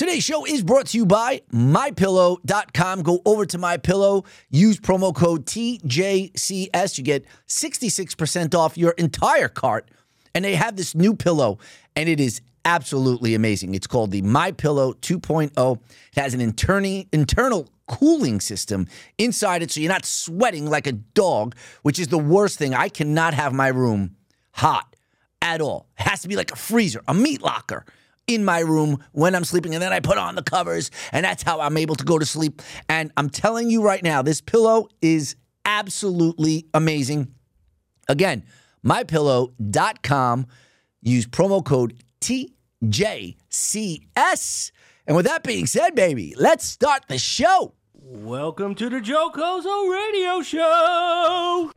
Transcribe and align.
Today's 0.00 0.24
show 0.24 0.46
is 0.46 0.62
brought 0.62 0.86
to 0.86 0.96
you 0.96 1.04
by 1.04 1.42
mypillow.com. 1.52 3.02
Go 3.02 3.20
over 3.26 3.44
to 3.44 3.58
mypillow, 3.58 4.24
use 4.48 4.80
promo 4.80 5.14
code 5.14 5.44
TJCS. 5.44 6.96
You 6.96 7.04
get 7.04 7.26
66% 7.46 8.54
off 8.54 8.78
your 8.78 8.92
entire 8.92 9.48
cart. 9.48 9.90
And 10.34 10.42
they 10.42 10.54
have 10.54 10.76
this 10.76 10.94
new 10.94 11.14
pillow, 11.14 11.58
and 11.94 12.08
it 12.08 12.18
is 12.18 12.40
absolutely 12.64 13.34
amazing. 13.34 13.74
It's 13.74 13.86
called 13.86 14.10
the 14.10 14.22
My 14.22 14.52
Pillow 14.52 14.94
2.0. 14.94 15.76
It 15.76 16.18
has 16.18 16.32
an 16.32 16.40
interni- 16.40 17.06
internal 17.12 17.68
cooling 17.86 18.40
system 18.40 18.86
inside 19.18 19.62
it 19.62 19.70
so 19.70 19.80
you're 19.80 19.92
not 19.92 20.06
sweating 20.06 20.64
like 20.64 20.86
a 20.86 20.92
dog, 20.92 21.54
which 21.82 21.98
is 21.98 22.08
the 22.08 22.16
worst 22.16 22.58
thing. 22.58 22.72
I 22.72 22.88
cannot 22.88 23.34
have 23.34 23.52
my 23.52 23.68
room 23.68 24.16
hot 24.52 24.96
at 25.42 25.60
all. 25.60 25.88
It 25.98 26.04
has 26.04 26.22
to 26.22 26.28
be 26.28 26.36
like 26.36 26.52
a 26.52 26.56
freezer, 26.56 27.02
a 27.06 27.12
meat 27.12 27.42
locker 27.42 27.84
in 28.26 28.44
my 28.44 28.60
room 28.60 29.02
when 29.12 29.34
I'm 29.34 29.44
sleeping, 29.44 29.74
and 29.74 29.82
then 29.82 29.92
I 29.92 30.00
put 30.00 30.18
on 30.18 30.34
the 30.34 30.42
covers, 30.42 30.90
and 31.12 31.24
that's 31.24 31.42
how 31.42 31.60
I'm 31.60 31.76
able 31.76 31.94
to 31.96 32.04
go 32.04 32.18
to 32.18 32.26
sleep. 32.26 32.62
And 32.88 33.12
I'm 33.16 33.30
telling 33.30 33.70
you 33.70 33.82
right 33.82 34.02
now, 34.02 34.22
this 34.22 34.40
pillow 34.40 34.88
is 35.02 35.36
absolutely 35.64 36.66
amazing. 36.74 37.34
Again, 38.08 38.44
mypillow.com. 38.84 40.46
Use 41.02 41.26
promo 41.26 41.64
code 41.64 42.02
TJCS. 42.20 43.32
And 45.06 45.16
with 45.16 45.26
that 45.26 45.42
being 45.42 45.66
said, 45.66 45.94
baby, 45.94 46.34
let's 46.36 46.64
start 46.64 47.04
the 47.08 47.18
show. 47.18 47.74
Welcome 47.94 48.74
to 48.76 48.88
the 48.90 49.00
Joe 49.00 49.30
Cozo 49.34 49.86
Radio 49.86 50.42
Show. 50.42 51.72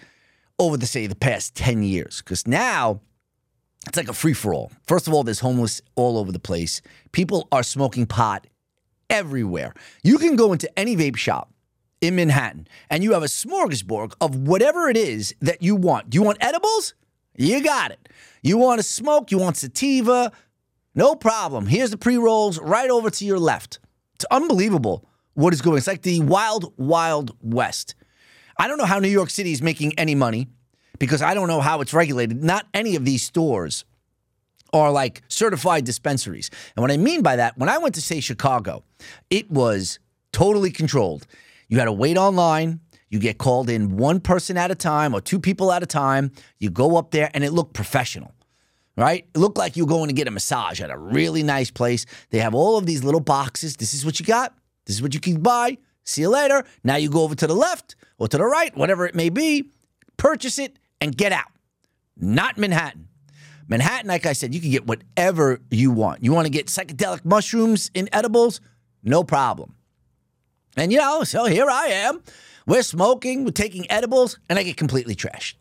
over 0.57 0.77
the, 0.77 0.87
say, 0.87 1.05
the 1.05 1.15
past 1.15 1.53
10 1.55 1.83
years 1.83 2.23
because 2.23 2.47
now 2.47 3.01
it's 3.88 3.97
like 3.97 4.09
a 4.09 4.14
free 4.14 4.33
for 4.33 4.53
all. 4.53 4.72
First 4.88 5.08
of 5.08 5.14
all, 5.14 5.23
there's 5.23 5.39
homeless 5.39 5.81
all 5.95 6.17
over 6.17 6.31
the 6.31 6.39
place. 6.39 6.81
People 7.11 7.47
are 7.52 7.64
smoking 7.64 8.05
pot 8.05 8.47
everywhere. 9.09 9.73
You 10.03 10.17
can 10.17 10.36
go 10.36 10.53
into 10.53 10.80
any 10.80 10.95
vape 10.95 11.17
shop 11.17 11.52
in 12.02 12.16
Manhattan 12.16 12.67
and 12.89 13.03
you 13.03 13.13
have 13.13 13.23
a 13.23 13.28
smorgasbord 13.28 14.13
of 14.22 14.36
whatever 14.36 14.89
it 14.89 14.97
is 14.97 15.36
that 15.41 15.61
you 15.61 15.75
want. 15.75 16.09
Do 16.09 16.17
you 16.17 16.23
want 16.23 16.38
edibles? 16.41 16.94
You 17.38 17.63
got 17.63 17.91
it. 17.91 18.09
You 18.41 18.58
want 18.58 18.80
to 18.80 18.83
smoke? 18.83 19.31
You 19.31 19.38
want 19.38 19.58
sativa? 19.58 20.31
No 20.94 21.16
problem. 21.16 21.67
Here's 21.67 21.91
the 21.91 21.97
pre 21.97 22.17
rolls 22.17 22.59
right 22.59 22.89
over 22.89 23.09
to 23.09 23.25
your 23.25 23.39
left. 23.39 23.80
It's 24.16 24.25
unbelievable 24.31 25.08
what 25.33 25.53
is 25.53 25.61
going. 25.61 25.78
It's 25.78 25.88
like 25.88 26.03
the 26.03 26.22
wild, 26.22 26.73
wild 26.78 27.36
west. 27.41 27.95
I 28.58 28.67
don't 28.67 28.78
know 28.78 28.86
how 28.86 29.00
New 29.00 29.09
York 29.09 29.30
City 29.30 29.52
is 29.52 29.61
making 29.61 30.00
any 30.00 30.16
money 30.16 30.47
because 31.00 31.22
I 31.22 31.33
don't 31.33 31.47
know 31.47 31.61
how 31.61 31.81
it's 31.81 31.94
regulated. 31.94 32.44
Not 32.44 32.67
any 32.73 32.95
of 32.95 33.06
these 33.06 33.23
stores 33.23 33.85
are 34.73 34.91
like 34.91 35.22
certified 35.28 35.85
dispensaries. 35.85 36.50
And 36.75 36.81
what 36.81 36.91
I 36.91 36.97
mean 36.97 37.22
by 37.22 37.38
that, 37.38 37.57
when 37.57 37.69
I 37.69 37.78
went 37.78 37.95
to 37.95 38.01
say 38.01 38.19
Chicago, 38.19 38.83
it 39.29 39.50
was 39.50 40.00
totally 40.31 40.72
controlled. 40.72 41.25
You 41.69 41.79
had 41.79 41.85
to 41.85 41.94
wait 41.94 42.17
online. 42.17 42.81
You 43.09 43.19
get 43.19 43.38
called 43.38 43.69
in 43.69 43.97
one 43.97 44.19
person 44.19 44.57
at 44.57 44.72
a 44.72 44.75
time 44.75 45.13
or 45.13 45.22
two 45.22 45.39
people 45.39 45.72
at 45.72 45.83
a 45.83 45.85
time. 45.85 46.31
You 46.59 46.69
go 46.69 46.97
up 46.97 47.12
there 47.12 47.29
and 47.33 47.44
it 47.44 47.51
looked 47.51 47.73
professional 47.73 48.35
right? 48.97 49.25
It 49.33 49.38
looked 49.38 49.57
like 49.57 49.75
you 49.75 49.85
were 49.85 49.89
going 49.89 50.07
to 50.07 50.13
get 50.13 50.27
a 50.27 50.31
massage 50.31 50.79
at 50.81 50.89
a 50.89 50.97
really 50.97 51.44
nice 51.44 51.72
place. 51.72 52.06
They 52.29 52.39
have 52.39 52.53
all 52.53 52.77
of 52.77 52.85
these 52.85 53.03
little 53.03 53.19
boxes. 53.19 53.75
This 53.75 53.94
is 53.94 54.06
what 54.06 54.19
you 54.19 54.25
got. 54.25 54.53
This 54.85 54.95
is 54.95 55.01
what 55.01 55.13
you 55.13 55.19
can 55.19 55.41
buy. 55.41 55.77
See 56.03 56.22
you 56.22 56.29
later. 56.29 56.63
Now 56.83 56.95
you 56.95 57.09
go 57.09 57.23
over 57.23 57.35
to 57.35 57.47
the 57.47 57.56
left 57.56 57.95
or 58.17 58.27
to 58.27 58.38
the 58.38 58.45
right, 58.45 58.75
whatever 58.77 59.06
it 59.06 59.16
may 59.16 59.29
be, 59.29 59.72
purchase 60.17 60.59
it 60.59 60.77
and 61.01 61.16
get 61.16 61.31
out. 61.31 61.51
Not 62.17 62.57
Manhattan. 62.57 63.07
Manhattan, 63.67 64.07
like 64.07 64.25
I 64.25 64.33
said, 64.33 64.53
you 64.53 64.61
can 64.61 64.72
get 64.72 64.85
whatever 64.85 65.59
you 65.72 65.91
want. 65.91 66.23
You 66.23 66.31
want 66.31 66.45
to 66.45 66.51
get 66.51 66.67
psychedelic 66.67 67.25
mushrooms 67.25 67.89
in 67.94 68.07
edibles? 68.13 68.61
No 69.03 69.23
problem. 69.23 69.75
And 70.78 70.91
you 70.91 71.00
know, 71.00 71.23
so 71.23 71.45
here 71.45 71.69
I 71.69 71.88
am. 71.88 72.22
We're 72.67 72.83
smoking, 72.83 73.44
we're 73.44 73.51
taking 73.51 73.89
edibles, 73.91 74.39
and 74.50 74.59
I 74.59 74.63
get 74.63 74.78
completely 74.78 75.16
trashed 75.16 75.56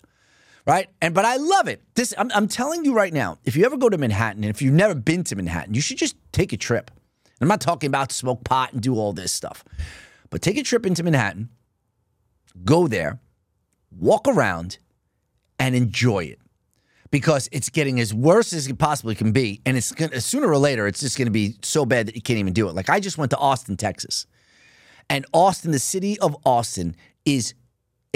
right? 0.67 0.89
And 1.01 1.15
but 1.15 1.25
I 1.25 1.37
love 1.37 1.69
it. 1.69 1.83
This 1.95 2.15
I'm, 2.17 2.31
I'm 2.35 2.49
telling 2.49 2.85
you 2.85 2.95
right 2.95 3.13
now. 3.13 3.39
If 3.45 3.57
you 3.57 3.65
ever 3.65 3.77
go 3.77 3.89
to 3.89 3.99
Manhattan, 3.99 4.45
and 4.45 4.51
if 4.51 4.63
you've 4.63 4.75
never 4.75 4.95
been 4.95 5.25
to 5.25 5.37
Manhattan, 5.37 5.75
you 5.75 5.81
should 5.81 5.99
just 5.99 6.17
take 6.33 6.53
a 6.53 6.57
trip. 6.57 6.91
I'm 7.41 7.49
not 7.49 7.61
talking 7.61 7.89
about 7.89 8.13
smoke 8.13 8.45
pot 8.45 8.73
and 8.73 8.81
do 8.81 8.95
all 8.95 9.13
this 9.13 9.33
stuff, 9.33 9.65
but 10.31 10.41
take 10.41 10.57
a 10.57 10.63
trip 10.63 10.87
into 10.87 11.03
Manhattan, 11.03 11.51
go 12.65 12.87
there, 12.89 13.21
walk 13.91 14.27
around, 14.29 14.79
and 15.59 15.75
enjoy 15.75 16.25
it. 16.25 16.41
Because 17.11 17.49
it's 17.53 17.69
getting 17.69 18.01
as 18.01 18.13
worse 18.13 18.53
as 18.53 18.67
it 18.67 18.77
possibly 18.79 19.15
can 19.15 19.31
be, 19.31 19.61
and 19.65 19.77
it's 19.77 19.93
gonna, 19.93 20.21
sooner 20.21 20.49
or 20.49 20.59
later 20.59 20.87
it's 20.89 21.01
just 21.01 21.17
going 21.17 21.27
to 21.27 21.33
be 21.33 21.55
so 21.63 21.87
bad 21.87 22.07
that 22.07 22.17
you 22.17 22.23
can't 22.23 22.41
even 22.41 22.53
do 22.53 22.69
it. 22.69 22.75
Like 22.75 22.91
I 22.91 22.99
just 22.99 23.19
went 23.19 23.31
to 23.31 23.39
Austin, 23.39 23.77
Texas, 23.77 24.27
and 25.09 25.25
Austin, 25.33 25.71
the 25.71 25.79
city 25.79 26.19
of 26.19 26.37
Austin, 26.45 26.97
is 27.25 27.55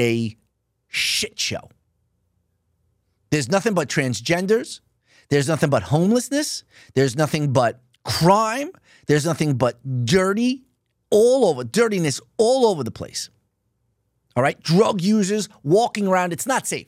a 0.00 0.36
shit 0.88 1.38
show. 1.38 1.70
There's 3.30 3.48
nothing 3.48 3.74
but 3.74 3.88
transgenders. 3.88 4.80
There's 5.28 5.48
nothing 5.48 5.70
but 5.70 5.82
homelessness. 5.84 6.64
There's 6.94 7.14
nothing 7.14 7.52
but 7.52 7.80
crime. 8.04 8.70
There's 9.06 9.26
nothing 9.26 9.54
but 9.54 9.78
dirty 10.04 10.64
all 11.10 11.46
over, 11.46 11.64
dirtiness 11.64 12.20
all 12.36 12.66
over 12.66 12.82
the 12.82 12.90
place. 12.90 13.30
All 14.34 14.42
right. 14.42 14.60
Drug 14.62 15.00
users 15.00 15.48
walking 15.62 16.06
around. 16.06 16.32
It's 16.32 16.46
not 16.46 16.66
safe. 16.66 16.86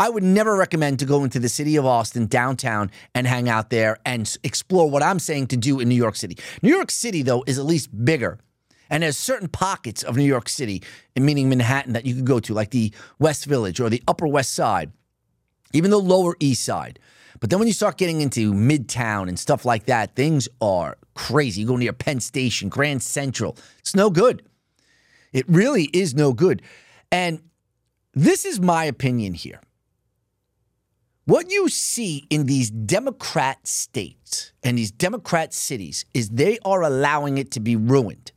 I 0.00 0.08
would 0.08 0.24
never 0.24 0.56
recommend 0.56 0.98
to 0.98 1.04
go 1.04 1.22
into 1.22 1.38
the 1.38 1.48
city 1.48 1.76
of 1.76 1.86
Austin 1.86 2.26
downtown 2.26 2.90
and 3.14 3.26
hang 3.26 3.48
out 3.48 3.70
there 3.70 3.98
and 4.04 4.36
explore 4.42 4.90
what 4.90 5.02
I'm 5.02 5.20
saying 5.20 5.46
to 5.48 5.56
do 5.56 5.78
in 5.78 5.88
New 5.88 5.94
York 5.94 6.16
City. 6.16 6.36
New 6.62 6.74
York 6.74 6.90
City, 6.90 7.22
though, 7.22 7.44
is 7.46 7.58
at 7.58 7.66
least 7.66 7.90
bigger. 8.04 8.40
And 8.88 9.04
there's 9.04 9.16
certain 9.16 9.46
pockets 9.46 10.02
of 10.02 10.16
New 10.16 10.24
York 10.24 10.48
City, 10.48 10.82
meaning 11.14 11.48
Manhattan, 11.48 11.92
that 11.92 12.04
you 12.04 12.16
could 12.16 12.24
go 12.24 12.40
to, 12.40 12.54
like 12.54 12.70
the 12.70 12.92
West 13.20 13.44
Village 13.44 13.78
or 13.78 13.88
the 13.88 14.02
Upper 14.08 14.26
West 14.26 14.54
Side 14.54 14.90
even 15.72 15.90
the 15.90 16.00
Lower 16.00 16.36
East 16.40 16.64
Side. 16.64 16.98
But 17.38 17.50
then 17.50 17.58
when 17.58 17.68
you 17.68 17.74
start 17.74 17.96
getting 17.96 18.20
into 18.20 18.52
Midtown 18.52 19.28
and 19.28 19.38
stuff 19.38 19.64
like 19.64 19.86
that, 19.86 20.14
things 20.14 20.48
are 20.60 20.96
crazy. 21.14 21.62
You 21.62 21.66
go 21.66 21.76
near 21.76 21.92
Penn 21.92 22.20
Station, 22.20 22.68
Grand 22.68 23.02
Central. 23.02 23.56
It's 23.78 23.94
no 23.94 24.10
good. 24.10 24.42
It 25.32 25.48
really 25.48 25.84
is 25.84 26.14
no 26.14 26.32
good. 26.32 26.62
And 27.10 27.40
this 28.12 28.44
is 28.44 28.60
my 28.60 28.84
opinion 28.84 29.34
here. 29.34 29.60
What 31.30 31.52
you 31.52 31.68
see 31.68 32.26
in 32.28 32.46
these 32.46 32.72
Democrat 32.72 33.64
states 33.64 34.52
and 34.64 34.76
these 34.76 34.90
Democrat 34.90 35.54
cities 35.54 36.04
is 36.12 36.30
they 36.30 36.58
are 36.64 36.82
allowing 36.82 37.38
it 37.38 37.52
to 37.52 37.60
be 37.60 37.76
ruined. 37.76 38.32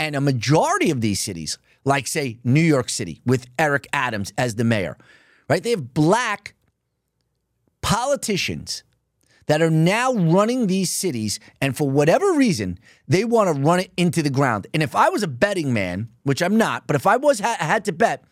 And 0.00 0.16
a 0.16 0.20
majority 0.20 0.90
of 0.90 1.00
these 1.00 1.20
cities, 1.20 1.58
like, 1.84 2.08
say, 2.08 2.40
New 2.42 2.60
York 2.60 2.88
City 2.88 3.20
with 3.24 3.46
Eric 3.56 3.86
Adams 3.92 4.32
as 4.36 4.56
the 4.56 4.64
mayor, 4.64 4.98
right? 5.48 5.62
They 5.62 5.70
have 5.70 5.94
black 5.94 6.56
politicians 7.82 8.82
that 9.46 9.62
are 9.62 9.70
now 9.70 10.12
running 10.12 10.66
these 10.66 10.90
cities, 10.90 11.38
and 11.60 11.76
for 11.76 11.88
whatever 11.88 12.32
reason, 12.32 12.80
they 13.06 13.24
want 13.24 13.54
to 13.54 13.62
run 13.62 13.78
it 13.78 13.92
into 13.96 14.24
the 14.24 14.30
ground. 14.30 14.66
And 14.74 14.82
if 14.82 14.96
I 14.96 15.08
was 15.08 15.22
a 15.22 15.28
betting 15.28 15.72
man, 15.72 16.08
which 16.24 16.42
I'm 16.42 16.56
not, 16.56 16.88
but 16.88 16.96
if 16.96 17.06
I 17.06 17.16
was 17.16 17.38
ha- 17.38 17.58
had 17.60 17.84
to 17.84 17.92
bet, 17.92 18.24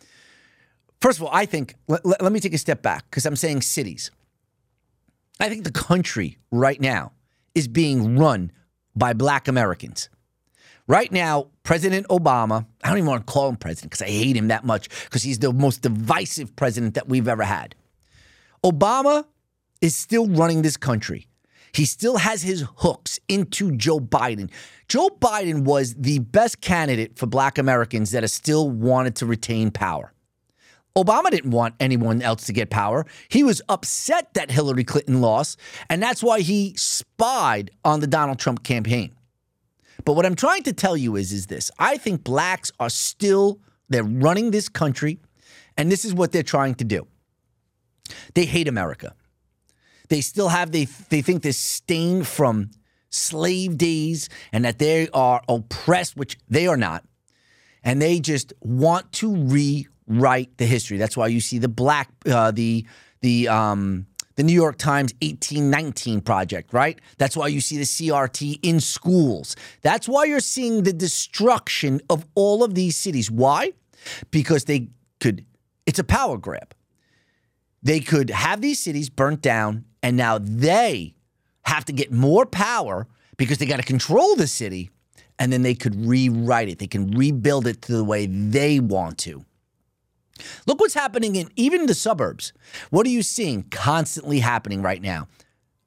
first 1.03 1.19
of 1.19 1.25
all, 1.25 1.29
I 1.33 1.45
think 1.45 1.75
let, 1.89 2.05
let- 2.05 2.31
me 2.31 2.39
take 2.39 2.53
a 2.53 2.57
step 2.57 2.81
back 2.81 3.03
because 3.09 3.25
I'm 3.25 3.35
saying 3.35 3.61
cities. 3.61 4.09
I 5.39 5.49
think 5.49 5.65
the 5.65 5.71
country 5.71 6.37
right 6.49 6.79
now 6.79 7.11
is 7.53 7.67
being 7.67 8.17
run 8.17 8.51
by 8.95 9.11
black 9.11 9.49
Americans. 9.49 10.09
Right 10.87 11.11
now, 11.11 11.47
President 11.63 12.07
Obama, 12.07 12.65
I 12.83 12.89
don't 12.89 12.99
even 12.99 13.09
want 13.09 13.27
to 13.27 13.31
call 13.31 13.49
him 13.49 13.57
president 13.57 13.91
because 13.91 14.01
I 14.01 14.09
hate 14.09 14.37
him 14.37 14.47
that 14.47 14.63
much 14.63 14.87
because 15.05 15.23
he's 15.23 15.39
the 15.39 15.51
most 15.51 15.81
divisive 15.81 16.55
president 16.55 16.93
that 16.93 17.09
we've 17.09 17.27
ever 17.27 17.43
had. 17.43 17.75
Obama 18.63 19.25
is 19.81 19.97
still 19.97 20.27
running 20.27 20.61
this 20.61 20.77
country. 20.77 21.27
He 21.73 21.85
still 21.85 22.17
has 22.17 22.41
his 22.43 22.63
hooks 22.77 23.19
into 23.27 23.75
Joe 23.75 23.99
Biden. 23.99 24.49
Joe 24.87 25.09
Biden 25.09 25.63
was 25.63 25.95
the 25.95 26.19
best 26.19 26.61
candidate 26.61 27.17
for 27.17 27.25
black 27.25 27.57
Americans 27.57 28.11
that 28.11 28.29
still 28.29 28.69
wanted 28.69 29.15
to 29.17 29.25
retain 29.25 29.71
power. 29.71 30.12
Obama 30.95 31.31
didn't 31.31 31.51
want 31.51 31.73
anyone 31.79 32.21
else 32.21 32.45
to 32.45 32.53
get 32.53 32.69
power. 32.69 33.05
He 33.27 33.43
was 33.43 33.61
upset 33.67 34.33
that 34.35 34.51
Hillary 34.51 34.83
Clinton 34.83 35.21
lost, 35.21 35.59
and 35.89 36.01
that's 36.01 36.21
why 36.21 36.41
he 36.41 36.75
spied 36.77 37.71
on 37.83 37.99
the 37.99 38.07
Donald 38.07 38.37
Trump 38.37 38.63
campaign. 38.63 39.13
But 40.05 40.13
what 40.13 40.25
I'm 40.25 40.35
trying 40.35 40.63
to 40.63 40.73
tell 40.73 40.97
you 40.97 41.15
is 41.15 41.31
is 41.31 41.47
this. 41.47 41.71
I 41.79 41.97
think 41.97 42.23
blacks 42.23 42.71
are 42.79 42.89
still 42.89 43.59
they're 43.89 44.03
running 44.03 44.51
this 44.51 44.69
country 44.69 45.19
and 45.77 45.91
this 45.91 46.05
is 46.05 46.13
what 46.13 46.31
they're 46.31 46.43
trying 46.43 46.75
to 46.75 46.83
do. 46.83 47.07
They 48.33 48.45
hate 48.45 48.67
America. 48.67 49.15
They 50.09 50.21
still 50.21 50.49
have 50.49 50.71
they 50.71 50.85
they 50.85 51.21
think 51.21 51.43
this 51.43 51.57
stain 51.57 52.23
from 52.23 52.71
slave 53.09 53.77
days 53.77 54.29
and 54.51 54.65
that 54.65 54.79
they 54.79 55.07
are 55.09 55.41
oppressed, 55.47 56.17
which 56.17 56.37
they 56.49 56.67
are 56.67 56.77
not. 56.77 57.05
And 57.83 58.01
they 58.01 58.19
just 58.19 58.53
want 58.61 59.11
to 59.13 59.35
rewrite 60.07 60.57
the 60.57 60.65
history. 60.65 60.97
That's 60.97 61.17
why 61.17 61.27
you 61.27 61.41
see 61.41 61.57
the 61.57 61.67
black 61.67 62.09
uh, 62.25 62.51
the 62.51 62.85
the 63.21 63.47
um 63.47 64.07
the 64.35 64.43
New 64.43 64.53
York 64.53 64.77
Times 64.77 65.13
1819 65.21 66.21
project, 66.21 66.73
right? 66.73 66.99
That's 67.17 67.37
why 67.37 67.47
you 67.47 67.61
see 67.61 67.77
the 67.77 67.83
CRT 67.83 68.59
in 68.63 68.79
schools. 68.79 69.55
That's 69.81 70.07
why 70.07 70.25
you're 70.25 70.39
seeing 70.39 70.83
the 70.83 70.93
destruction 70.93 72.01
of 72.09 72.25
all 72.33 72.63
of 72.63 72.73
these 72.73 72.97
cities. 72.97 73.29
Why? 73.29 73.73
Because 74.31 74.65
they 74.65 74.89
could, 75.19 75.45
it's 75.85 75.99
a 75.99 76.03
power 76.03 76.37
grab. 76.37 76.73
They 77.83 77.99
could 77.99 78.29
have 78.31 78.61
these 78.61 78.81
cities 78.81 79.09
burnt 79.09 79.41
down, 79.41 79.85
and 80.01 80.17
now 80.17 80.39
they 80.39 81.13
have 81.65 81.85
to 81.85 81.93
get 81.93 82.11
more 82.11 82.45
power 82.45 83.07
because 83.37 83.57
they 83.57 83.65
got 83.65 83.77
to 83.77 83.83
control 83.83 84.35
the 84.35 84.47
city, 84.47 84.89
and 85.37 85.51
then 85.51 85.61
they 85.61 85.75
could 85.75 85.95
rewrite 86.07 86.69
it. 86.69 86.79
They 86.79 86.87
can 86.87 87.11
rebuild 87.11 87.67
it 87.67 87.81
to 87.83 87.91
the 87.91 88.03
way 88.03 88.25
they 88.25 88.79
want 88.79 89.17
to. 89.19 89.45
Look 90.65 90.79
what's 90.79 90.93
happening 90.93 91.35
in 91.35 91.49
even 91.55 91.85
the 91.85 91.93
suburbs. 91.93 92.53
What 92.89 93.05
are 93.05 93.11
you 93.11 93.23
seeing 93.23 93.63
constantly 93.63 94.39
happening 94.39 94.81
right 94.81 95.01
now? 95.01 95.27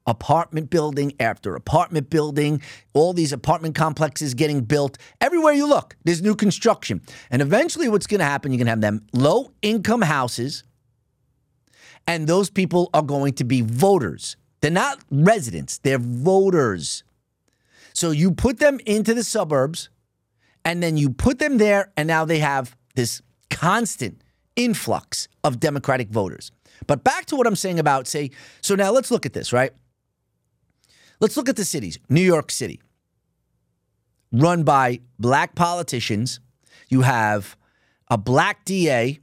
Apartment 0.05 0.69
building 0.69 1.13
after 1.19 1.53
apartment 1.53 2.09
building, 2.09 2.61
all 2.93 3.11
these 3.11 3.33
apartment 3.33 3.75
complexes 3.75 4.33
getting 4.33 4.61
built. 4.61 4.97
Everywhere 5.19 5.51
you 5.51 5.67
look, 5.67 5.97
there's 6.05 6.21
new 6.21 6.33
construction. 6.33 7.01
And 7.29 7.41
eventually, 7.41 7.89
what's 7.89 8.07
going 8.07 8.19
to 8.19 8.25
happen, 8.25 8.51
you're 8.51 8.57
going 8.57 8.67
to 8.67 8.71
have 8.71 8.81
them 8.81 9.05
low 9.11 9.51
income 9.61 10.01
houses, 10.01 10.63
and 12.07 12.25
those 12.25 12.49
people 12.49 12.89
are 12.93 13.01
going 13.01 13.33
to 13.33 13.43
be 13.43 13.61
voters. 13.61 14.37
They're 14.61 14.71
not 14.71 14.99
residents, 15.11 15.77
they're 15.79 15.99
voters. 15.99 17.03
So 17.93 18.11
you 18.11 18.31
put 18.31 18.59
them 18.59 18.79
into 18.85 19.13
the 19.13 19.25
suburbs, 19.25 19.89
and 20.63 20.81
then 20.81 20.95
you 20.95 21.09
put 21.09 21.39
them 21.39 21.57
there, 21.57 21.91
and 21.97 22.07
now 22.07 22.23
they 22.23 22.39
have 22.39 22.77
this 22.95 23.21
constant 23.49 24.21
influx 24.57 25.29
of 25.45 25.61
Democratic 25.61 26.09
voters. 26.09 26.51
But 26.85 27.05
back 27.05 27.25
to 27.27 27.37
what 27.37 27.47
I'm 27.47 27.55
saying 27.55 27.79
about, 27.79 28.07
say, 28.07 28.31
so 28.61 28.75
now 28.75 28.91
let's 28.91 29.09
look 29.09 29.25
at 29.25 29.31
this, 29.31 29.53
right? 29.53 29.71
Let's 31.21 31.37
look 31.37 31.47
at 31.47 31.55
the 31.55 31.65
cities. 31.65 31.97
New 32.09 32.21
York 32.21 32.51
City, 32.51 32.81
run 34.31 34.63
by 34.63 34.99
black 35.17 35.55
politicians. 35.55 36.39
You 36.89 37.01
have 37.01 37.55
a 38.09 38.17
black 38.17 38.65
DA 38.65 39.19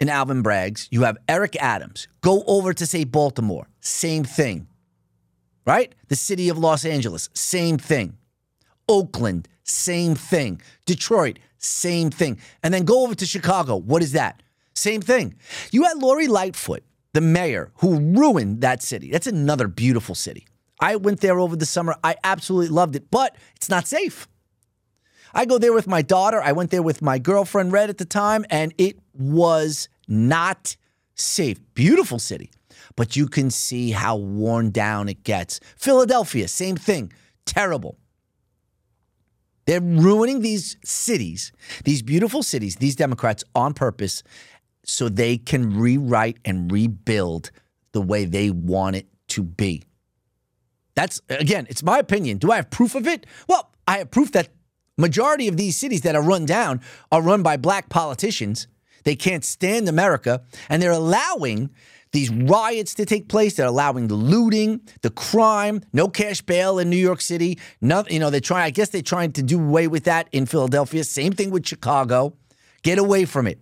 in 0.00 0.08
Alvin 0.08 0.42
Braggs. 0.42 0.88
You 0.90 1.02
have 1.02 1.16
Eric 1.28 1.56
Adams. 1.56 2.08
Go 2.20 2.42
over 2.46 2.72
to, 2.72 2.86
say, 2.86 3.04
Baltimore, 3.04 3.68
same 3.80 4.24
thing, 4.24 4.66
right? 5.66 5.94
The 6.08 6.16
city 6.16 6.48
of 6.48 6.58
Los 6.58 6.84
Angeles, 6.84 7.30
same 7.32 7.78
thing. 7.78 8.16
Oakland, 8.88 9.48
same 9.64 10.14
thing. 10.14 10.60
Detroit, 10.86 11.38
same 11.58 12.10
thing. 12.10 12.38
And 12.62 12.72
then 12.72 12.84
go 12.84 13.02
over 13.02 13.14
to 13.14 13.26
Chicago. 13.26 13.76
What 13.76 14.02
is 14.02 14.12
that? 14.12 14.42
Same 14.78 15.02
thing. 15.02 15.34
You 15.70 15.84
had 15.84 15.98
Lori 15.98 16.28
Lightfoot, 16.28 16.84
the 17.12 17.20
mayor, 17.20 17.72
who 17.76 17.98
ruined 17.98 18.60
that 18.60 18.82
city. 18.82 19.10
That's 19.10 19.26
another 19.26 19.68
beautiful 19.68 20.14
city. 20.14 20.46
I 20.80 20.96
went 20.96 21.20
there 21.20 21.40
over 21.40 21.56
the 21.56 21.66
summer. 21.66 21.96
I 22.04 22.16
absolutely 22.22 22.68
loved 22.68 22.94
it, 22.94 23.10
but 23.10 23.36
it's 23.56 23.68
not 23.68 23.88
safe. 23.88 24.28
I 25.34 25.44
go 25.44 25.58
there 25.58 25.72
with 25.72 25.86
my 25.86 26.02
daughter. 26.02 26.40
I 26.40 26.52
went 26.52 26.70
there 26.70 26.82
with 26.82 27.02
my 27.02 27.18
girlfriend, 27.18 27.72
Red, 27.72 27.90
at 27.90 27.98
the 27.98 28.04
time, 28.04 28.46
and 28.50 28.72
it 28.78 28.98
was 29.12 29.88
not 30.06 30.76
safe. 31.14 31.58
Beautiful 31.74 32.18
city, 32.18 32.50
but 32.96 33.16
you 33.16 33.26
can 33.26 33.50
see 33.50 33.90
how 33.90 34.16
worn 34.16 34.70
down 34.70 35.08
it 35.08 35.24
gets. 35.24 35.60
Philadelphia, 35.76 36.46
same 36.48 36.76
thing. 36.76 37.12
Terrible. 37.44 37.98
They're 39.66 39.82
ruining 39.82 40.40
these 40.40 40.78
cities, 40.82 41.52
these 41.84 42.00
beautiful 42.00 42.42
cities, 42.42 42.76
these 42.76 42.96
Democrats 42.96 43.44
on 43.54 43.74
purpose 43.74 44.22
so 44.84 45.08
they 45.08 45.36
can 45.36 45.78
rewrite 45.78 46.38
and 46.44 46.70
rebuild 46.70 47.50
the 47.92 48.00
way 48.00 48.24
they 48.24 48.50
want 48.50 48.96
it 48.96 49.06
to 49.28 49.42
be. 49.42 49.84
That's 50.94 51.20
again, 51.28 51.66
it's 51.70 51.82
my 51.82 51.98
opinion. 51.98 52.38
Do 52.38 52.50
I 52.50 52.56
have 52.56 52.70
proof 52.70 52.94
of 52.94 53.06
it? 53.06 53.26
Well, 53.48 53.70
I 53.86 53.98
have 53.98 54.10
proof 54.10 54.32
that 54.32 54.48
majority 54.96 55.46
of 55.48 55.56
these 55.56 55.76
cities 55.76 56.00
that 56.02 56.16
are 56.16 56.22
run 56.22 56.44
down 56.44 56.80
are 57.12 57.22
run 57.22 57.42
by 57.42 57.56
black 57.56 57.88
politicians. 57.88 58.66
They 59.04 59.14
can't 59.14 59.44
stand 59.44 59.88
America 59.88 60.42
and 60.68 60.82
they're 60.82 60.90
allowing 60.90 61.70
these 62.12 62.30
riots 62.30 62.94
to 62.94 63.04
take 63.04 63.28
place. 63.28 63.54
They're 63.54 63.66
allowing 63.66 64.08
the 64.08 64.14
looting, 64.14 64.80
the 65.02 65.10
crime, 65.10 65.82
no 65.92 66.08
cash 66.08 66.40
bail 66.42 66.78
in 66.78 66.90
New 66.90 66.96
York 66.96 67.20
City. 67.20 67.58
Nothing, 67.80 68.14
you 68.14 68.18
know, 68.18 68.30
they're 68.30 68.40
trying, 68.40 68.64
I 68.64 68.70
guess 68.70 68.88
they're 68.88 69.02
trying 69.02 69.32
to 69.32 69.42
do 69.42 69.60
away 69.60 69.88
with 69.88 70.04
that 70.04 70.28
in 70.32 70.46
Philadelphia. 70.46 71.04
Same 71.04 71.32
thing 71.32 71.50
with 71.50 71.66
Chicago. 71.66 72.34
Get 72.82 72.98
away 72.98 73.24
from 73.24 73.46
it. 73.46 73.60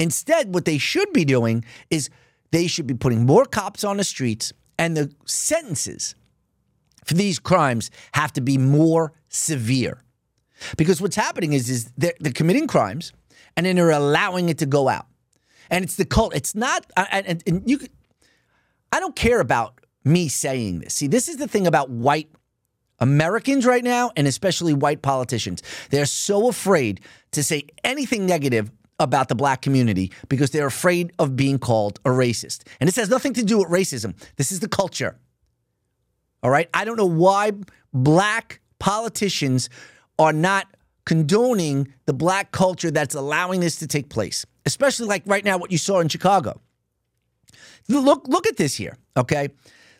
Instead, 0.00 0.54
what 0.54 0.64
they 0.64 0.78
should 0.78 1.12
be 1.12 1.26
doing 1.26 1.62
is 1.90 2.08
they 2.52 2.66
should 2.66 2.86
be 2.86 2.94
putting 2.94 3.26
more 3.26 3.44
cops 3.44 3.84
on 3.84 3.98
the 3.98 4.04
streets, 4.04 4.50
and 4.78 4.96
the 4.96 5.12
sentences 5.26 6.14
for 7.04 7.12
these 7.12 7.38
crimes 7.38 7.90
have 8.12 8.32
to 8.32 8.40
be 8.40 8.56
more 8.56 9.12
severe. 9.28 10.02
Because 10.78 11.02
what's 11.02 11.16
happening 11.16 11.52
is, 11.52 11.68
is 11.68 11.92
they're, 11.98 12.14
they're 12.18 12.32
committing 12.32 12.66
crimes, 12.66 13.12
and 13.58 13.66
then 13.66 13.76
they're 13.76 13.90
allowing 13.90 14.48
it 14.48 14.56
to 14.58 14.66
go 14.66 14.88
out. 14.88 15.06
And 15.68 15.84
it's 15.84 15.96
the 15.96 16.06
cult. 16.06 16.34
It's 16.34 16.54
not, 16.54 16.86
uh, 16.96 17.04
and, 17.12 17.42
and 17.46 17.62
you 17.68 17.80
I 18.92 19.00
don't 19.00 19.14
care 19.14 19.40
about 19.40 19.80
me 20.02 20.28
saying 20.28 20.80
this. 20.80 20.94
See, 20.94 21.08
this 21.08 21.28
is 21.28 21.36
the 21.36 21.46
thing 21.46 21.66
about 21.66 21.90
white 21.90 22.30
Americans 23.00 23.66
right 23.66 23.84
now, 23.84 24.12
and 24.16 24.26
especially 24.26 24.72
white 24.72 25.02
politicians. 25.02 25.62
They're 25.90 26.06
so 26.06 26.48
afraid 26.48 27.00
to 27.32 27.42
say 27.42 27.64
anything 27.84 28.24
negative 28.24 28.70
about 29.00 29.28
the 29.28 29.34
black 29.34 29.62
community 29.62 30.12
because 30.28 30.50
they're 30.50 30.66
afraid 30.66 31.12
of 31.18 31.34
being 31.34 31.58
called 31.58 31.98
a 32.04 32.10
racist. 32.10 32.62
And 32.78 32.86
this 32.86 32.96
has 32.96 33.08
nothing 33.08 33.32
to 33.32 33.42
do 33.42 33.58
with 33.58 33.68
racism. 33.68 34.14
This 34.36 34.52
is 34.52 34.60
the 34.60 34.68
culture. 34.68 35.18
All 36.42 36.50
right? 36.50 36.68
I 36.72 36.84
don't 36.84 36.96
know 36.96 37.06
why 37.06 37.52
black 37.92 38.60
politicians 38.78 39.68
are 40.18 40.32
not 40.32 40.68
condoning 41.06 41.92
the 42.06 42.12
black 42.12 42.52
culture 42.52 42.90
that's 42.90 43.14
allowing 43.14 43.60
this 43.60 43.76
to 43.76 43.86
take 43.86 44.10
place, 44.10 44.46
especially 44.66 45.06
like 45.06 45.22
right 45.26 45.44
now 45.44 45.58
what 45.58 45.72
you 45.72 45.78
saw 45.78 45.98
in 46.00 46.08
Chicago. 46.08 46.60
Look 47.88 48.28
look 48.28 48.46
at 48.46 48.56
this 48.56 48.76
here, 48.76 48.96
okay? 49.16 49.48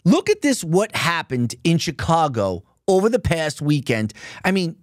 Look 0.04 0.30
at 0.30 0.42
this 0.42 0.62
what 0.62 0.94
happened 0.94 1.54
in 1.64 1.78
Chicago 1.78 2.62
over 2.86 3.08
the 3.08 3.18
past 3.18 3.60
weekend. 3.60 4.12
I 4.44 4.52
mean, 4.52 4.76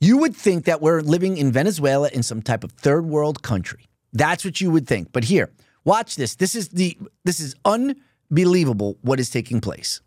you 0.00 0.18
would 0.18 0.34
think 0.36 0.64
that 0.64 0.80
we're 0.80 1.00
living 1.00 1.36
in 1.36 1.50
Venezuela 1.52 2.08
in 2.12 2.22
some 2.22 2.42
type 2.42 2.64
of 2.64 2.72
third 2.72 3.06
world 3.06 3.42
country. 3.42 3.86
That's 4.12 4.44
what 4.44 4.60
you 4.60 4.70
would 4.70 4.86
think. 4.86 5.12
But 5.12 5.24
here, 5.24 5.50
watch 5.84 6.16
this. 6.16 6.36
This 6.36 6.54
is 6.54 6.68
the 6.68 6.96
this 7.24 7.40
is 7.40 7.54
unbelievable 7.64 8.96
what 9.02 9.20
is 9.20 9.30
taking 9.30 9.60
place. 9.60 10.00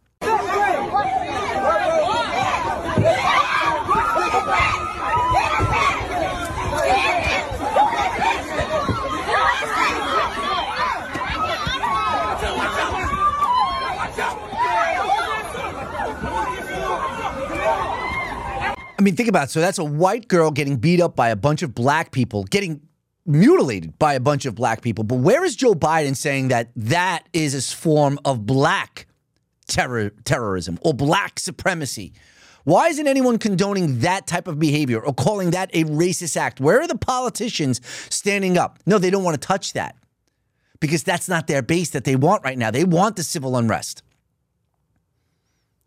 I 19.02 19.04
mean, 19.04 19.16
think 19.16 19.30
about 19.30 19.46
it. 19.46 19.50
So 19.50 19.62
that's 19.62 19.80
a 19.80 19.84
white 19.84 20.28
girl 20.28 20.52
getting 20.52 20.76
beat 20.76 21.02
up 21.02 21.16
by 21.16 21.30
a 21.30 21.36
bunch 21.36 21.64
of 21.64 21.74
black 21.74 22.12
people, 22.12 22.44
getting 22.44 22.82
mutilated 23.26 23.98
by 23.98 24.14
a 24.14 24.20
bunch 24.20 24.46
of 24.46 24.54
black 24.54 24.84
people. 24.84 25.04
But 25.04 25.16
where 25.16 25.44
is 25.44 25.56
Joe 25.56 25.74
Biden 25.74 26.16
saying 26.16 26.50
that 26.50 26.70
that 26.76 27.28
is 27.34 27.56
a 27.56 27.76
form 27.76 28.20
of 28.26 28.46
black 28.46 29.08
terror, 29.68 30.12
terrorism 30.24 30.78
or 30.84 30.94
black 30.94 31.40
supremacy? 31.40 32.14
Why 32.64 32.90
isn't 32.90 33.08
anyone 33.08 33.40
condoning 33.40 34.02
that 34.02 34.28
type 34.28 34.48
of 34.48 34.60
behavior 34.60 35.00
or 35.00 35.16
calling 35.16 35.50
that 35.50 35.72
a 35.74 35.84
racist 35.86 36.38
act? 36.38 36.60
Where 36.60 36.80
are 36.80 36.88
the 36.88 36.96
politicians 36.96 37.82
standing 38.12 38.56
up? 38.56 38.78
No, 38.86 39.00
they 39.00 39.10
don't 39.10 39.24
want 39.24 39.42
to 39.42 39.48
touch 39.48 39.74
that 39.74 39.96
because 40.80 41.02
that's 41.02 41.28
not 41.28 41.48
their 41.48 41.64
base 41.64 41.90
that 41.90 42.04
they 42.04 42.16
want 42.16 42.44
right 42.44 42.56
now. 42.56 42.70
They 42.70 42.84
want 42.84 43.16
the 43.16 43.24
civil 43.24 43.58
unrest. 43.58 44.04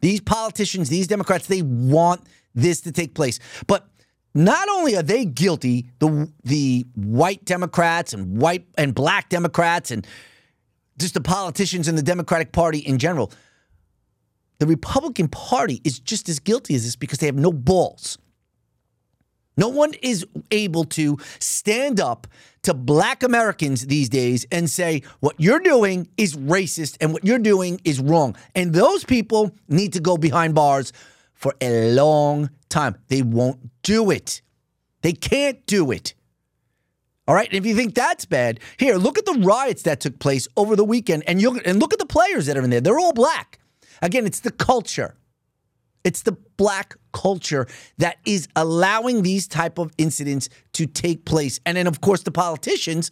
These 0.01 0.21
politicians, 0.21 0.89
these 0.89 1.07
Democrats, 1.07 1.47
they 1.47 1.63
want 1.63 2.23
this 2.55 2.81
to 2.83 2.93
take 2.93 3.15
place. 3.15 3.39
But 3.67 3.89
not 4.35 4.69
only 4.69 4.97
are 4.97 5.03
they 5.03 5.25
guilty, 5.25 5.91
the 6.01 6.31
the 6.43 6.87
white 6.95 7.45
Democrats 7.45 8.13
and 8.13 8.41
white 8.41 8.67
and 8.77 8.95
black 8.95 9.29
Democrats 9.29 9.91
and 9.91 10.07
just 10.99 11.15
the 11.15 11.21
politicians 11.21 11.89
in 11.89 11.97
the 11.97 12.03
Democratic 12.03 12.53
Party 12.53 12.79
in 12.79 12.99
general, 12.99 13.33
the 14.59 14.67
Republican 14.67 15.29
Party 15.29 15.81
is 15.85 15.99
just 15.99 16.29
as 16.29 16.39
guilty 16.39 16.75
as 16.75 16.85
this 16.85 16.97
because 16.97 17.19
they 17.19 17.27
have 17.27 17.37
no 17.37 17.53
balls. 17.53 18.19
No 19.57 19.69
one 19.69 19.93
is 20.03 20.27
able 20.51 20.85
to 20.85 21.19
stand 21.39 22.01
up 22.01 22.27
to 22.63 22.75
black 22.75 23.23
Americans 23.23 23.87
these 23.87 24.09
days 24.09 24.47
and 24.51 24.69
say, 24.69 25.03
what 25.21 25.37
you're 25.39 25.61
doing 25.61 26.09
is 26.17 26.37
racist 26.37 26.97
and 27.01 27.13
what 27.13 27.25
you're 27.25 27.39
doing 27.39 27.81
is 27.85 28.01
wrong. 28.01 28.37
And 28.57 28.73
those 28.73 29.05
people 29.05 29.55
need 29.69 29.93
to 29.93 30.01
go 30.01 30.17
behind 30.17 30.55
bars 30.55 30.93
for 31.45 31.55
a 31.61 31.93
long 31.93 32.49
time. 32.71 32.97
They 33.09 33.21
won't 33.21 33.69
do 33.83 34.11
it. 34.11 34.41
They 35.03 35.13
can't 35.13 35.67
do 35.67 35.91
it. 35.91 36.15
All 37.29 37.35
right. 37.35 37.47
And 37.47 37.59
if 37.59 37.67
you 37.67 37.77
think 37.77 37.95
that's 37.95 38.25
bad, 38.25 38.61
here, 38.79 38.97
look 38.97 39.19
at 39.19 39.27
the 39.27 39.35
riots 39.35 39.83
that 39.83 40.01
took 40.01 40.19
place 40.19 40.49
over 40.57 40.75
the 40.75 40.87
weekend 40.87 41.23
and 41.27 41.43
you 41.43 41.61
and 41.67 41.81
look 41.81 41.93
at 41.93 41.99
the 41.99 42.07
players 42.07 42.47
that 42.47 42.57
are 42.57 42.63
in 42.63 42.71
there. 42.71 42.81
They're 42.81 42.99
all 42.99 43.13
black. 43.13 43.59
Again, 44.01 44.25
it's 44.25 44.41
the 44.41 44.53
culture. 44.53 45.17
It's 46.03 46.23
the 46.23 46.33
black 46.57 46.97
culture 47.13 47.67
that 47.99 48.17
is 48.25 48.49
allowing 48.57 49.21
these 49.21 49.47
type 49.47 49.77
of 49.79 49.93
incidents 49.99 50.49
to 50.73 50.87
take 50.87 51.27
place. 51.27 51.61
And 51.67 51.77
then 51.77 51.87
of 51.87 52.01
course 52.01 52.23
the 52.23 52.31
politicians 52.31 53.11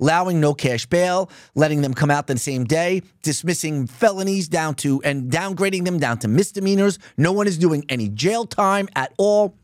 allowing 0.00 0.40
no 0.40 0.54
cash 0.54 0.86
bail, 0.86 1.30
letting 1.54 1.82
them 1.82 1.94
come 1.94 2.10
out 2.10 2.26
the 2.26 2.38
same 2.38 2.64
day, 2.64 3.02
dismissing 3.22 3.86
felonies 3.86 4.48
down 4.48 4.74
to 4.76 5.02
and 5.02 5.30
downgrading 5.30 5.84
them 5.84 5.98
down 5.98 6.18
to 6.18 6.28
misdemeanors. 6.28 6.98
No 7.16 7.32
one 7.32 7.46
is 7.46 7.58
doing 7.58 7.84
any 7.88 8.08
jail 8.08 8.46
time 8.46 8.88
at 8.96 9.12
all. 9.18 9.56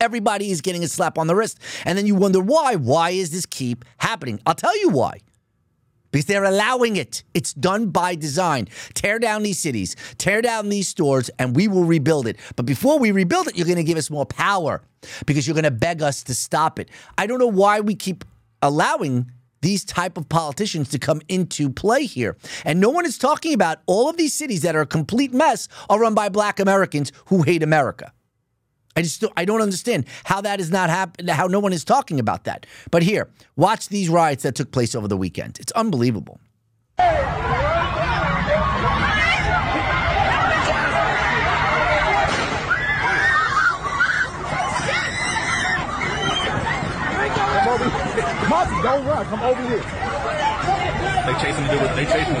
Everybody 0.00 0.50
is 0.50 0.60
getting 0.60 0.82
a 0.82 0.88
slap 0.88 1.18
on 1.18 1.26
the 1.26 1.34
wrist. 1.34 1.58
And 1.84 1.98
then 1.98 2.06
you 2.06 2.14
wonder 2.14 2.40
why. 2.40 2.76
Why 2.76 3.10
is 3.10 3.30
this 3.30 3.44
keep 3.44 3.84
happening? 3.98 4.40
I'll 4.46 4.54
tell 4.54 4.78
you 4.78 4.88
why 4.88 5.20
because 6.10 6.26
they're 6.26 6.44
allowing 6.44 6.96
it. 6.96 7.22
It's 7.34 7.52
done 7.52 7.90
by 7.90 8.14
design. 8.14 8.68
Tear 8.94 9.18
down 9.18 9.42
these 9.42 9.58
cities, 9.58 9.96
tear 10.18 10.42
down 10.42 10.68
these 10.68 10.88
stores, 10.88 11.30
and 11.38 11.54
we 11.54 11.68
will 11.68 11.84
rebuild 11.84 12.26
it. 12.26 12.36
But 12.56 12.66
before 12.66 12.98
we 12.98 13.12
rebuild 13.12 13.48
it, 13.48 13.56
you're 13.56 13.66
going 13.66 13.76
to 13.76 13.84
give 13.84 13.98
us 13.98 14.10
more 14.10 14.26
power 14.26 14.82
because 15.26 15.46
you're 15.46 15.54
going 15.54 15.64
to 15.64 15.70
beg 15.70 16.02
us 16.02 16.22
to 16.24 16.34
stop 16.34 16.78
it. 16.78 16.88
I 17.16 17.26
don't 17.26 17.38
know 17.38 17.46
why 17.46 17.80
we 17.80 17.94
keep 17.94 18.24
allowing 18.62 19.30
these 19.62 19.84
type 19.84 20.16
of 20.16 20.28
politicians 20.28 20.88
to 20.90 20.98
come 20.98 21.20
into 21.28 21.70
play 21.70 22.04
here. 22.04 22.36
And 22.64 22.80
no 22.80 22.90
one 22.90 23.06
is 23.06 23.18
talking 23.18 23.54
about 23.54 23.78
all 23.86 24.08
of 24.08 24.16
these 24.16 24.34
cities 24.34 24.62
that 24.62 24.74
are 24.76 24.80
a 24.80 24.86
complete 24.86 25.32
mess 25.32 25.68
are 25.88 26.00
run 26.00 26.14
by 26.14 26.28
black 26.28 26.60
Americans 26.60 27.12
who 27.26 27.42
hate 27.42 27.62
America. 27.62 28.12
I 28.96 29.02
just 29.02 29.24
I 29.36 29.44
don't 29.44 29.62
understand 29.62 30.06
how 30.24 30.40
that 30.40 30.60
is 30.60 30.70
not 30.70 30.90
happening, 30.90 31.32
how 31.32 31.46
no 31.46 31.60
one 31.60 31.72
is 31.72 31.84
talking 31.84 32.18
about 32.18 32.44
that. 32.44 32.66
But 32.90 33.02
here, 33.02 33.28
watch 33.56 33.88
these 33.88 34.08
riots 34.08 34.42
that 34.42 34.56
took 34.56 34.72
place 34.72 34.94
over 34.94 35.06
the 35.06 35.16
weekend. 35.16 35.58
It's 35.60 35.72
unbelievable. 35.72 36.40
Don't 48.82 49.06
run. 49.06 49.24
Come 49.26 49.40
over 49.40 49.62
here. 49.68 49.78
They 49.78 51.34
chasing 51.40 51.66
the 51.66 51.70
They 51.96 52.04
chasing 52.04 52.34
the 52.34 52.40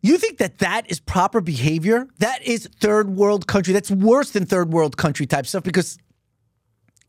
You 0.00 0.16
think 0.16 0.38
that 0.38 0.58
that 0.58 0.90
is 0.90 1.00
proper 1.00 1.40
behavior? 1.40 2.06
That 2.18 2.42
is 2.42 2.68
third 2.80 3.10
world 3.10 3.46
country. 3.46 3.72
That's 3.74 3.90
worse 3.90 4.30
than 4.30 4.46
third 4.46 4.72
world 4.72 4.96
country 4.96 5.26
type 5.26 5.46
stuff 5.46 5.64
because 5.64 5.98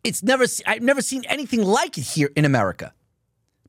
it's 0.04 0.24
never 0.24 0.46
I've 0.66 0.82
never 0.82 1.02
seen 1.02 1.24
anything 1.30 1.64
like 1.64 1.98
it 1.98 2.02
here 2.02 2.32
in 2.36 2.46
America. 2.46 2.94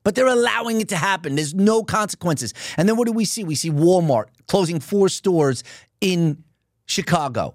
But 0.03 0.15
they're 0.15 0.27
allowing 0.27 0.81
it 0.81 0.89
to 0.89 0.95
happen. 0.95 1.35
There's 1.35 1.53
no 1.53 1.83
consequences. 1.83 2.55
And 2.77 2.89
then 2.89 2.95
what 2.97 3.05
do 3.05 3.11
we 3.11 3.25
see? 3.25 3.43
We 3.43 3.53
see 3.53 3.69
Walmart 3.69 4.25
closing 4.47 4.79
four 4.79 5.09
stores 5.09 5.63
in 5.99 6.43
Chicago. 6.87 7.53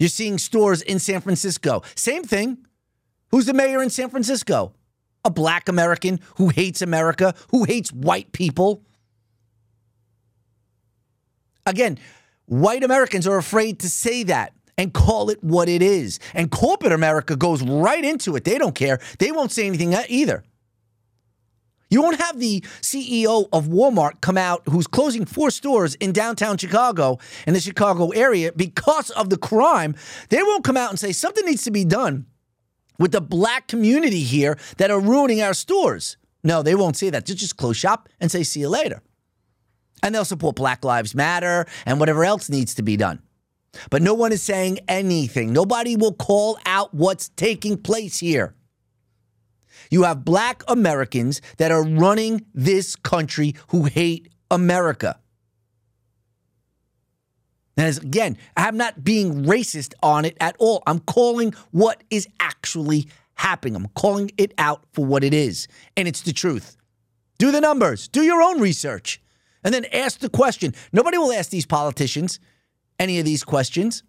You're 0.00 0.08
seeing 0.08 0.38
stores 0.38 0.82
in 0.82 0.98
San 0.98 1.20
Francisco. 1.20 1.82
Same 1.94 2.24
thing. 2.24 2.66
Who's 3.30 3.46
the 3.46 3.54
mayor 3.54 3.82
in 3.82 3.90
San 3.90 4.10
Francisco? 4.10 4.72
A 5.24 5.30
black 5.30 5.68
American 5.68 6.18
who 6.36 6.48
hates 6.48 6.82
America, 6.82 7.34
who 7.50 7.64
hates 7.64 7.92
white 7.92 8.32
people. 8.32 8.82
Again, 11.70 11.98
white 12.46 12.82
Americans 12.82 13.26
are 13.26 13.38
afraid 13.38 13.78
to 13.80 13.88
say 13.88 14.24
that 14.24 14.52
and 14.76 14.92
call 14.92 15.30
it 15.30 15.42
what 15.42 15.68
it 15.68 15.82
is. 15.82 16.18
And 16.34 16.50
corporate 16.50 16.92
America 16.92 17.36
goes 17.36 17.62
right 17.62 18.04
into 18.04 18.34
it. 18.34 18.44
They 18.44 18.58
don't 18.58 18.74
care. 18.74 18.98
They 19.18 19.30
won't 19.30 19.52
say 19.52 19.66
anything 19.66 19.94
either. 20.08 20.42
You 21.90 22.02
won't 22.02 22.20
have 22.20 22.38
the 22.38 22.60
CEO 22.80 23.48
of 23.52 23.66
Walmart 23.66 24.20
come 24.20 24.38
out 24.38 24.62
who's 24.68 24.86
closing 24.86 25.24
four 25.24 25.50
stores 25.50 25.96
in 25.96 26.12
downtown 26.12 26.56
Chicago 26.56 27.18
in 27.46 27.54
the 27.54 27.60
Chicago 27.60 28.08
area 28.10 28.52
because 28.52 29.10
of 29.10 29.28
the 29.28 29.36
crime. 29.36 29.94
They 30.28 30.42
won't 30.42 30.64
come 30.64 30.76
out 30.76 30.90
and 30.90 30.98
say 30.98 31.12
something 31.12 31.44
needs 31.44 31.64
to 31.64 31.70
be 31.70 31.84
done 31.84 32.26
with 32.98 33.12
the 33.12 33.20
black 33.20 33.66
community 33.66 34.22
here 34.22 34.58
that 34.78 34.90
are 34.90 35.00
ruining 35.00 35.42
our 35.42 35.54
stores. 35.54 36.16
No, 36.42 36.62
they 36.62 36.74
won't 36.74 36.96
say 36.96 37.10
that. 37.10 37.26
They'll 37.26 37.36
just 37.36 37.56
close 37.56 37.76
shop 37.76 38.08
and 38.20 38.30
say, 38.30 38.44
see 38.44 38.60
you 38.60 38.68
later. 38.68 39.02
And 40.02 40.14
they'll 40.14 40.24
support 40.24 40.56
Black 40.56 40.84
Lives 40.84 41.14
Matter 41.14 41.66
and 41.84 42.00
whatever 42.00 42.24
else 42.24 42.48
needs 42.48 42.74
to 42.76 42.82
be 42.82 42.96
done. 42.96 43.20
But 43.90 44.02
no 44.02 44.14
one 44.14 44.32
is 44.32 44.42
saying 44.42 44.80
anything. 44.88 45.52
Nobody 45.52 45.96
will 45.96 46.14
call 46.14 46.58
out 46.66 46.92
what's 46.94 47.28
taking 47.30 47.76
place 47.76 48.18
here. 48.18 48.54
You 49.90 50.04
have 50.04 50.24
black 50.24 50.62
Americans 50.68 51.40
that 51.58 51.70
are 51.70 51.84
running 51.84 52.44
this 52.54 52.96
country 52.96 53.54
who 53.68 53.84
hate 53.84 54.28
America. 54.50 55.18
And 57.76 57.86
as, 57.86 57.98
again, 57.98 58.36
I'm 58.56 58.76
not 58.76 59.02
being 59.02 59.44
racist 59.44 59.94
on 60.02 60.24
it 60.24 60.36
at 60.40 60.56
all. 60.58 60.82
I'm 60.86 60.98
calling 61.00 61.54
what 61.70 62.04
is 62.10 62.28
actually 62.38 63.08
happening. 63.34 63.74
I'm 63.74 63.88
calling 63.94 64.30
it 64.36 64.52
out 64.58 64.84
for 64.92 65.04
what 65.04 65.24
it 65.24 65.32
is. 65.32 65.66
And 65.96 66.06
it's 66.06 66.20
the 66.20 66.32
truth. 66.32 66.76
Do 67.38 67.50
the 67.50 67.60
numbers, 67.60 68.06
do 68.06 68.22
your 68.22 68.42
own 68.42 68.60
research 68.60 69.20
and 69.64 69.74
then 69.74 69.84
ask 69.92 70.20
the 70.20 70.28
question. 70.28 70.74
Nobody 70.92 71.18
will 71.18 71.32
ask 71.32 71.50
these 71.50 71.66
politicians 71.66 72.40
any 72.98 73.18
of 73.18 73.24
these 73.24 73.44
questions. 73.44 74.02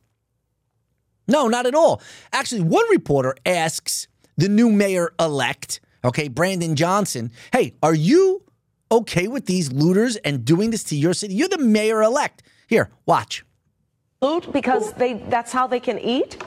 No, 1.28 1.48
not 1.48 1.66
at 1.66 1.76
all. 1.76 2.02
Actually, 2.34 2.62
one 2.62 2.86
reporter 2.90 3.36
asks 3.46 4.08
the 4.38 4.50
new 4.50 4.72
mayor 4.72 5.14
elect, 5.20 5.82
okay, 6.04 6.28
Brandon 6.28 6.76
Johnson, 6.76 7.32
hey, 7.54 7.74
are 7.82 7.94
you 7.94 8.44
okay 8.92 9.28
with 9.28 9.46
these 9.46 9.72
looters 9.72 10.18
and 10.18 10.44
doing 10.44 10.72
this 10.72 10.84
to 10.86 10.96
your 10.96 11.14
city? 11.14 11.36
You're 11.36 11.48
the 11.48 11.58
mayor 11.58 12.02
elect. 12.02 12.44
Here, 12.68 12.90
watch. 13.06 13.46
Loot 14.22 14.52
because 14.52 14.94
they 14.94 15.14
that's 15.14 15.52
how 15.52 15.68
they 15.68 15.80
can 15.80 15.98
eat? 16.00 16.44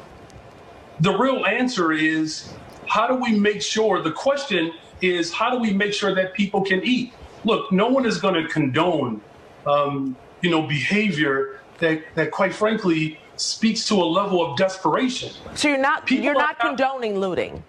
The 1.00 1.16
real 1.16 1.44
answer 1.44 1.92
is 1.92 2.52
how 2.87 3.08
do 3.08 3.14
we 3.14 3.38
make 3.38 3.62
sure 3.62 4.00
the 4.00 4.12
question 4.12 4.73
is 5.00 5.32
how 5.32 5.50
do 5.50 5.58
we 5.58 5.73
make 5.73 5.92
sure 5.92 6.14
that 6.14 6.34
people 6.34 6.62
can 6.62 6.82
eat? 6.84 7.12
Look, 7.44 7.70
no 7.72 7.88
one 7.88 8.06
is 8.06 8.18
going 8.18 8.34
to 8.34 8.48
condone, 8.48 9.20
um, 9.66 10.16
you 10.40 10.50
know, 10.50 10.62
behavior 10.62 11.60
that, 11.78 12.02
that, 12.14 12.30
quite 12.30 12.54
frankly, 12.54 13.18
speaks 13.36 13.86
to 13.88 13.94
a 13.94 14.04
level 14.04 14.44
of 14.44 14.56
desperation. 14.56 15.30
So 15.54 15.68
you're 15.68 15.78
not 15.78 16.06
People 16.06 16.24
you're 16.24 16.34
not 16.34 16.58
condoning 16.58 17.18
looting. 17.18 17.62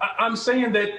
I- 0.00 0.10
I'm 0.20 0.36
saying 0.36 0.72
that 0.72 0.90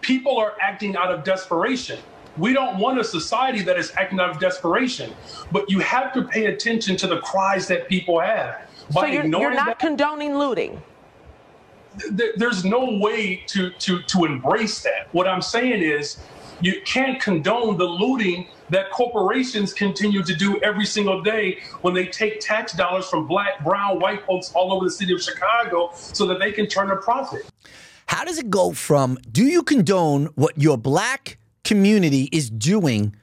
people 0.00 0.38
are 0.38 0.54
acting 0.60 0.96
out 0.96 1.12
of 1.12 1.24
desperation. 1.24 1.98
We 2.36 2.52
don't 2.52 2.78
want 2.78 2.98
a 3.00 3.04
society 3.04 3.62
that 3.62 3.76
is 3.76 3.92
acting 3.96 4.20
out 4.20 4.30
of 4.30 4.38
desperation, 4.38 5.12
but 5.50 5.68
you 5.70 5.80
have 5.80 6.12
to 6.14 6.22
pay 6.22 6.46
attention 6.46 6.96
to 6.98 7.06
the 7.06 7.18
cries 7.18 7.66
that 7.68 7.88
people 7.88 8.20
have. 8.20 8.68
So 8.90 9.02
By 9.02 9.08
you're, 9.08 9.24
ignoring 9.24 9.42
you're 9.42 9.54
not 9.54 9.66
that, 9.66 9.78
condoning 9.78 10.38
looting. 10.38 10.80
th- 12.16 12.34
there's 12.36 12.64
no 12.64 12.98
way 12.98 13.42
to, 13.48 13.70
to, 13.70 14.02
to 14.02 14.24
embrace 14.24 14.82
that. 14.82 15.08
What 15.12 15.26
I'm 15.26 15.42
saying 15.42 15.82
is 15.82 16.18
you 16.60 16.80
can't 16.84 17.20
condone 17.20 17.76
the 17.76 17.84
looting 17.84 18.48
that 18.70 18.90
corporations 18.90 19.72
continue 19.72 20.22
to 20.22 20.34
do 20.34 20.60
every 20.62 20.86
single 20.86 21.22
day 21.22 21.58
when 21.82 21.94
they 21.94 22.06
take 22.06 22.40
tax 22.40 22.72
dollars 22.72 23.08
from 23.08 23.26
black, 23.26 23.62
brown, 23.64 23.98
white 23.98 24.24
folks 24.26 24.52
all 24.54 24.72
over 24.72 24.84
the 24.84 24.90
city 24.90 25.12
of 25.12 25.22
Chicago 25.22 25.90
so 25.94 26.26
that 26.26 26.38
they 26.38 26.52
can 26.52 26.66
turn 26.66 26.90
a 26.90 26.96
profit. 26.96 27.42
How 28.06 28.24
does 28.24 28.38
it 28.38 28.50
go 28.50 28.72
from 28.72 29.18
do 29.30 29.44
you 29.44 29.62
condone 29.62 30.26
what 30.34 30.58
your 30.58 30.76
black 30.76 31.38
community 31.64 32.28
is 32.32 32.50
doing 32.50 33.14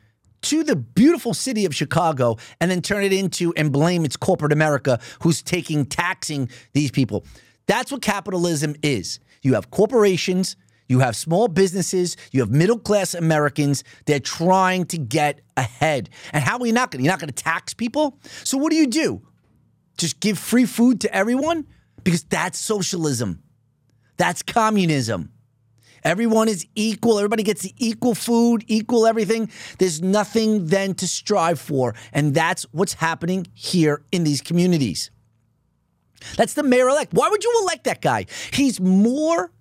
to 0.44 0.63
the 0.63 0.75
beautiful 0.75 1.34
city 1.34 1.65
of 1.65 1.75
Chicago 1.75 2.38
and 2.62 2.72
then 2.72 2.82
turn 2.82 3.03
it 3.03 3.12
into 3.12 3.53
and 3.58 3.72
blame 3.72 4.06
it's 4.06 4.15
corporate 4.15 4.53
America 4.53 5.00
who's 5.22 5.41
taking 5.41 5.86
taxing 5.86 6.50
these 6.74 6.91
people? 6.91 7.25
That's 7.65 7.91
what 7.91 8.01
capitalism 8.01 8.75
is. 8.82 9.20
You 9.41 9.56
have 9.56 9.72
corporations, 9.72 10.56
you 10.88 11.00
have 11.00 11.15
small 11.15 11.48
businesses, 11.48 12.15
you 12.32 12.39
have 12.39 12.50
middle 12.50 12.79
class 12.79 13.13
Americans. 13.13 13.84
They're 14.06 14.20
trying 14.20 14.86
to 14.86 14.98
get 14.98 15.41
ahead. 15.56 16.10
And 16.32 16.44
how 16.44 16.58
are 16.60 16.65
you 16.65 16.74
not 16.74 16.91
going 16.91 17.00
to? 17.00 17.03
You're 17.03 17.13
not 17.13 17.20
going 17.20 17.32
to 17.32 17.44
tax 17.44 17.74
people. 17.74 18.20
So 18.44 18.58
what 18.58 18.72
do 18.72 18.77
you 18.77 18.88
do? 18.88 19.22
Just 19.98 20.20
give 20.20 20.38
free 20.38 20.65
food 20.65 21.01
to 21.01 21.13
everyone 21.13 21.67
because 22.03 22.24
that's 22.24 22.58
socialism. 22.58 23.44
That's 24.17 24.41
communism. 24.41 25.32
Everyone 26.03 26.48
is 26.48 26.65
equal. 26.75 27.17
Everybody 27.17 27.44
gets 27.44 27.63
the 27.63 27.74
equal 27.77 28.15
food, 28.15 28.63
equal 28.67 29.06
everything. 29.06 29.51
There's 29.79 30.01
nothing 30.01 30.67
then 30.67 30.94
to 30.96 31.08
strive 31.08 31.60
for. 31.60 31.96
And 32.13 32.34
that's 32.34 32.63
what's 32.72 32.94
happening 32.94 33.48
here 33.53 34.03
in 34.12 34.24
these 34.24 34.41
communities. 34.41 35.12
That's 36.38 36.53
the 36.53 36.63
mayor 36.63 36.88
elect. 36.88 37.13
Why 37.13 37.29
would 37.29 37.44
you 37.44 37.60
elect 37.63 37.84
that 37.86 38.01
guy? 38.01 38.25
He's 38.53 38.79
more 38.79 39.51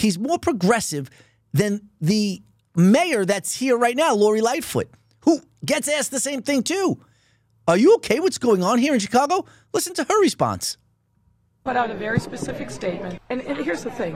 he's 0.00 0.18
more 0.18 0.38
progressive 0.38 1.10
than 1.52 1.88
the 2.00 2.42
mayor 2.74 3.24
that's 3.24 3.56
here 3.56 3.76
right 3.76 3.96
now, 3.96 4.14
Lori 4.14 4.40
Lightfoot, 4.40 4.88
who 5.22 5.40
gets 5.64 5.88
asked 5.88 6.10
the 6.10 6.20
same 6.20 6.42
thing 6.42 6.62
too. 6.62 7.02
Are 7.68 7.76
you 7.76 7.94
okay 7.96 8.20
what's 8.20 8.38
going 8.38 8.62
on 8.62 8.78
here 8.78 8.94
in 8.94 9.00
Chicago? 9.00 9.44
Listen 9.72 9.94
to 9.94 10.04
her 10.04 10.20
response. 10.20 10.76
Put 11.64 11.76
out 11.76 11.90
a 11.90 11.94
very 11.94 12.18
specific 12.18 12.70
statement. 12.70 13.20
And, 13.28 13.42
and 13.42 13.58
here's 13.58 13.84
the 13.84 13.90
thing 13.90 14.14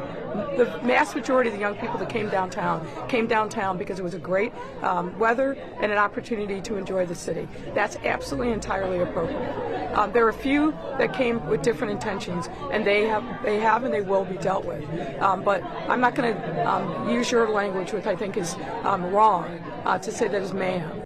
the 0.57 0.81
mass 0.83 1.15
majority 1.15 1.51
of 1.51 1.55
the 1.55 1.61
young 1.61 1.77
people 1.77 1.99
that 1.99 2.09
came 2.09 2.29
downtown 2.31 2.87
came 3.09 3.27
downtown 3.27 3.77
because 3.77 3.99
it 3.99 4.03
was 4.03 4.15
a 4.15 4.19
great 4.19 4.53
um, 4.83 5.17
weather 5.19 5.53
and 5.81 5.93
an 5.93 5.99
opportunity 5.99 6.61
to 6.63 6.77
enjoy 6.77 7.05
the 7.05 7.15
city. 7.15 7.47
That's 7.75 7.97
absolutely 7.97 8.53
entirely 8.53 9.01
appropriate. 9.01 9.95
Um, 9.95 10.11
there 10.13 10.25
are 10.25 10.31
a 10.31 10.35
few 10.35 10.73
that 10.99 11.13
came 11.13 11.45
with 11.47 11.63
different 11.63 11.93
intentions, 11.93 12.49
and 12.73 12.85
they 12.85 13.07
have, 13.07 13.25
they 13.45 13.61
have 13.61 13.85
and 13.85 13.93
they 13.93 14.01
will 14.01 14.25
be 14.25 14.37
dealt 14.37 14.65
with. 14.65 14.83
Um, 15.21 15.45
but 15.45 15.63
I'm 15.63 16.01
not 16.01 16.15
going 16.15 16.35
to 16.35 16.69
um, 16.69 17.09
use 17.09 17.31
your 17.31 17.49
language, 17.49 17.93
which 17.93 18.07
I 18.07 18.17
think 18.17 18.37
is 18.37 18.57
um, 18.83 19.05
wrong, 19.13 19.45
uh, 19.85 19.99
to 19.99 20.11
say 20.11 20.27
that 20.29 20.43
is 20.43 20.53
mayhem. 20.53 21.04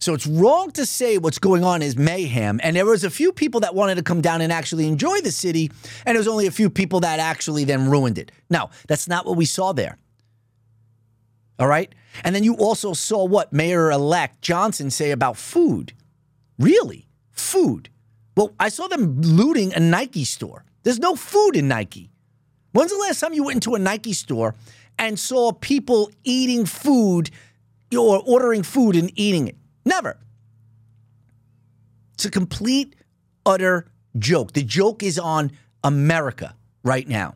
So 0.00 0.14
it's 0.14 0.26
wrong 0.26 0.70
to 0.72 0.86
say 0.86 1.18
what's 1.18 1.38
going 1.38 1.62
on 1.62 1.82
is 1.82 1.94
mayhem. 1.94 2.58
And 2.62 2.74
there 2.74 2.86
was 2.86 3.04
a 3.04 3.10
few 3.10 3.32
people 3.32 3.60
that 3.60 3.74
wanted 3.74 3.96
to 3.96 4.02
come 4.02 4.22
down 4.22 4.40
and 4.40 4.50
actually 4.50 4.88
enjoy 4.88 5.20
the 5.20 5.30
city, 5.30 5.70
and 6.06 6.16
there 6.16 6.20
was 6.20 6.28
only 6.28 6.46
a 6.46 6.50
few 6.50 6.70
people 6.70 7.00
that 7.00 7.20
actually 7.20 7.64
then 7.64 7.90
ruined 7.90 8.16
it. 8.16 8.32
No, 8.48 8.70
that's 8.88 9.06
not 9.06 9.26
what 9.26 9.36
we 9.36 9.44
saw 9.44 9.72
there. 9.72 9.98
All 11.58 11.68
right? 11.68 11.94
And 12.24 12.34
then 12.34 12.44
you 12.44 12.54
also 12.54 12.94
saw 12.94 13.24
what 13.24 13.52
Mayor 13.52 13.90
elect 13.90 14.40
Johnson 14.40 14.90
say 14.90 15.10
about 15.10 15.36
food. 15.36 15.92
Really? 16.58 17.06
Food. 17.32 17.90
Well, 18.36 18.54
I 18.58 18.70
saw 18.70 18.88
them 18.88 19.20
looting 19.20 19.74
a 19.74 19.80
Nike 19.80 20.24
store. 20.24 20.64
There's 20.82 20.98
no 20.98 21.14
food 21.14 21.56
in 21.56 21.68
Nike. 21.68 22.10
When's 22.72 22.90
the 22.90 22.98
last 22.98 23.20
time 23.20 23.34
you 23.34 23.44
went 23.44 23.56
into 23.56 23.74
a 23.74 23.78
Nike 23.78 24.14
store 24.14 24.54
and 24.98 25.18
saw 25.18 25.52
people 25.52 26.10
eating 26.24 26.64
food 26.64 27.30
or 27.94 28.22
ordering 28.26 28.62
food 28.62 28.96
and 28.96 29.12
eating 29.14 29.46
it? 29.46 29.56
Never. 29.90 30.16
It's 32.14 32.24
a 32.24 32.30
complete, 32.30 32.94
utter 33.44 33.86
joke. 34.18 34.52
The 34.52 34.62
joke 34.62 35.02
is 35.02 35.18
on 35.18 35.50
America 35.82 36.54
right 36.84 37.08
now. 37.08 37.34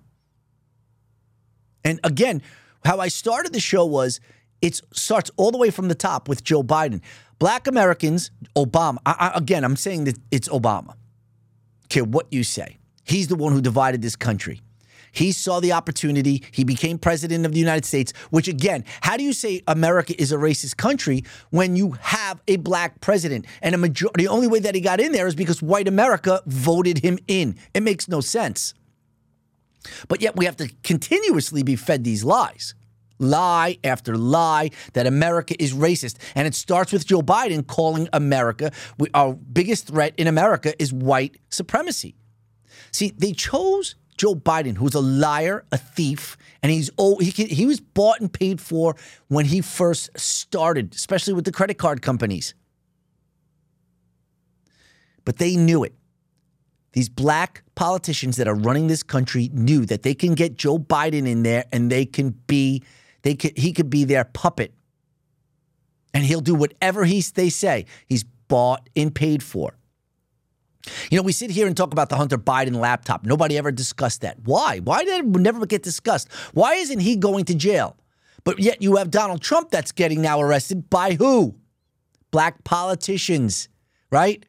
And 1.84 1.98
again, 2.04 2.42
how 2.84 3.00
I 3.00 3.08
started 3.08 3.52
the 3.52 3.60
show 3.60 3.84
was 3.84 4.20
it 4.62 4.80
starts 4.92 5.32
all 5.36 5.50
the 5.50 5.58
way 5.58 5.70
from 5.70 5.88
the 5.88 5.96
top 5.96 6.28
with 6.28 6.44
Joe 6.44 6.62
Biden. 6.62 7.00
Black 7.40 7.66
Americans, 7.66 8.30
Obama. 8.54 8.98
I, 9.04 9.32
I, 9.34 9.38
again, 9.38 9.64
I'm 9.64 9.76
saying 9.76 10.04
that 10.04 10.16
it's 10.30 10.48
Obama. 10.48 10.94
Care 11.88 12.04
what 12.04 12.28
you 12.30 12.44
say. 12.44 12.78
He's 13.02 13.26
the 13.26 13.36
one 13.36 13.52
who 13.52 13.60
divided 13.60 14.00
this 14.00 14.14
country. 14.14 14.60
He 15.14 15.32
saw 15.32 15.60
the 15.60 15.72
opportunity. 15.72 16.42
He 16.50 16.64
became 16.64 16.98
president 16.98 17.46
of 17.46 17.52
the 17.52 17.58
United 17.58 17.84
States, 17.84 18.12
which 18.30 18.48
again, 18.48 18.84
how 19.00 19.16
do 19.16 19.24
you 19.24 19.32
say 19.32 19.62
America 19.66 20.20
is 20.20 20.32
a 20.32 20.36
racist 20.36 20.76
country 20.76 21.24
when 21.50 21.76
you 21.76 21.92
have 22.00 22.42
a 22.48 22.56
black 22.56 23.00
president? 23.00 23.46
And 23.62 23.74
a 23.74 23.78
majority, 23.78 24.24
the 24.24 24.28
only 24.28 24.48
way 24.48 24.58
that 24.58 24.74
he 24.74 24.80
got 24.80 25.00
in 25.00 25.12
there 25.12 25.26
is 25.26 25.34
because 25.34 25.62
white 25.62 25.88
America 25.88 26.42
voted 26.46 26.98
him 26.98 27.18
in. 27.28 27.56
It 27.72 27.82
makes 27.82 28.08
no 28.08 28.20
sense. 28.20 28.74
But 30.08 30.20
yet 30.20 30.36
we 30.36 30.44
have 30.46 30.56
to 30.56 30.70
continuously 30.82 31.62
be 31.62 31.76
fed 31.76 32.04
these 32.04 32.24
lies. 32.24 32.74
Lie 33.18 33.78
after 33.84 34.16
lie 34.16 34.70
that 34.94 35.06
America 35.06 35.54
is 35.62 35.72
racist. 35.72 36.16
And 36.34 36.46
it 36.46 36.54
starts 36.54 36.92
with 36.92 37.06
Joe 37.06 37.22
Biden 37.22 37.66
calling 37.66 38.08
America, 38.12 38.72
our 39.14 39.34
biggest 39.34 39.86
threat 39.86 40.14
in 40.16 40.26
America 40.26 40.74
is 40.82 40.92
white 40.92 41.36
supremacy. 41.50 42.16
See, 42.90 43.12
they 43.16 43.32
chose 43.32 43.94
Joe 44.16 44.34
Biden, 44.34 44.76
who's 44.76 44.94
a 44.94 45.00
liar, 45.00 45.64
a 45.72 45.78
thief, 45.78 46.36
and 46.62 46.70
he's 46.70 46.90
oh 46.98 47.18
he 47.18 47.32
can, 47.32 47.46
he 47.46 47.66
was 47.66 47.80
bought 47.80 48.20
and 48.20 48.32
paid 48.32 48.60
for 48.60 48.94
when 49.28 49.44
he 49.44 49.60
first 49.60 50.10
started, 50.18 50.94
especially 50.94 51.32
with 51.32 51.44
the 51.44 51.52
credit 51.52 51.78
card 51.78 52.02
companies. 52.02 52.54
But 55.24 55.38
they 55.38 55.56
knew 55.56 55.84
it. 55.84 55.94
These 56.92 57.08
black 57.08 57.64
politicians 57.74 58.36
that 58.36 58.46
are 58.46 58.54
running 58.54 58.86
this 58.86 59.02
country 59.02 59.50
knew 59.52 59.84
that 59.86 60.02
they 60.02 60.14
can 60.14 60.34
get 60.34 60.56
Joe 60.56 60.78
Biden 60.78 61.26
in 61.26 61.42
there 61.42 61.64
and 61.72 61.90
they 61.90 62.06
can 62.06 62.30
be 62.46 62.82
they 63.22 63.34
could 63.34 63.58
he 63.58 63.72
could 63.72 63.90
be 63.90 64.04
their 64.04 64.24
puppet. 64.24 64.72
And 66.12 66.24
he'll 66.24 66.40
do 66.40 66.54
whatever 66.54 67.04
he's 67.04 67.32
they 67.32 67.48
say. 67.48 67.86
He's 68.06 68.22
bought 68.22 68.88
and 68.94 69.12
paid 69.12 69.42
for. 69.42 69.76
You 71.10 71.16
know, 71.16 71.22
we 71.22 71.32
sit 71.32 71.50
here 71.50 71.66
and 71.66 71.76
talk 71.76 71.92
about 71.92 72.08
the 72.08 72.16
Hunter 72.16 72.38
Biden 72.38 72.76
laptop. 72.76 73.24
Nobody 73.24 73.56
ever 73.56 73.72
discussed 73.72 74.20
that. 74.20 74.38
Why? 74.44 74.80
Why 74.80 75.04
did 75.04 75.24
it 75.24 75.26
never 75.26 75.64
get 75.66 75.82
discussed? 75.82 76.30
Why 76.52 76.74
isn't 76.74 77.00
he 77.00 77.16
going 77.16 77.46
to 77.46 77.54
jail? 77.54 77.96
But 78.44 78.58
yet 78.58 78.82
you 78.82 78.96
have 78.96 79.10
Donald 79.10 79.40
Trump 79.40 79.70
that's 79.70 79.92
getting 79.92 80.20
now 80.20 80.40
arrested 80.40 80.90
by 80.90 81.14
who? 81.14 81.54
Black 82.30 82.62
politicians, 82.64 83.68
right? 84.10 84.44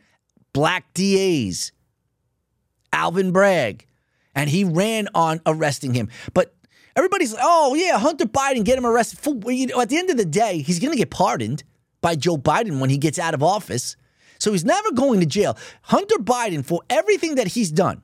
Black 0.54 0.93
DAs. 0.93 1.71
Alvin 2.91 3.32
Bragg. 3.32 3.86
And 4.34 4.50
he 4.50 4.65
ran 4.65 5.08
on 5.15 5.39
arresting 5.45 5.93
him. 5.93 6.10
But 6.34 6.54
everybody's 6.98 7.34
like, 7.34 7.43
oh, 7.45 7.74
yeah, 7.76 7.98
Hunter 7.98 8.26
Biden, 8.26 8.65
get 8.65 8.78
him 8.78 8.86
arrested. 8.86 9.19
You 9.48 9.67
know, 9.67 9.80
at 9.80 9.89
the 9.89 9.98
end 9.98 10.10
of 10.10 10.17
the 10.17 10.26
day, 10.26 10.62
he's 10.62 10.80
going 10.80 10.91
to 10.91 10.98
get 10.98 11.10
pardoned 11.10 11.63
by 12.02 12.15
Joe 12.15 12.38
Biden 12.38 12.80
when 12.80 12.89
he 12.89 12.98
gets 12.98 13.17
out 13.17 13.34
of 13.34 13.41
office. 13.41 13.95
So 14.45 14.51
he's 14.51 14.63
never 14.63 14.91
going 14.91 15.21
to 15.21 15.25
jail. 15.25 15.58
Hunter 15.81 16.17
Biden, 16.17 16.63
for 16.63 16.84
everything 16.88 17.34
that 17.34 17.47
he's 17.47 17.71
done, 17.71 18.03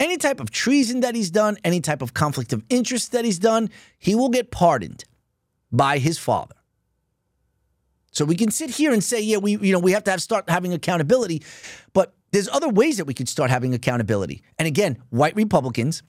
any 0.00 0.16
type 0.16 0.40
of 0.40 0.50
treason 0.50 1.00
that 1.00 1.14
he's 1.14 1.30
done, 1.30 1.58
any 1.62 1.82
type 1.82 2.00
of 2.00 2.14
conflict 2.14 2.54
of 2.54 2.64
interest 2.70 3.12
that 3.12 3.26
he's 3.26 3.38
done, 3.38 3.68
he 3.98 4.14
will 4.14 4.30
get 4.30 4.50
pardoned 4.50 5.04
by 5.70 5.98
his 5.98 6.16
father. 6.16 6.54
So 8.10 8.24
we 8.24 8.36
can 8.36 8.50
sit 8.50 8.70
here 8.70 8.90
and 8.90 9.04
say, 9.04 9.20
yeah, 9.20 9.36
we 9.36 9.58
you 9.58 9.74
know 9.74 9.80
we 9.80 9.92
have 9.92 10.04
to 10.04 10.12
have 10.12 10.22
start 10.22 10.48
having 10.48 10.72
accountability, 10.72 11.42
but 11.92 12.14
there's 12.30 12.48
other 12.48 12.70
ways 12.70 12.96
that 12.96 13.04
we 13.04 13.12
could 13.12 13.28
start 13.28 13.50
having 13.50 13.74
accountability. 13.74 14.42
And 14.58 14.66
again, 14.66 14.96
white 15.10 15.36
Republicans 15.36 16.02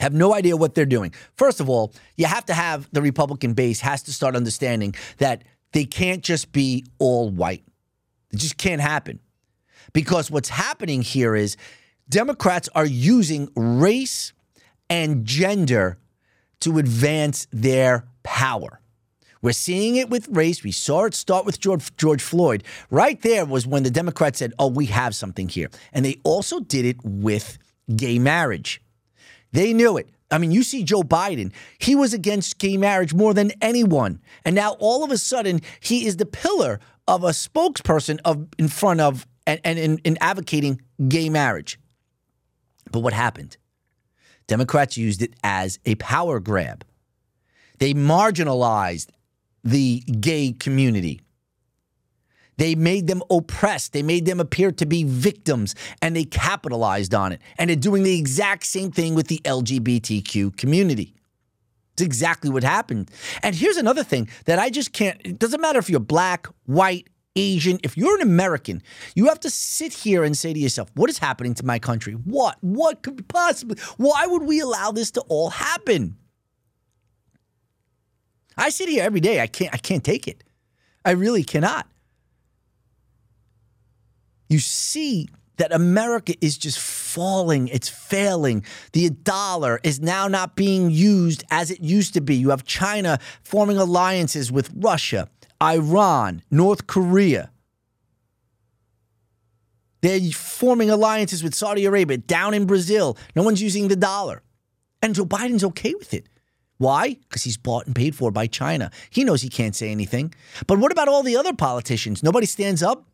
have 0.00 0.14
no 0.14 0.32
idea 0.32 0.56
what 0.56 0.74
they're 0.74 0.86
doing. 0.86 1.12
First 1.34 1.60
of 1.60 1.68
all, 1.68 1.92
you 2.16 2.24
have 2.24 2.46
to 2.46 2.54
have 2.54 2.88
the 2.92 3.02
Republican 3.02 3.52
base 3.52 3.80
has 3.80 4.02
to 4.04 4.12
start 4.14 4.34
understanding 4.34 4.94
that 5.18 5.44
they 5.72 5.84
can't 5.84 6.22
just 6.22 6.52
be 6.52 6.84
all 6.98 7.30
white. 7.30 7.64
It 8.32 8.38
just 8.38 8.56
can't 8.56 8.80
happen. 8.80 9.20
Because 9.92 10.30
what's 10.30 10.48
happening 10.48 11.02
here 11.02 11.34
is 11.34 11.56
Democrats 12.08 12.68
are 12.74 12.86
using 12.86 13.48
race 13.56 14.32
and 14.88 15.24
gender 15.24 15.98
to 16.60 16.78
advance 16.78 17.46
their 17.52 18.06
power. 18.22 18.80
We're 19.42 19.52
seeing 19.52 19.96
it 19.96 20.10
with 20.10 20.28
race. 20.28 20.64
We 20.64 20.72
saw 20.72 21.04
it 21.04 21.14
start 21.14 21.46
with 21.46 21.60
George, 21.60 21.94
George 21.96 22.22
Floyd. 22.22 22.64
Right 22.90 23.20
there 23.22 23.44
was 23.44 23.66
when 23.66 23.82
the 23.82 23.90
Democrats 23.90 24.38
said, 24.38 24.52
oh, 24.58 24.68
we 24.68 24.86
have 24.86 25.14
something 25.14 25.48
here. 25.48 25.68
And 25.92 26.04
they 26.04 26.20
also 26.24 26.60
did 26.60 26.84
it 26.84 26.96
with 27.04 27.58
gay 27.94 28.18
marriage. 28.18 28.82
They 29.52 29.72
knew 29.72 29.96
it. 29.98 30.08
I 30.30 30.38
mean, 30.38 30.50
you 30.50 30.62
see 30.62 30.82
Joe 30.82 31.02
Biden, 31.02 31.52
he 31.78 31.94
was 31.94 32.12
against 32.12 32.58
gay 32.58 32.76
marriage 32.76 33.14
more 33.14 33.32
than 33.32 33.52
anyone. 33.60 34.20
And 34.44 34.54
now 34.54 34.72
all 34.80 35.04
of 35.04 35.10
a 35.10 35.18
sudden, 35.18 35.60
he 35.80 36.06
is 36.06 36.16
the 36.16 36.26
pillar 36.26 36.80
of 37.06 37.22
a 37.22 37.28
spokesperson 37.30 38.18
of 38.24 38.48
in 38.58 38.68
front 38.68 39.00
of 39.00 39.26
and, 39.46 39.60
and 39.62 39.78
in, 39.78 39.98
in 39.98 40.18
advocating 40.20 40.80
gay 41.08 41.28
marriage. 41.28 41.78
But 42.90 43.00
what 43.00 43.12
happened? 43.12 43.56
Democrats 44.46 44.96
used 44.96 45.22
it 45.22 45.34
as 45.42 45.78
a 45.84 45.94
power 45.96 46.40
grab. 46.40 46.84
They 47.78 47.94
marginalized 47.94 49.08
the 49.62 50.00
gay 50.00 50.52
community. 50.52 51.20
They 52.56 52.74
made 52.74 53.06
them 53.06 53.22
oppressed. 53.30 53.92
They 53.92 54.02
made 54.02 54.26
them 54.26 54.40
appear 54.40 54.72
to 54.72 54.86
be 54.86 55.04
victims 55.04 55.74
and 56.00 56.16
they 56.16 56.24
capitalized 56.24 57.14
on 57.14 57.32
it. 57.32 57.40
And 57.58 57.68
they're 57.68 57.76
doing 57.76 58.02
the 58.02 58.18
exact 58.18 58.64
same 58.64 58.90
thing 58.90 59.14
with 59.14 59.28
the 59.28 59.40
LGBTQ 59.44 60.56
community. 60.56 61.14
It's 61.94 62.02
exactly 62.02 62.50
what 62.50 62.62
happened. 62.62 63.10
And 63.42 63.54
here's 63.54 63.76
another 63.78 64.04
thing 64.04 64.28
that 64.44 64.58
I 64.58 64.70
just 64.70 64.92
can't, 64.92 65.20
it 65.24 65.38
doesn't 65.38 65.60
matter 65.60 65.78
if 65.78 65.88
you're 65.88 66.00
black, 66.00 66.46
white, 66.66 67.08
Asian, 67.36 67.78
if 67.82 67.96
you're 67.96 68.16
an 68.16 68.22
American, 68.22 68.82
you 69.14 69.28
have 69.28 69.40
to 69.40 69.50
sit 69.50 69.92
here 69.92 70.24
and 70.24 70.36
say 70.36 70.52
to 70.52 70.58
yourself, 70.58 70.90
what 70.94 71.10
is 71.10 71.18
happening 71.18 71.54
to 71.54 71.66
my 71.66 71.78
country? 71.78 72.14
What? 72.14 72.56
What 72.62 73.02
could 73.02 73.28
possibly, 73.28 73.78
why 73.98 74.26
would 74.26 74.42
we 74.42 74.60
allow 74.60 74.90
this 74.90 75.10
to 75.12 75.20
all 75.22 75.50
happen? 75.50 76.16
I 78.56 78.70
sit 78.70 78.88
here 78.88 79.04
every 79.04 79.20
day. 79.20 79.40
I 79.40 79.46
can't, 79.46 79.74
I 79.74 79.76
can't 79.76 80.02
take 80.02 80.26
it. 80.26 80.42
I 81.04 81.10
really 81.10 81.44
cannot. 81.44 81.86
You 84.48 84.58
see 84.58 85.28
that 85.56 85.72
America 85.72 86.34
is 86.40 86.58
just 86.58 86.78
falling, 86.78 87.68
it's 87.68 87.88
failing. 87.88 88.64
The 88.92 89.10
dollar 89.10 89.80
is 89.82 90.00
now 90.00 90.28
not 90.28 90.54
being 90.54 90.90
used 90.90 91.44
as 91.50 91.70
it 91.70 91.80
used 91.80 92.14
to 92.14 92.20
be. 92.20 92.36
You 92.36 92.50
have 92.50 92.64
China 92.64 93.18
forming 93.42 93.78
alliances 93.78 94.52
with 94.52 94.70
Russia, 94.76 95.28
Iran, 95.62 96.42
North 96.50 96.86
Korea. 96.86 97.50
They're 100.02 100.20
forming 100.30 100.90
alliances 100.90 101.42
with 101.42 101.54
Saudi 101.54 101.84
Arabia 101.86 102.18
down 102.18 102.54
in 102.54 102.66
Brazil. 102.66 103.16
No 103.34 103.42
one's 103.42 103.62
using 103.62 103.88
the 103.88 103.96
dollar. 103.96 104.42
And 105.02 105.14
Joe 105.14 105.24
Biden's 105.26 105.64
okay 105.64 105.94
with 105.94 106.14
it. 106.14 106.28
Why? 106.78 107.14
Because 107.14 107.42
he's 107.42 107.56
bought 107.56 107.86
and 107.86 107.96
paid 107.96 108.14
for 108.14 108.30
by 108.30 108.46
China. 108.46 108.90
He 109.08 109.24
knows 109.24 109.40
he 109.40 109.48
can't 109.48 109.74
say 109.74 109.90
anything. 109.90 110.34
But 110.66 110.78
what 110.78 110.92
about 110.92 111.08
all 111.08 111.22
the 111.22 111.36
other 111.36 111.54
politicians? 111.54 112.22
Nobody 112.22 112.46
stands 112.46 112.82
up. 112.82 113.06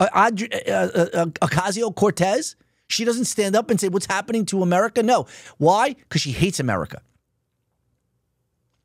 Uh, 0.00 0.08
uh, 0.12 0.30
uh, 0.70 1.26
Ocasio 1.42 1.94
Cortez, 1.94 2.56
she 2.88 3.04
doesn't 3.04 3.24
stand 3.24 3.56
up 3.56 3.70
and 3.70 3.80
say, 3.80 3.88
What's 3.88 4.06
happening 4.06 4.46
to 4.46 4.62
America? 4.62 5.02
No. 5.02 5.26
Why? 5.58 5.94
Because 5.94 6.20
she 6.22 6.32
hates 6.32 6.60
America. 6.60 7.02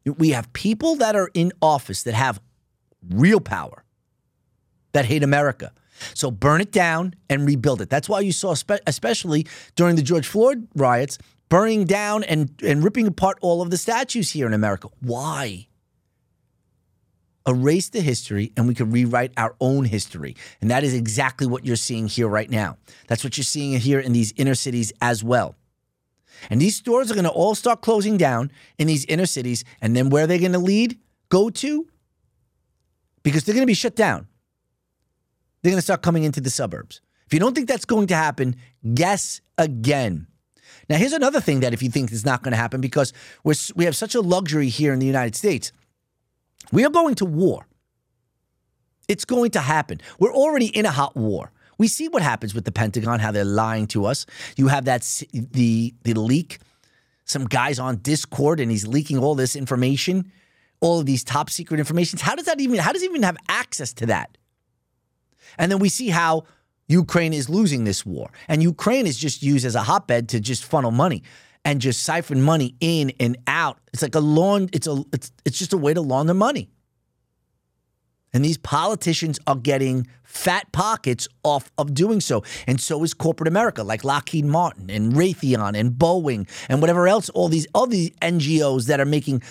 We 0.05 0.31
have 0.31 0.51
people 0.53 0.95
that 0.95 1.15
are 1.15 1.29
in 1.33 1.53
office 1.61 2.03
that 2.03 2.13
have 2.13 2.41
real 3.09 3.39
power 3.39 3.83
that 4.91 5.05
hate 5.05 5.23
America. 5.23 5.71
So 6.13 6.31
burn 6.31 6.61
it 6.61 6.71
down 6.71 7.13
and 7.29 7.45
rebuild 7.45 7.81
it. 7.81 7.89
That's 7.89 8.09
why 8.09 8.21
you 8.21 8.31
saw, 8.31 8.55
especially 8.87 9.45
during 9.75 9.95
the 9.95 10.01
George 10.01 10.27
Floyd 10.27 10.67
riots, 10.75 11.17
burning 11.49 11.85
down 11.85 12.23
and, 12.23 12.51
and 12.63 12.83
ripping 12.83 13.07
apart 13.07 13.37
all 13.41 13.61
of 13.61 13.69
the 13.69 13.77
statues 13.77 14.31
here 14.31 14.47
in 14.47 14.53
America. 14.53 14.89
Why? 15.01 15.67
Erase 17.45 17.89
the 17.89 18.01
history 18.01 18.53
and 18.55 18.67
we 18.67 18.73
can 18.73 18.89
rewrite 18.89 19.33
our 19.35 19.55
own 19.59 19.85
history. 19.85 20.35
And 20.61 20.71
that 20.71 20.83
is 20.83 20.93
exactly 20.93 21.45
what 21.45 21.65
you're 21.65 21.75
seeing 21.75 22.07
here 22.07 22.27
right 22.27 22.49
now. 22.49 22.77
That's 23.07 23.23
what 23.23 23.37
you're 23.37 23.43
seeing 23.43 23.77
here 23.79 23.99
in 23.99 24.13
these 24.13 24.33
inner 24.37 24.55
cities 24.55 24.93
as 25.01 25.23
well. 25.23 25.55
And 26.49 26.61
these 26.61 26.75
stores 26.75 27.11
are 27.11 27.15
going 27.15 27.25
to 27.25 27.31
all 27.31 27.55
start 27.55 27.81
closing 27.81 28.17
down 28.17 28.51
in 28.77 28.87
these 28.87 29.05
inner 29.05 29.25
cities. 29.25 29.63
And 29.81 29.95
then 29.95 30.09
where 30.09 30.23
are 30.23 30.27
they're 30.27 30.39
going 30.39 30.53
to 30.53 30.59
lead, 30.59 30.99
go 31.29 31.49
to? 31.49 31.87
Because 33.23 33.43
they're 33.43 33.55
going 33.55 33.63
to 33.63 33.67
be 33.67 33.73
shut 33.73 33.95
down. 33.95 34.27
They're 35.61 35.71
going 35.71 35.77
to 35.77 35.83
start 35.83 36.01
coming 36.01 36.23
into 36.23 36.41
the 36.41 36.49
suburbs. 36.49 37.01
If 37.25 37.33
you 37.33 37.39
don't 37.39 37.55
think 37.55 37.69
that's 37.69 37.85
going 37.85 38.07
to 38.07 38.15
happen, 38.15 38.57
guess 38.93 39.41
again. 39.57 40.27
Now, 40.89 40.97
here's 40.97 41.13
another 41.13 41.39
thing 41.39 41.61
that 41.61 41.73
if 41.73 41.81
you 41.81 41.89
think 41.89 42.11
is 42.11 42.25
not 42.25 42.43
going 42.43 42.51
to 42.51 42.57
happen, 42.57 42.81
because 42.81 43.13
we're, 43.43 43.55
we 43.75 43.85
have 43.85 43.95
such 43.95 44.15
a 44.15 44.21
luxury 44.21 44.67
here 44.67 44.91
in 44.91 44.99
the 44.99 45.05
United 45.05 45.35
States, 45.35 45.71
we 46.71 46.85
are 46.85 46.89
going 46.89 47.15
to 47.15 47.25
war. 47.25 47.65
It's 49.07 49.25
going 49.25 49.51
to 49.51 49.59
happen. 49.59 49.99
We're 50.19 50.33
already 50.33 50.67
in 50.67 50.85
a 50.85 50.91
hot 50.91 51.15
war. 51.15 51.51
We 51.77 51.87
see 51.87 52.07
what 52.07 52.21
happens 52.21 52.53
with 52.53 52.65
the 52.65 52.71
Pentagon, 52.71 53.19
how 53.19 53.31
they're 53.31 53.43
lying 53.43 53.87
to 53.87 54.05
us. 54.05 54.25
You 54.55 54.67
have 54.67 54.85
that 54.85 55.01
the 55.33 55.93
the 56.03 56.13
leak, 56.13 56.59
some 57.25 57.45
guys 57.45 57.79
on 57.79 57.97
Discord, 57.97 58.59
and 58.59 58.71
he's 58.71 58.87
leaking 58.87 59.17
all 59.17 59.35
this 59.35 59.55
information, 59.55 60.31
all 60.79 60.99
of 60.99 61.05
these 61.05 61.23
top 61.23 61.49
secret 61.49 61.79
information. 61.79 62.19
How 62.19 62.35
does 62.35 62.45
that 62.45 62.61
even? 62.61 62.77
How 62.79 62.93
does 62.93 63.01
he 63.01 63.07
even 63.07 63.23
have 63.23 63.37
access 63.49 63.91
to 63.93 64.05
that? 64.07 64.37
And 65.57 65.71
then 65.71 65.79
we 65.79 65.89
see 65.89 66.09
how 66.09 66.45
Ukraine 66.87 67.33
is 67.33 67.49
losing 67.49 67.83
this 67.83 68.05
war. 68.05 68.29
And 68.47 68.61
Ukraine 68.61 69.07
is 69.07 69.17
just 69.17 69.43
used 69.43 69.65
as 69.65 69.75
a 69.75 69.83
hotbed 69.83 70.29
to 70.29 70.39
just 70.39 70.63
funnel 70.63 70.91
money 70.91 71.23
and 71.65 71.81
just 71.81 72.03
siphon 72.03 72.41
money 72.41 72.75
in 72.79 73.11
and 73.19 73.37
out. 73.47 73.79
It's 73.93 74.01
like 74.01 74.15
a 74.15 74.19
lawn, 74.19 74.69
it's 74.73 74.87
a 74.87 75.03
it's 75.13 75.31
it's 75.45 75.57
just 75.57 75.73
a 75.73 75.77
way 75.77 75.93
to 75.93 76.01
launder 76.01 76.33
money. 76.33 76.69
And 78.33 78.43
these 78.43 78.57
politicians 78.57 79.39
are 79.45 79.55
getting 79.55 80.07
fat 80.23 80.71
pockets 80.71 81.27
off 81.43 81.71
of 81.77 81.93
doing 81.93 82.19
so. 82.19 82.43
And 82.65 82.81
so 82.81 83.03
is 83.03 83.13
corporate 83.13 83.47
America, 83.47 83.83
like 83.83 84.03
Lockheed 84.03 84.45
Martin 84.45 84.89
and 84.89 85.13
Raytheon 85.13 85.77
and 85.79 85.91
Boeing 85.91 86.49
and 86.67 86.81
whatever 86.81 87.07
else, 87.07 87.29
all 87.29 87.47
these 87.47 87.67
these 87.87 88.09
NGOs 88.21 88.87
that 88.87 88.99
are 88.99 89.05
making, 89.05 89.43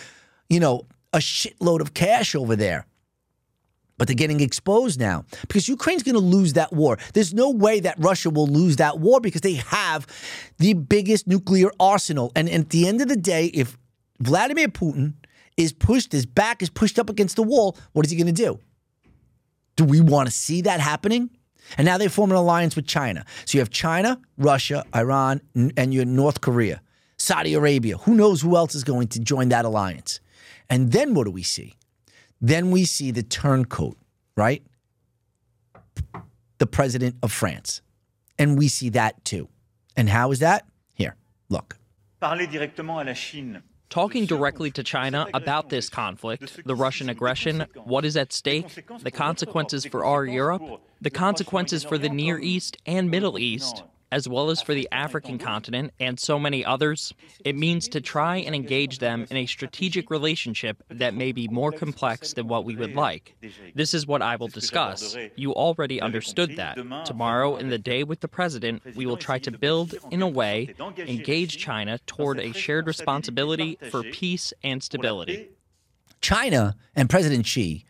you 0.48 0.58
know, 0.58 0.86
a 1.12 1.18
shitload 1.18 1.80
of 1.80 1.94
cash 1.94 2.34
over 2.34 2.56
there 2.56 2.86
but 3.98 4.08
they're 4.08 4.16
getting 4.16 4.40
exposed 4.40 4.98
now 4.98 5.24
because 5.42 5.68
Ukraine's 5.68 6.02
going 6.02 6.14
to 6.14 6.20
lose 6.20 6.54
that 6.54 6.72
war. 6.72 6.98
There's 7.14 7.32
no 7.34 7.50
way 7.50 7.80
that 7.80 7.96
Russia 7.98 8.30
will 8.30 8.46
lose 8.48 8.76
that 8.76 8.98
war 8.98 9.20
because 9.20 9.42
they 9.42 9.54
have 9.54 10.06
the 10.58 10.74
biggest 10.74 11.26
nuclear 11.26 11.70
arsenal. 11.78 12.32
And 12.34 12.48
at 12.48 12.70
the 12.70 12.88
end 12.88 13.00
of 13.00 13.08
the 13.08 13.16
day, 13.16 13.46
if 13.46 13.78
Vladimir 14.20 14.68
Putin 14.68 15.14
is 15.56 15.72
pushed, 15.72 16.12
his 16.12 16.26
back 16.26 16.62
is 16.62 16.70
pushed 16.70 16.98
up 16.98 17.10
against 17.10 17.36
the 17.36 17.42
wall, 17.42 17.76
what 17.92 18.06
is 18.06 18.10
he 18.10 18.16
going 18.16 18.26
to 18.26 18.32
do? 18.32 18.58
Do 19.76 19.84
we 19.84 20.00
want 20.00 20.28
to 20.28 20.34
see 20.34 20.62
that 20.62 20.80
happening? 20.80 21.30
And 21.78 21.84
now 21.84 21.96
they 21.96 22.08
form 22.08 22.30
an 22.30 22.36
alliance 22.36 22.76
with 22.76 22.86
China. 22.86 23.24
So 23.44 23.56
you 23.56 23.60
have 23.60 23.70
China, 23.70 24.20
Russia, 24.36 24.84
Iran, 24.94 25.40
and 25.54 25.94
you 25.94 26.04
North 26.04 26.40
Korea, 26.40 26.82
Saudi 27.18 27.54
Arabia. 27.54 27.98
Who 27.98 28.14
knows 28.14 28.42
who 28.42 28.56
else 28.56 28.74
is 28.74 28.84
going 28.84 29.08
to 29.08 29.20
join 29.20 29.48
that 29.50 29.64
alliance? 29.64 30.20
And 30.68 30.92
then 30.92 31.14
what 31.14 31.24
do 31.24 31.30
we 31.30 31.42
see? 31.42 31.74
Then 32.42 32.72
we 32.72 32.84
see 32.84 33.12
the 33.12 33.22
turncoat, 33.22 33.96
right? 34.36 34.64
The 36.58 36.66
president 36.66 37.14
of 37.22 37.30
France. 37.30 37.82
And 38.36 38.58
we 38.58 38.66
see 38.66 38.88
that 38.90 39.24
too. 39.24 39.48
And 39.96 40.08
how 40.08 40.32
is 40.32 40.40
that? 40.40 40.66
Here, 40.92 41.14
look. 41.48 41.78
Talking 43.90 44.26
directly 44.26 44.70
to 44.72 44.82
China 44.82 45.28
about 45.34 45.68
this 45.68 45.88
conflict, 45.88 46.64
the 46.64 46.74
Russian 46.74 47.10
aggression, 47.10 47.66
what 47.84 48.04
is 48.04 48.16
at 48.16 48.32
stake, 48.32 48.86
the 49.02 49.10
consequences 49.10 49.84
for 49.84 50.04
our 50.04 50.24
Europe, 50.24 50.62
the 51.00 51.10
consequences 51.10 51.84
for 51.84 51.98
the 51.98 52.08
Near 52.08 52.38
East 52.40 52.78
and 52.86 53.10
Middle 53.10 53.38
East, 53.38 53.84
as 54.12 54.28
well 54.28 54.50
as 54.50 54.60
for 54.60 54.74
the 54.74 54.86
African 54.92 55.38
continent 55.38 55.90
and 55.98 56.20
so 56.20 56.38
many 56.38 56.64
others, 56.64 57.14
it 57.44 57.56
means 57.56 57.88
to 57.88 58.00
try 58.00 58.36
and 58.36 58.54
engage 58.54 58.98
them 58.98 59.26
in 59.30 59.38
a 59.38 59.46
strategic 59.46 60.10
relationship 60.10 60.82
that 60.90 61.14
may 61.14 61.32
be 61.32 61.48
more 61.48 61.72
complex 61.72 62.34
than 62.34 62.46
what 62.46 62.66
we 62.66 62.76
would 62.76 62.94
like. 62.94 63.34
This 63.74 63.94
is 63.94 64.06
what 64.06 64.20
I 64.20 64.36
will 64.36 64.48
discuss. 64.48 65.16
You 65.34 65.54
already 65.54 66.00
understood 66.00 66.56
that. 66.56 66.76
Tomorrow, 67.06 67.56
in 67.56 67.70
the 67.70 67.78
day 67.78 68.04
with 68.04 68.20
the 68.20 68.28
president, 68.28 68.82
we 68.94 69.06
will 69.06 69.16
try 69.16 69.38
to 69.38 69.50
build, 69.50 69.94
in 70.10 70.20
a 70.20 70.28
way, 70.28 70.74
engage 70.98 71.56
China 71.56 71.98
toward 72.06 72.38
a 72.38 72.52
shared 72.52 72.86
responsibility 72.86 73.78
for 73.90 74.02
peace 74.02 74.52
and 74.62 74.82
stability. 74.82 75.48
China 76.20 76.76
and 76.94 77.08
President 77.08 77.46
Xi, 77.46 77.86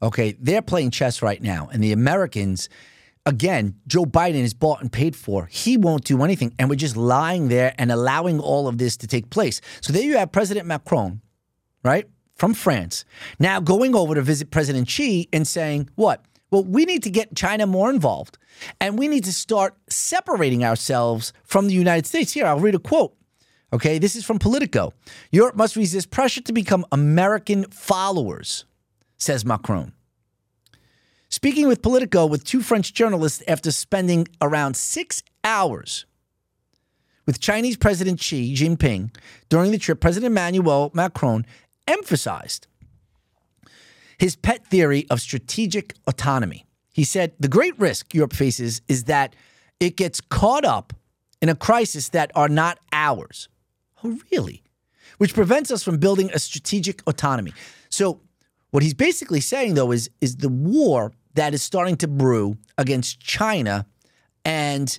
okay, 0.00 0.36
they're 0.38 0.62
playing 0.62 0.92
chess 0.92 1.20
right 1.20 1.42
now, 1.42 1.68
and 1.72 1.82
the 1.82 1.90
Americans 1.92 2.68
again, 3.28 3.74
Joe 3.86 4.06
Biden 4.06 4.42
is 4.42 4.54
bought 4.54 4.80
and 4.80 4.90
paid 4.90 5.14
for. 5.14 5.46
He 5.46 5.76
won't 5.76 6.04
do 6.04 6.24
anything. 6.24 6.54
And 6.58 6.70
we're 6.70 6.76
just 6.76 6.96
lying 6.96 7.48
there 7.48 7.74
and 7.78 7.92
allowing 7.92 8.40
all 8.40 8.66
of 8.66 8.78
this 8.78 8.96
to 8.96 9.06
take 9.06 9.28
place. 9.30 9.60
So 9.82 9.92
there 9.92 10.02
you 10.02 10.16
have 10.16 10.32
President 10.32 10.66
Macron, 10.66 11.20
right, 11.84 12.08
from 12.34 12.54
France, 12.54 13.04
now 13.38 13.60
going 13.60 13.94
over 13.94 14.14
to 14.14 14.22
visit 14.22 14.50
President 14.50 14.88
Xi 14.88 15.28
and 15.32 15.46
saying, 15.46 15.90
what? 15.94 16.24
Well, 16.50 16.64
we 16.64 16.86
need 16.86 17.02
to 17.02 17.10
get 17.10 17.36
China 17.36 17.66
more 17.66 17.90
involved 17.90 18.38
and 18.80 18.98
we 18.98 19.06
need 19.08 19.24
to 19.24 19.32
start 19.32 19.76
separating 19.90 20.64
ourselves 20.64 21.34
from 21.44 21.68
the 21.68 21.74
United 21.74 22.06
States. 22.06 22.32
Here, 22.32 22.46
I'll 22.46 22.60
read 22.60 22.74
a 22.74 22.78
quote. 22.78 23.14
Okay, 23.70 23.98
this 23.98 24.16
is 24.16 24.24
from 24.24 24.38
Politico. 24.38 24.94
Europe 25.30 25.56
must 25.56 25.76
resist 25.76 26.10
pressure 26.10 26.40
to 26.40 26.52
become 26.54 26.86
American 26.90 27.64
followers, 27.64 28.64
says 29.18 29.44
Macron. 29.44 29.92
Speaking 31.30 31.68
with 31.68 31.82
Politico 31.82 32.26
with 32.26 32.44
two 32.44 32.62
French 32.62 32.94
journalists 32.94 33.42
after 33.46 33.70
spending 33.70 34.28
around 34.40 34.76
six 34.76 35.22
hours 35.44 36.06
with 37.26 37.40
Chinese 37.40 37.76
President 37.76 38.20
Xi 38.20 38.54
Jinping 38.54 39.14
during 39.50 39.70
the 39.70 39.78
trip, 39.78 40.00
President 40.00 40.32
Emmanuel 40.32 40.90
Macron 40.94 41.44
emphasized 41.86 42.66
his 44.18 44.36
pet 44.36 44.66
theory 44.66 45.06
of 45.10 45.20
strategic 45.20 45.94
autonomy. 46.06 46.64
He 46.92 47.04
said 47.04 47.32
the 47.38 47.48
great 47.48 47.78
risk 47.78 48.14
Europe 48.14 48.32
faces 48.32 48.80
is 48.88 49.04
that 49.04 49.36
it 49.78 49.96
gets 49.96 50.20
caught 50.20 50.64
up 50.64 50.92
in 51.40 51.48
a 51.48 51.54
crisis 51.54 52.08
that 52.08 52.32
are 52.34 52.48
not 52.48 52.78
ours. 52.92 53.48
Oh, 54.02 54.18
really? 54.32 54.62
Which 55.18 55.34
prevents 55.34 55.70
us 55.70 55.82
from 55.82 55.98
building 55.98 56.30
a 56.32 56.38
strategic 56.38 57.02
autonomy. 57.06 57.52
So, 57.90 58.20
what 58.70 58.82
he's 58.82 58.94
basically 58.94 59.40
saying, 59.40 59.74
though, 59.74 59.92
is, 59.92 60.10
is 60.20 60.36
the 60.36 60.48
war 60.48 61.12
that 61.34 61.54
is 61.54 61.62
starting 61.62 61.96
to 61.98 62.08
brew 62.08 62.56
against 62.76 63.20
China 63.20 63.86
and 64.44 64.98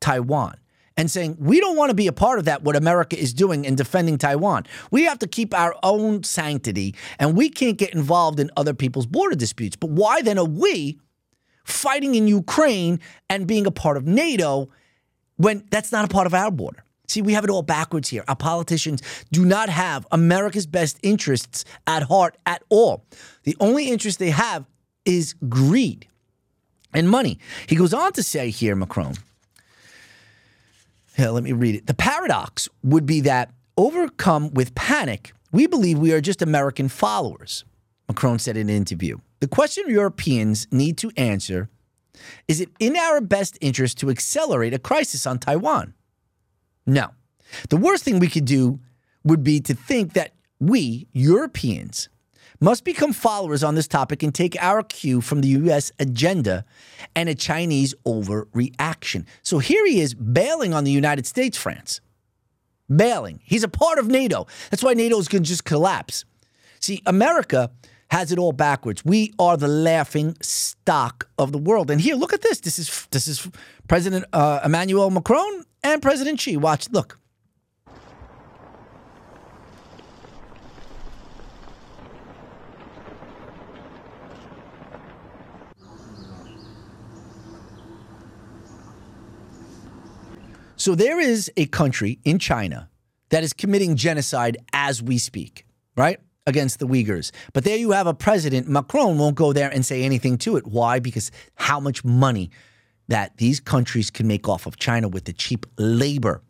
Taiwan 0.00 0.56
and 0.96 1.10
saying, 1.10 1.36
we 1.38 1.60
don't 1.60 1.76
want 1.76 1.90
to 1.90 1.94
be 1.94 2.06
a 2.06 2.12
part 2.12 2.38
of 2.38 2.44
that, 2.44 2.62
what 2.62 2.76
America 2.76 3.18
is 3.18 3.34
doing 3.34 3.64
in 3.64 3.74
defending 3.74 4.18
Taiwan. 4.18 4.64
We 4.90 5.04
have 5.04 5.18
to 5.20 5.26
keep 5.26 5.52
our 5.52 5.74
own 5.82 6.22
sanctity 6.22 6.94
and 7.18 7.36
we 7.36 7.48
can't 7.48 7.76
get 7.76 7.94
involved 7.94 8.38
in 8.38 8.50
other 8.56 8.74
people's 8.74 9.06
border 9.06 9.34
disputes. 9.34 9.76
But 9.76 9.90
why 9.90 10.22
then 10.22 10.38
are 10.38 10.44
we 10.44 10.98
fighting 11.64 12.14
in 12.14 12.28
Ukraine 12.28 13.00
and 13.28 13.46
being 13.46 13.66
a 13.66 13.70
part 13.70 13.96
of 13.96 14.06
NATO 14.06 14.68
when 15.36 15.64
that's 15.70 15.90
not 15.90 16.04
a 16.04 16.08
part 16.08 16.26
of 16.26 16.34
our 16.34 16.50
border? 16.50 16.83
See, 17.06 17.22
we 17.22 17.34
have 17.34 17.44
it 17.44 17.50
all 17.50 17.62
backwards 17.62 18.08
here. 18.08 18.24
Our 18.28 18.36
politicians 18.36 19.02
do 19.30 19.44
not 19.44 19.68
have 19.68 20.06
America's 20.10 20.66
best 20.66 20.98
interests 21.02 21.64
at 21.86 22.04
heart 22.04 22.36
at 22.46 22.62
all. 22.70 23.04
The 23.44 23.56
only 23.60 23.90
interest 23.90 24.18
they 24.18 24.30
have 24.30 24.64
is 25.04 25.34
greed 25.48 26.08
and 26.94 27.08
money. 27.08 27.38
He 27.66 27.76
goes 27.76 27.92
on 27.92 28.12
to 28.12 28.22
say 28.22 28.50
here, 28.50 28.74
Macron. 28.74 29.14
Here, 31.16 31.28
let 31.28 31.44
me 31.44 31.52
read 31.52 31.74
it. 31.74 31.86
The 31.86 31.94
paradox 31.94 32.68
would 32.82 33.06
be 33.06 33.20
that, 33.22 33.52
overcome 33.76 34.52
with 34.54 34.74
panic, 34.74 35.32
we 35.52 35.66
believe 35.66 35.98
we 35.98 36.12
are 36.12 36.20
just 36.20 36.42
American 36.42 36.88
followers, 36.88 37.64
Macron 38.08 38.38
said 38.38 38.56
in 38.56 38.68
an 38.68 38.74
interview. 38.74 39.18
The 39.40 39.48
question 39.48 39.84
Europeans 39.88 40.66
need 40.70 40.98
to 40.98 41.10
answer 41.16 41.68
is 42.46 42.60
it 42.60 42.70
in 42.78 42.96
our 42.96 43.20
best 43.20 43.58
interest 43.60 43.98
to 43.98 44.08
accelerate 44.08 44.72
a 44.72 44.78
crisis 44.78 45.26
on 45.26 45.38
Taiwan? 45.38 45.94
No. 46.86 47.10
The 47.68 47.76
worst 47.76 48.04
thing 48.04 48.18
we 48.18 48.28
could 48.28 48.44
do 48.44 48.80
would 49.24 49.42
be 49.42 49.60
to 49.60 49.74
think 49.74 50.12
that 50.14 50.32
we, 50.60 51.08
Europeans, 51.12 52.08
must 52.60 52.84
become 52.84 53.12
followers 53.12 53.62
on 53.62 53.74
this 53.74 53.88
topic 53.88 54.22
and 54.22 54.34
take 54.34 54.56
our 54.60 54.82
cue 54.82 55.20
from 55.20 55.40
the 55.40 55.48
U.S. 55.48 55.92
agenda 55.98 56.64
and 57.14 57.28
a 57.28 57.34
Chinese 57.34 57.94
overreaction. 58.06 59.26
So 59.42 59.58
here 59.58 59.84
he 59.86 60.00
is 60.00 60.14
bailing 60.14 60.72
on 60.72 60.84
the 60.84 60.92
United 60.92 61.26
States, 61.26 61.58
France. 61.58 62.00
Bailing. 62.94 63.40
He's 63.44 63.64
a 63.64 63.68
part 63.68 63.98
of 63.98 64.08
NATO. 64.08 64.46
That's 64.70 64.82
why 64.82 64.94
NATO 64.94 65.18
is 65.18 65.28
going 65.28 65.42
to 65.42 65.48
just 65.48 65.64
collapse. 65.64 66.24
See, 66.80 67.02
America 67.06 67.70
has 68.10 68.30
it 68.30 68.38
all 68.38 68.52
backwards. 68.52 69.04
We 69.04 69.32
are 69.38 69.56
the 69.56 69.68
laughing 69.68 70.36
stock 70.40 71.28
of 71.38 71.50
the 71.50 71.58
world. 71.58 71.90
And 71.90 72.00
here, 72.00 72.14
look 72.14 72.32
at 72.32 72.42
this. 72.42 72.60
This 72.60 72.78
is 72.78 73.08
this 73.10 73.26
is 73.26 73.48
President 73.88 74.26
uh, 74.32 74.60
Emmanuel 74.64 75.10
Macron 75.10 75.64
and 75.84 76.02
President 76.02 76.40
Xi. 76.40 76.56
Watch, 76.56 76.90
look. 76.90 77.20
So 90.76 90.94
there 90.94 91.18
is 91.20 91.50
a 91.56 91.66
country 91.66 92.18
in 92.24 92.38
China 92.38 92.90
that 93.30 93.42
is 93.42 93.54
committing 93.54 93.96
genocide 93.96 94.58
as 94.74 95.02
we 95.02 95.16
speak, 95.16 95.64
right? 95.96 96.20
Against 96.46 96.78
the 96.78 96.86
Uyghurs. 96.86 97.30
But 97.54 97.64
there 97.64 97.78
you 97.78 97.92
have 97.92 98.06
a 98.06 98.12
president, 98.12 98.68
Macron 98.68 99.16
won't 99.16 99.34
go 99.34 99.54
there 99.54 99.70
and 99.70 99.86
say 99.86 100.02
anything 100.02 100.36
to 100.38 100.56
it. 100.56 100.66
Why? 100.66 100.98
Because 100.98 101.30
how 101.54 101.80
much 101.80 102.04
money 102.04 102.50
that 103.08 103.36
these 103.36 103.60
countries 103.60 104.10
can 104.10 104.26
make 104.26 104.48
off 104.48 104.66
of 104.66 104.76
China 104.76 105.08
with 105.08 105.24
the 105.24 105.32
cheap 105.32 105.66
labor. 105.78 106.42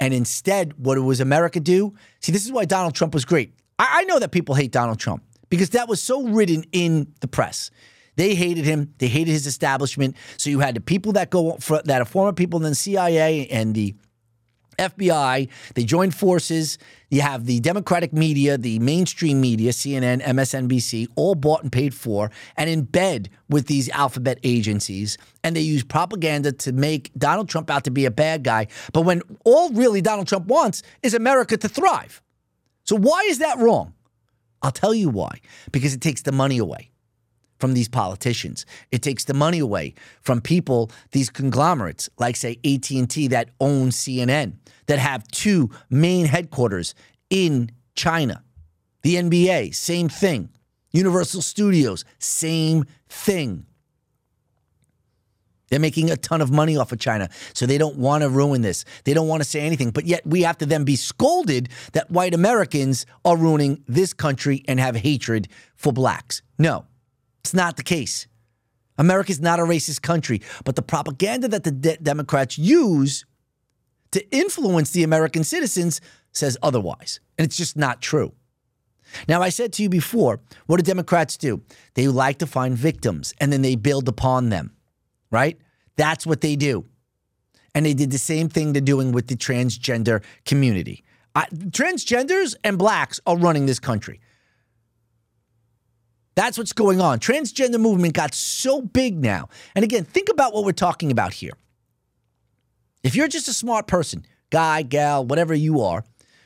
And 0.00 0.12
instead, 0.12 0.74
what 0.76 0.98
was 0.98 1.20
America 1.20 1.60
do? 1.60 1.94
See, 2.20 2.32
this 2.32 2.44
is 2.44 2.52
why 2.52 2.64
Donald 2.64 2.94
Trump 2.94 3.14
was 3.14 3.24
great. 3.24 3.54
I, 3.78 4.00
I 4.00 4.04
know 4.04 4.18
that 4.18 4.32
people 4.32 4.54
hate 4.54 4.72
Donald 4.72 4.98
Trump 4.98 5.22
because 5.50 5.70
that 5.70 5.88
was 5.88 6.02
so 6.02 6.26
written 6.26 6.64
in 6.72 7.12
the 7.20 7.28
press. 7.28 7.70
They 8.16 8.34
hated 8.34 8.64
him. 8.64 8.94
They 8.98 9.08
hated 9.08 9.32
his 9.32 9.46
establishment. 9.46 10.16
So 10.36 10.50
you 10.50 10.60
had 10.60 10.74
the 10.74 10.80
people 10.80 11.12
that 11.12 11.30
go 11.30 11.56
for, 11.58 11.82
that 11.84 12.00
are 12.00 12.04
former 12.04 12.32
people 12.32 12.58
in 12.64 12.70
the 12.70 12.74
CIA 12.74 13.46
and 13.48 13.74
the 13.74 13.94
FBI. 14.76 15.48
They 15.74 15.84
joined 15.84 16.14
forces. 16.14 16.78
You 17.10 17.20
have 17.20 17.46
the 17.46 17.60
Democratic 17.60 18.12
media, 18.12 18.58
the 18.58 18.78
mainstream 18.78 19.40
media, 19.40 19.70
CNN, 19.70 20.22
MSNBC, 20.22 21.08
all 21.16 21.34
bought 21.34 21.62
and 21.62 21.70
paid 21.70 21.94
for 21.94 22.30
and 22.56 22.68
in 22.68 22.82
bed 22.82 23.30
with 23.48 23.66
these 23.66 23.88
alphabet 23.90 24.38
agencies. 24.42 25.18
And 25.42 25.54
they 25.54 25.60
use 25.60 25.84
propaganda 25.84 26.52
to 26.52 26.72
make 26.72 27.12
Donald 27.16 27.48
Trump 27.48 27.70
out 27.70 27.84
to 27.84 27.90
be 27.90 28.04
a 28.04 28.10
bad 28.10 28.42
guy. 28.42 28.66
But 28.92 29.02
when 29.02 29.22
all 29.44 29.70
really 29.70 30.00
Donald 30.00 30.26
Trump 30.28 30.46
wants 30.46 30.82
is 31.02 31.14
America 31.14 31.56
to 31.56 31.68
thrive. 31.68 32.20
So 32.84 32.96
why 32.96 33.22
is 33.28 33.38
that 33.38 33.58
wrong? 33.58 33.94
I'll 34.62 34.72
tell 34.72 34.94
you 34.94 35.10
why. 35.10 35.40
Because 35.72 35.94
it 35.94 36.00
takes 36.00 36.22
the 36.22 36.32
money 36.32 36.58
away 36.58 36.90
from 37.58 37.74
these 37.74 37.88
politicians. 37.88 38.66
It 38.90 39.02
takes 39.02 39.24
the 39.24 39.34
money 39.34 39.58
away 39.58 39.94
from 40.20 40.40
people, 40.40 40.90
these 41.12 41.30
conglomerates 41.30 42.08
like 42.18 42.36
say 42.36 42.58
AT&T 42.64 43.28
that 43.28 43.50
own 43.60 43.88
CNN, 43.88 44.54
that 44.86 44.98
have 44.98 45.26
two 45.28 45.70
main 45.90 46.26
headquarters 46.26 46.94
in 47.30 47.70
China. 47.94 48.42
The 49.02 49.16
NBA, 49.16 49.74
same 49.74 50.08
thing. 50.08 50.50
Universal 50.92 51.42
Studios, 51.42 52.04
same 52.18 52.84
thing. 53.08 53.66
They're 55.70 55.80
making 55.80 56.10
a 56.10 56.16
ton 56.16 56.40
of 56.40 56.52
money 56.52 56.76
off 56.76 56.92
of 56.92 57.00
China, 57.00 57.28
so 57.52 57.66
they 57.66 57.78
don't 57.78 57.96
want 57.96 58.22
to 58.22 58.28
ruin 58.28 58.62
this. 58.62 58.84
They 59.04 59.12
don't 59.12 59.26
want 59.26 59.42
to 59.42 59.48
say 59.48 59.60
anything, 59.60 59.90
but 59.90 60.04
yet 60.04 60.24
we 60.24 60.42
have 60.42 60.56
to 60.58 60.66
then 60.66 60.84
be 60.84 60.94
scolded 60.94 61.68
that 61.94 62.10
white 62.10 62.32
Americans 62.32 63.06
are 63.24 63.36
ruining 63.36 63.82
this 63.88 64.12
country 64.12 64.62
and 64.68 64.78
have 64.78 64.94
hatred 64.94 65.48
for 65.74 65.92
blacks. 65.92 66.42
No, 66.58 66.86
it's 67.44 67.52
not 67.52 67.76
the 67.76 67.82
case. 67.82 68.26
America's 68.96 69.40
not 69.40 69.60
a 69.60 69.64
racist 69.64 70.00
country, 70.00 70.40
but 70.64 70.76
the 70.76 70.82
propaganda 70.82 71.46
that 71.48 71.62
the 71.62 71.70
de- 71.70 71.98
Democrats 71.98 72.56
use 72.56 73.26
to 74.12 74.26
influence 74.34 74.92
the 74.92 75.02
American 75.02 75.44
citizens 75.44 76.00
says 76.32 76.56
otherwise. 76.62 77.20
And 77.36 77.44
it's 77.44 77.56
just 77.56 77.76
not 77.76 78.00
true. 78.00 78.32
Now, 79.28 79.42
I 79.42 79.50
said 79.50 79.74
to 79.74 79.82
you 79.82 79.90
before, 79.90 80.40
what 80.66 80.78
do 80.78 80.82
Democrats 80.82 81.36
do? 81.36 81.60
They 81.94 82.08
like 82.08 82.38
to 82.38 82.46
find 82.46 82.78
victims 82.78 83.34
and 83.38 83.52
then 83.52 83.60
they 83.60 83.76
build 83.76 84.08
upon 84.08 84.48
them, 84.48 84.74
right? 85.30 85.58
That's 85.96 86.26
what 86.26 86.40
they 86.40 86.56
do. 86.56 86.86
And 87.74 87.84
they 87.84 87.92
did 87.92 88.10
the 88.10 88.18
same 88.18 88.48
thing 88.48 88.72
they're 88.72 88.80
doing 88.80 89.12
with 89.12 89.26
the 89.26 89.36
transgender 89.36 90.22
community. 90.46 91.04
I, 91.34 91.46
transgenders 91.46 92.54
and 92.64 92.78
blacks 92.78 93.20
are 93.26 93.36
running 93.36 93.66
this 93.66 93.80
country. 93.80 94.20
That's 96.34 96.58
what's 96.58 96.72
going 96.72 97.00
on. 97.00 97.20
Transgender 97.20 97.80
movement 97.80 98.14
got 98.14 98.34
so 98.34 98.80
big 98.80 99.22
now. 99.22 99.48
And 99.74 99.84
again, 99.84 100.04
think 100.04 100.28
about 100.28 100.52
what 100.52 100.64
we're 100.64 100.72
talking 100.72 101.10
about 101.10 101.32
here. 101.32 101.52
If 103.02 103.14
you're 103.14 103.28
just 103.28 103.48
a 103.48 103.52
smart 103.52 103.86
person, 103.86 104.24
guy, 104.50 104.82
gal, 104.82 105.24
whatever 105.24 105.54
you 105.54 105.82
are, 105.82 106.04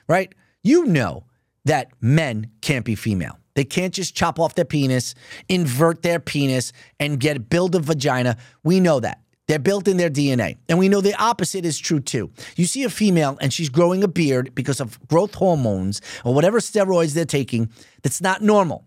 right? 0.09 0.35
You 0.63 0.87
know 0.87 1.25
that 1.65 1.91
men 2.01 2.51
can't 2.61 2.85
be 2.85 2.95
female. 2.95 3.39
They 3.55 3.65
can't 3.65 3.95
just 3.95 4.15
chop 4.15 4.39
off 4.39 4.55
their 4.55 4.65
penis, 4.65 5.15
invert 5.49 6.03
their 6.03 6.21
penis, 6.21 6.73
and 7.01 7.19
get 7.19 7.49
build 7.49 7.75
a 7.75 7.81
vagina. 7.81 8.37
We 8.63 8.81
know 8.81 9.01
that. 9.01 9.21
They're 9.49 9.59
built 9.59 9.89
in 9.89 9.97
their 9.97 10.11
DNA. 10.11 10.59
And 10.69 10.79
we 10.79 10.89
know 10.89 11.01
the 11.01 11.21
opposite 11.21 11.65
is 11.65 11.79
true 11.79 12.01
too. 12.01 12.31
You 12.57 12.67
see 12.67 12.85
a 12.85 12.91
female 12.91 13.39
and 13.41 13.53
she's 13.53 13.71
growing 13.71 14.05
a 14.05 14.09
beard 14.09 14.55
because 14.55 14.79
of 14.79 15.01
growth 15.09 15.35
hormones 15.35 16.03
or 16.25 16.35
whatever 16.35 16.61
steroids 16.61 17.15
they're 17.15 17.25
taking 17.25 17.71
that's 18.03 18.21
not 18.21 18.43
normal. 18.43 18.85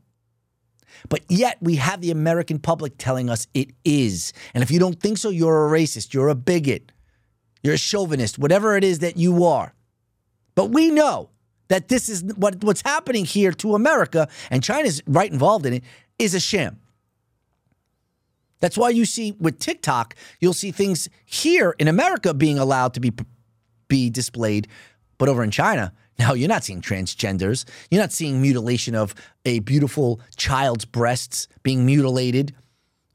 But 1.10 1.22
yet 1.30 1.58
we 1.62 1.76
have 1.76 2.02
the 2.02 2.12
American 2.12 2.60
public 2.60 2.94
telling 2.98 3.30
us 3.30 3.48
it 3.54 3.72
is. 3.84 4.34
And 4.54 4.64
if 4.64 4.72
you 4.72 4.80
don't 4.80 5.00
think 5.00 5.18
so, 5.18 5.30
you're 5.30 5.68
a 5.68 5.72
racist, 5.72 6.14
you're 6.14 6.30
a 6.30 6.36
bigot, 6.36 6.92
you're 7.64 7.76
a 7.76 7.78
chauvinist, 7.78 8.40
whatever 8.40 8.76
it 8.76 8.84
is 8.84 9.00
that 9.00 9.18
you 9.18 9.46
are. 9.46 9.74
But 10.56 10.72
we 10.72 10.92
know 10.92 11.30
that 11.70 11.88
this 11.88 12.10
is 12.10 12.24
what, 12.36 12.64
what's 12.64 12.82
happening 12.82 13.26
here 13.26 13.52
to 13.54 13.76
America, 13.76 14.28
and 14.50 14.62
China's 14.64 15.02
right 15.08 15.32
involved 15.32 15.66
in 15.66 15.74
it, 15.74 15.84
is 16.20 16.34
a 16.34 16.40
sham. 16.40 16.80
That's 18.60 18.78
why 18.78 18.90
you 18.90 19.06
see 19.06 19.32
with 19.40 19.60
TikTok, 19.60 20.16
you'll 20.40 20.54
see 20.54 20.72
things 20.72 21.10
here 21.26 21.76
in 21.80 21.88
America 21.88 22.34
being 22.34 22.60
allowed 22.60 22.94
to 22.94 23.00
be 23.00 23.12
be 23.88 24.10
displayed. 24.10 24.68
But 25.18 25.30
over 25.30 25.44
in 25.44 25.52
China, 25.52 25.94
now 26.22 26.34
you're 26.34 26.48
not 26.48 26.64
seeing 26.64 26.82
transgenders. 26.82 27.66
You're 27.90 28.02
not 28.02 28.12
seeing 28.12 28.42
mutilation 28.42 28.94
of 28.94 29.16
a 29.44 29.58
beautiful 29.60 30.22
child's 30.36 30.86
breasts 30.86 31.48
being 31.64 31.84
mutilated, 31.84 32.54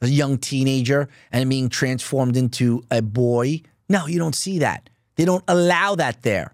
a 0.03 0.09
young 0.09 0.39
teenager, 0.39 1.09
and 1.31 1.49
being 1.49 1.69
transformed 1.69 2.37
into 2.37 2.83
a 2.91 3.01
boy. 3.03 3.63
No, 3.89 4.07
you 4.07 4.19
don't 4.19 4.35
see 4.35 4.59
that. 4.59 4.91
They 5.15 5.25
don't 5.25 5.45
allow 5.47 5.95
that 5.95 6.23
there. 6.23 6.53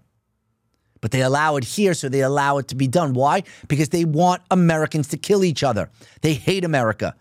But 1.01 1.09
they 1.09 1.23
allow 1.23 1.55
it 1.55 1.63
here, 1.63 1.95
so 1.95 2.07
they 2.07 2.21
allow 2.21 2.59
it 2.59 2.67
to 2.67 2.75
be 2.75 2.87
done. 2.87 3.13
Why? 3.13 3.43
Because 3.67 3.89
they 3.89 4.05
want 4.05 4.43
Americans 4.51 5.07
to 5.07 5.17
kill 5.17 5.43
each 5.43 5.63
other. 5.63 5.89
They 6.21 6.35
hate 6.35 6.63
America. 6.63 7.15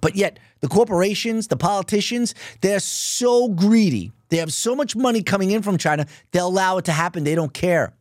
But 0.00 0.16
yet, 0.16 0.38
the 0.60 0.68
corporations, 0.68 1.48
the 1.48 1.56
politicians, 1.58 2.34
they're 2.62 2.80
so 2.80 3.48
greedy. 3.50 4.10
They 4.30 4.38
have 4.38 4.54
so 4.54 4.74
much 4.74 4.96
money 4.96 5.22
coming 5.22 5.50
in 5.50 5.60
from 5.60 5.76
China, 5.76 6.06
they'll 6.32 6.48
allow 6.48 6.78
it 6.78 6.86
to 6.86 6.92
happen. 6.92 7.24
They 7.24 7.34
don't 7.34 7.52
care. 7.52 7.92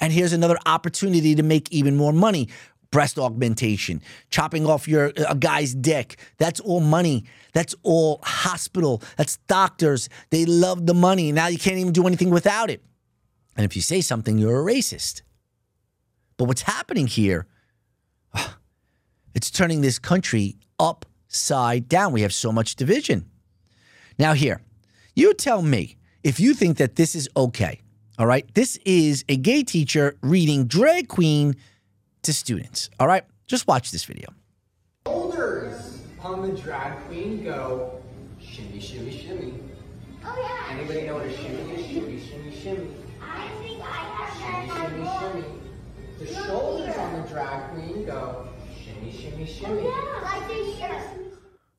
And 0.00 0.12
here's 0.12 0.32
another 0.32 0.58
opportunity 0.66 1.34
to 1.34 1.42
make 1.42 1.70
even 1.72 1.96
more 1.96 2.12
money 2.12 2.48
breast 2.94 3.18
augmentation, 3.18 4.00
chopping 4.30 4.64
off 4.66 4.86
your 4.86 5.08
uh, 5.18 5.24
a 5.30 5.34
guy's 5.34 5.74
dick. 5.74 6.16
That's 6.38 6.60
all 6.60 6.78
money. 6.78 7.24
That's 7.52 7.74
all 7.82 8.20
hospital. 8.22 9.02
That's 9.16 9.36
doctors. 9.48 10.08
They 10.30 10.46
love 10.46 10.86
the 10.86 10.94
money. 10.94 11.32
Now 11.32 11.48
you 11.48 11.58
can't 11.58 11.78
even 11.78 11.92
do 11.92 12.06
anything 12.06 12.30
without 12.30 12.70
it. 12.70 12.84
And 13.56 13.64
if 13.64 13.74
you 13.74 13.82
say 13.82 14.00
something, 14.00 14.38
you're 14.38 14.60
a 14.60 14.72
racist. 14.72 15.22
But 16.36 16.44
what's 16.44 16.62
happening 16.62 17.08
here, 17.08 17.46
ah, 18.32 18.58
it's 19.34 19.50
turning 19.50 19.80
this 19.80 19.98
country 19.98 20.56
upside 20.78 21.88
down. 21.88 22.12
We 22.12 22.22
have 22.22 22.32
so 22.32 22.52
much 22.52 22.76
division. 22.76 23.28
Now, 24.20 24.34
here, 24.34 24.60
you 25.16 25.34
tell 25.34 25.62
me 25.62 25.96
if 26.22 26.38
you 26.38 26.54
think 26.54 26.76
that 26.78 26.94
this 26.94 27.16
is 27.16 27.28
okay. 27.36 27.80
All 28.18 28.26
right. 28.26 28.46
This 28.54 28.78
is 28.84 29.24
a 29.28 29.36
gay 29.36 29.62
teacher 29.62 30.16
reading 30.22 30.66
drag 30.66 31.08
queen 31.08 31.56
to 32.22 32.32
students. 32.32 32.90
All 33.00 33.06
right. 33.06 33.24
Just 33.46 33.66
watch 33.66 33.90
this 33.90 34.04
video. 34.04 34.28
Shoulders 35.06 36.00
on 36.20 36.42
the 36.42 36.60
drag 36.60 36.98
queen 37.06 37.44
go 37.44 38.00
shimmy, 38.40 38.80
shimmy, 38.80 39.10
shimmy. 39.18 39.54
Oh 40.24 40.34
yeah. 40.38 40.76
Anybody 40.78 41.06
know 41.06 41.14
what 41.16 41.26
a 41.26 41.36
shimmy 41.36 41.74
is? 41.74 41.86
Shimmy, 41.86 42.20
shimmy, 42.20 42.56
shimmy. 42.56 42.90
I 43.20 43.48
think 43.60 43.80
I 43.82 43.84
have 43.84 44.32
Shimmy, 44.38 44.68
that 44.68 44.90
shimmy, 44.90 45.06
at 45.06 45.20
shimmy. 45.20 45.42
home. 45.42 45.60
The 46.18 46.26
shoulders 46.26 46.96
on 46.96 47.22
the 47.22 47.28
drag 47.28 47.70
queen 47.72 48.06
go 48.06 48.48
shimmy, 48.82 49.12
shimmy, 49.12 49.42
oh, 49.42 49.52
shimmy. 49.52 49.82
Yeah, 49.84 50.20
like 50.22 50.48
this 50.48 50.78
shirt. 50.78 51.20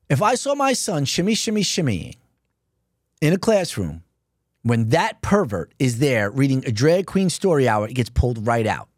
If 0.08 0.22
I 0.22 0.34
saw 0.36 0.54
my 0.54 0.74
son 0.74 1.04
shimmy, 1.06 1.34
shimmy, 1.34 1.62
shimmying 1.62 2.14
in 3.20 3.32
a 3.32 3.38
classroom, 3.38 4.04
when 4.66 4.88
that 4.88 5.22
pervert 5.22 5.72
is 5.78 6.00
there 6.00 6.28
reading 6.28 6.64
a 6.66 6.72
drag 6.72 7.06
queen 7.06 7.30
story 7.30 7.68
hour, 7.68 7.86
it 7.86 7.94
gets 7.94 8.10
pulled 8.10 8.48
right 8.48 8.66
out. 8.66 8.88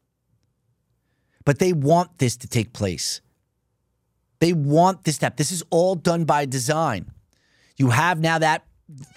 But 1.44 1.59
they 1.59 1.74
want 1.74 2.16
this 2.16 2.38
to 2.38 2.48
take 2.48 2.72
place. 2.72 3.20
They 4.40 4.54
want 4.54 5.04
this 5.04 5.16
step. 5.16 5.37
This 5.37 5.52
is 5.52 5.62
all 5.68 5.94
done 5.94 6.24
by 6.24 6.46
design. 6.46 7.11
You 7.76 7.90
have 7.90 8.18
now 8.18 8.38
that. 8.38 8.64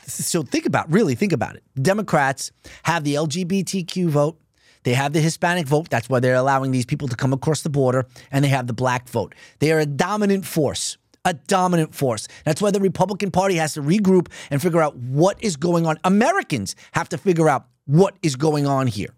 So 0.05 0.43
think 0.43 0.65
about, 0.65 0.91
really 0.91 1.15
think 1.15 1.31
about 1.31 1.55
it. 1.55 1.63
Democrats 1.81 2.51
have 2.83 3.05
the 3.05 3.15
LGBTQ 3.15 4.09
vote. 4.09 4.37
They 4.83 4.93
have 4.93 5.13
the 5.13 5.21
Hispanic 5.21 5.67
vote. 5.67 5.89
That's 5.89 6.09
why 6.09 6.19
they're 6.19 6.35
allowing 6.35 6.71
these 6.71 6.85
people 6.85 7.07
to 7.07 7.15
come 7.15 7.31
across 7.31 7.61
the 7.61 7.69
border. 7.69 8.07
And 8.29 8.43
they 8.43 8.49
have 8.49 8.67
the 8.67 8.73
black 8.73 9.07
vote. 9.07 9.35
They 9.59 9.71
are 9.71 9.79
a 9.79 9.85
dominant 9.85 10.45
force. 10.45 10.97
A 11.23 11.33
dominant 11.33 11.93
force. 11.93 12.27
That's 12.45 12.61
why 12.61 12.71
the 12.71 12.79
Republican 12.79 13.31
Party 13.31 13.55
has 13.55 13.75
to 13.75 13.81
regroup 13.81 14.27
and 14.49 14.61
figure 14.61 14.81
out 14.81 14.95
what 14.95 15.41
is 15.43 15.55
going 15.55 15.85
on. 15.85 15.99
Americans 16.03 16.75
have 16.93 17.09
to 17.09 17.17
figure 17.17 17.47
out 17.47 17.67
what 17.85 18.15
is 18.21 18.35
going 18.35 18.65
on 18.65 18.87
here. 18.87 19.13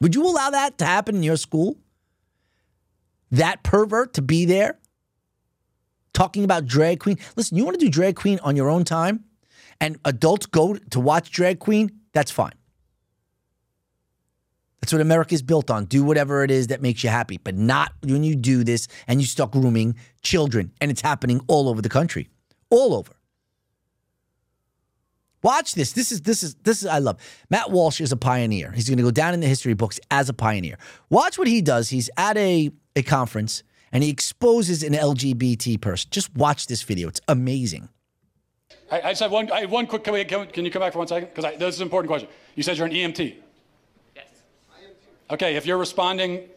Would 0.00 0.14
you 0.14 0.24
allow 0.24 0.50
that 0.50 0.78
to 0.78 0.84
happen 0.84 1.16
in 1.16 1.22
your 1.22 1.36
school? 1.36 1.76
That 3.30 3.62
pervert 3.62 4.14
to 4.14 4.22
be 4.22 4.44
there? 4.44 4.78
talking 6.16 6.44
about 6.44 6.66
drag 6.66 6.98
queen. 6.98 7.18
Listen, 7.36 7.58
you 7.58 7.64
want 7.64 7.78
to 7.78 7.84
do 7.84 7.90
drag 7.90 8.16
queen 8.16 8.40
on 8.42 8.56
your 8.56 8.70
own 8.70 8.84
time 8.84 9.24
and 9.80 9.98
adults 10.04 10.46
go 10.46 10.74
to 10.74 10.98
watch 10.98 11.30
drag 11.30 11.58
queen, 11.58 11.90
that's 12.12 12.30
fine. 12.30 12.54
That's 14.86 14.92
what 14.92 15.02
America's 15.02 15.42
built 15.42 15.68
on. 15.68 15.86
Do 15.86 16.04
whatever 16.04 16.44
it 16.44 16.50
is 16.52 16.68
that 16.68 16.80
makes 16.80 17.02
you 17.02 17.10
happy, 17.10 17.38
but 17.42 17.56
not 17.56 17.90
when 18.04 18.22
you 18.22 18.36
do 18.36 18.62
this 18.62 18.86
and 19.08 19.20
you 19.20 19.26
start 19.26 19.50
grooming 19.50 19.96
children. 20.22 20.70
And 20.80 20.92
it's 20.92 21.00
happening 21.00 21.40
all 21.48 21.68
over 21.68 21.82
the 21.82 21.88
country. 21.88 22.28
All 22.70 22.94
over. 22.94 23.12
Watch 25.42 25.74
this. 25.74 25.90
This 25.90 26.12
is 26.12 26.20
this 26.20 26.44
is 26.44 26.54
this 26.62 26.82
is 26.82 26.86
I 26.88 27.00
love. 27.00 27.18
Matt 27.50 27.72
Walsh 27.72 28.00
is 28.00 28.12
a 28.12 28.16
pioneer. 28.16 28.70
He's 28.70 28.88
going 28.88 28.98
to 28.98 29.02
go 29.02 29.10
down 29.10 29.34
in 29.34 29.40
the 29.40 29.48
history 29.48 29.74
books 29.74 29.98
as 30.12 30.28
a 30.28 30.32
pioneer. 30.32 30.78
Watch 31.10 31.36
what 31.36 31.48
he 31.48 31.60
does. 31.60 31.88
He's 31.88 32.08
at 32.16 32.36
a 32.36 32.70
a 32.94 33.02
conference 33.02 33.64
and 33.90 34.04
he 34.04 34.10
exposes 34.10 34.84
an 34.84 34.92
LGBT 34.92 35.80
person. 35.80 36.10
Just 36.12 36.32
watch 36.36 36.68
this 36.68 36.84
video. 36.84 37.08
It's 37.08 37.20
amazing. 37.26 37.88
I, 38.88 39.00
just 39.00 39.20
have 39.20 39.32
one. 39.32 39.50
I 39.50 39.62
have 39.62 39.72
one 39.72 39.88
quick. 39.88 40.04
Can, 40.04 40.14
we, 40.14 40.24
can, 40.24 40.46
can 40.46 40.64
you 40.64 40.70
come 40.70 40.78
back 40.78 40.92
for 40.92 41.00
one 41.00 41.08
second? 41.08 41.30
Because 41.34 41.58
this 41.58 41.74
is 41.74 41.80
an 41.80 41.86
important 41.86 42.08
question. 42.08 42.28
You 42.54 42.62
said 42.62 42.76
you're 42.76 42.86
an 42.86 42.92
EMT. 42.92 43.42
Okay. 45.30 45.56
If 45.56 45.66
you're 45.66 45.78
responding, 45.78 46.48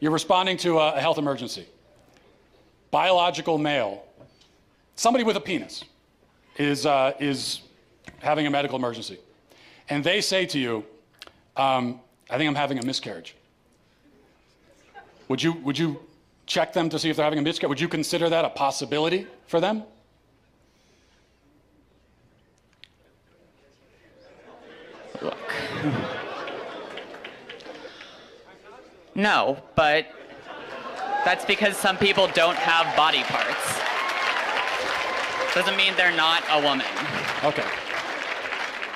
you're 0.00 0.12
responding 0.12 0.56
to 0.58 0.78
a, 0.78 1.00
health 1.00 1.18
emergency. 1.18 1.66
Biological 2.90 3.56
male, 3.56 4.04
somebody 4.96 5.24
with 5.24 5.36
a 5.36 5.40
penis, 5.40 5.84
is 6.56 6.86
uh, 6.86 7.12
is 7.20 7.60
having 8.18 8.46
a 8.46 8.50
medical 8.50 8.76
emergency, 8.76 9.18
and 9.88 10.02
they 10.02 10.20
say 10.20 10.44
to 10.46 10.58
you, 10.58 10.84
um, 11.56 12.00
"I 12.28 12.36
think 12.36 12.48
I'm 12.48 12.56
having 12.56 12.78
a 12.78 12.84
miscarriage." 12.84 13.36
Would 15.28 15.40
you 15.40 15.52
would 15.52 15.78
you 15.78 16.00
check 16.46 16.72
them 16.72 16.88
to 16.88 16.98
see 16.98 17.10
if 17.10 17.16
they're 17.16 17.24
having 17.24 17.38
a 17.38 17.42
miscarriage? 17.42 17.68
Would 17.68 17.80
you 17.80 17.88
consider 17.88 18.28
that 18.28 18.44
a 18.44 18.50
possibility 18.50 19.28
for 19.46 19.60
them? 19.60 19.84
No, 29.14 29.62
but 29.74 30.06
that's 31.24 31.44
because 31.44 31.76
some 31.76 31.96
people 31.96 32.28
don't 32.28 32.56
have 32.56 32.96
body 32.96 33.22
parts. 33.24 33.78
Doesn't 35.54 35.76
mean 35.76 35.94
they're 35.96 36.16
not 36.16 36.42
a 36.50 36.62
woman. 36.62 36.86
Okay. 37.44 37.64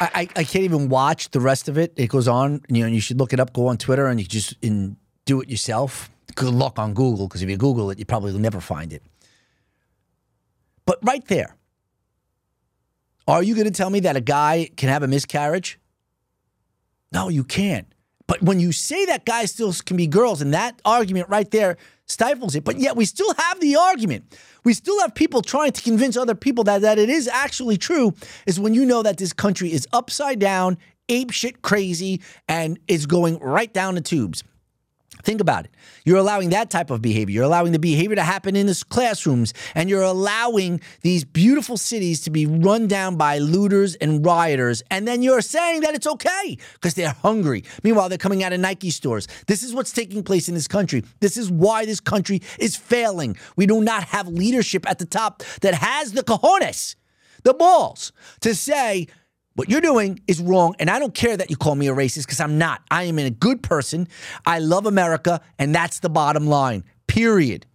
I, 0.01 0.11
I, 0.15 0.21
I 0.37 0.45
can't 0.45 0.65
even 0.65 0.89
watch 0.89 1.31
the 1.31 1.41
rest 1.41 1.69
of 1.69 1.79
it. 1.79 1.93
It 1.97 2.09
goes 2.09 2.29
on, 2.29 2.63
you 2.69 2.83
know, 2.83 2.89
you 2.89 3.01
should 3.01 3.19
look 3.19 3.33
it 3.33 3.41
up. 3.41 3.53
Go 3.53 3.69
on 3.69 3.77
Twitter 3.77 4.07
and 4.07 4.21
you 4.21 4.27
just 4.27 4.55
and 4.63 4.97
do 5.25 5.41
it 5.41 5.49
yourself. 5.49 6.11
Good 6.35 6.53
luck 6.55 6.79
on 6.79 6.95
Google 6.95 7.29
because 7.29 7.43
if 7.43 7.51
you 7.51 7.57
Google 7.57 7.91
it, 7.91 7.99
you 7.99 8.05
probably 8.05 8.33
will 8.33 8.41
never 8.41 8.61
find 8.61 8.93
it. 8.93 9.03
But 10.87 10.99
right 11.03 11.27
there, 11.29 11.57
are 13.27 13.43
you 13.43 13.55
going 13.55 13.67
to 13.67 13.73
tell 13.73 13.91
me 13.91 14.01
that 14.01 14.17
a 14.17 14.21
guy 14.21 14.69
can 14.77 14.89
have 14.89 15.03
a 15.03 15.09
miscarriage? 15.09 15.79
No, 17.13 17.29
you 17.29 17.45
can't. 17.45 17.94
But 18.27 18.43
when 18.43 18.59
you 18.59 18.73
say 18.73 19.05
that 19.07 19.25
guys 19.25 19.51
still 19.51 19.73
can 19.73 19.97
be 19.97 20.07
girls, 20.07 20.41
and 20.41 20.55
that 20.55 20.81
argument 20.85 21.29
right 21.29 21.51
there 21.51 21.77
stifles 22.07 22.55
it, 22.55 22.65
but 22.65 22.79
yet 22.79 22.97
we 22.97 23.05
still 23.05 23.33
have 23.35 23.61
the 23.61 23.77
argument. 23.77 24.39
We 24.65 24.73
still 24.73 24.99
have 25.01 25.15
people 25.15 25.43
trying 25.43 25.73
to 25.73 25.83
convince 25.83 26.17
other 26.17 26.35
people 26.35 26.65
that, 26.65 26.81
that 26.83 26.99
it 26.99 27.11
is 27.11 27.29
actually 27.29 27.77
true, 27.77 28.15
is 28.47 28.59
when 28.59 28.75
you 28.75 28.85
know 28.87 29.03
that 29.03 29.19
this 29.19 29.33
country 29.33 29.73
is 29.73 29.87
upside 29.93 30.39
down, 30.39 30.79
ape 31.09 31.31
shit 31.31 31.61
crazy, 31.63 32.23
and 32.49 32.79
is 32.89 33.07
going 33.07 33.39
right 33.41 33.73
down 33.73 33.95
the 33.95 34.01
tubes. 34.01 34.43
Think 35.25 35.41
about 35.41 35.65
it. 35.65 35.71
You're 36.05 36.19
allowing 36.19 36.51
that 36.51 36.69
type 36.69 36.91
of 36.91 37.01
behavior. 37.01 37.35
You're 37.35 37.45
allowing 37.45 37.73
the 37.73 37.79
behavior 37.79 38.15
to 38.15 38.23
happen 38.23 38.57
in 38.57 38.67
the 38.67 38.85
classrooms, 38.91 39.55
and 39.75 39.89
you're 39.89 40.03
allowing 40.03 40.83
these 41.01 41.25
beautiful 41.25 41.79
cities 41.79 42.21
to 42.23 42.31
be 42.31 42.45
run 42.45 42.87
down 42.87 43.17
by 43.17 43.39
looters 43.39 43.95
and 43.97 44.25
rioters. 44.25 44.83
And 44.91 45.09
then 45.09 45.23
you're 45.23 45.41
saying 45.41 45.81
that 45.81 45.95
it's 45.95 46.07
okay 46.07 46.59
because 46.75 46.93
they're 46.93 47.17
hungry. 47.23 47.65
Meanwhile, 47.83 48.11
they're 48.11 48.19
coming 48.19 48.45
out 48.45 48.53
of 48.53 48.61
Nike 48.61 48.91
stores. 48.91 49.27
This 49.47 49.63
is 49.63 49.75
what's 49.75 49.93
taking 49.93 50.23
place 50.23 50.49
in 50.49 50.55
this 50.55 50.69
country. 50.69 51.03
This 51.21 51.39
is 51.39 51.51
why 51.51 51.87
this 51.87 52.01
country 52.01 52.43
is 52.59 52.77
failing. 52.77 53.37
We 53.57 53.67
do 53.67 53.81
not 53.81 54.05
have 54.05 54.29
leadership 54.29 54.89
at 54.89 54.99
the 54.99 55.07
top 55.07 55.43
that 55.63 55.73
has 55.73 56.13
the 56.13 56.23
cojones, 56.23 56.97
the 57.45 57.55
balls 57.55 58.13
to 58.41 58.55
say, 58.55 59.07
what 59.55 59.69
you're 59.69 59.81
doing 59.81 60.21
is 60.27 60.41
wrong, 60.41 60.75
and 60.79 60.91
I 60.91 60.99
don't 60.99 61.15
care 61.15 61.37
that 61.37 61.49
you 61.49 61.57
call 61.57 61.77
me 61.77 61.87
a 61.87 61.95
racist 61.95 62.27
because 62.27 62.41
I'm 62.41 62.59
not. 62.59 62.83
I 62.91 63.05
am 63.05 63.19
a 63.19 63.31
good 63.31 63.63
person. 63.63 64.09
I 64.45 64.59
love 64.59 64.87
America, 64.87 65.41
and 65.59 65.75
that's 65.75 66.01
the 66.01 66.11
bottom 66.11 66.47
line, 66.47 66.85
period. 67.07 67.67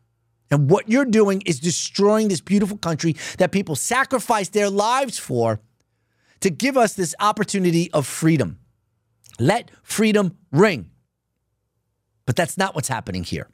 And 0.51 0.69
what 0.69 0.89
you're 0.89 1.05
doing 1.05 1.41
is 1.45 1.59
destroying 1.59 2.27
this 2.27 2.41
beautiful 2.41 2.77
country 2.77 3.15
that 3.37 3.51
people 3.51 3.75
sacrifice 3.75 4.49
their 4.49 4.69
lives 4.69 5.17
for 5.17 5.61
to 6.41 6.49
give 6.49 6.75
us 6.75 6.93
this 6.93 7.15
opportunity 7.19 7.91
of 7.91 8.05
freedom. 8.05 8.59
Let 9.39 9.71
freedom 9.83 10.37
ring. 10.51 10.89
But 12.25 12.35
that's 12.35 12.57
not 12.57 12.75
what's 12.75 12.87
happening 12.87 13.23
here. 13.23 13.49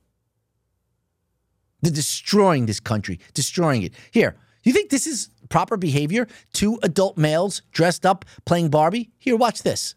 They're 1.81 1.91
destroying 1.91 2.65
this 2.65 2.79
country, 2.79 3.19
destroying 3.33 3.83
it. 3.83 3.93
Here, 4.11 4.35
you 4.63 4.73
think 4.73 4.89
this 4.89 5.05
is 5.05 5.29
proper 5.49 5.77
behavior? 5.77 6.27
Two 6.53 6.79
adult 6.83 7.17
males 7.17 7.61
dressed 7.71 8.05
up 8.05 8.25
playing 8.45 8.69
Barbie? 8.69 9.11
Here, 9.17 9.35
watch 9.35 9.63
this. 9.63 9.95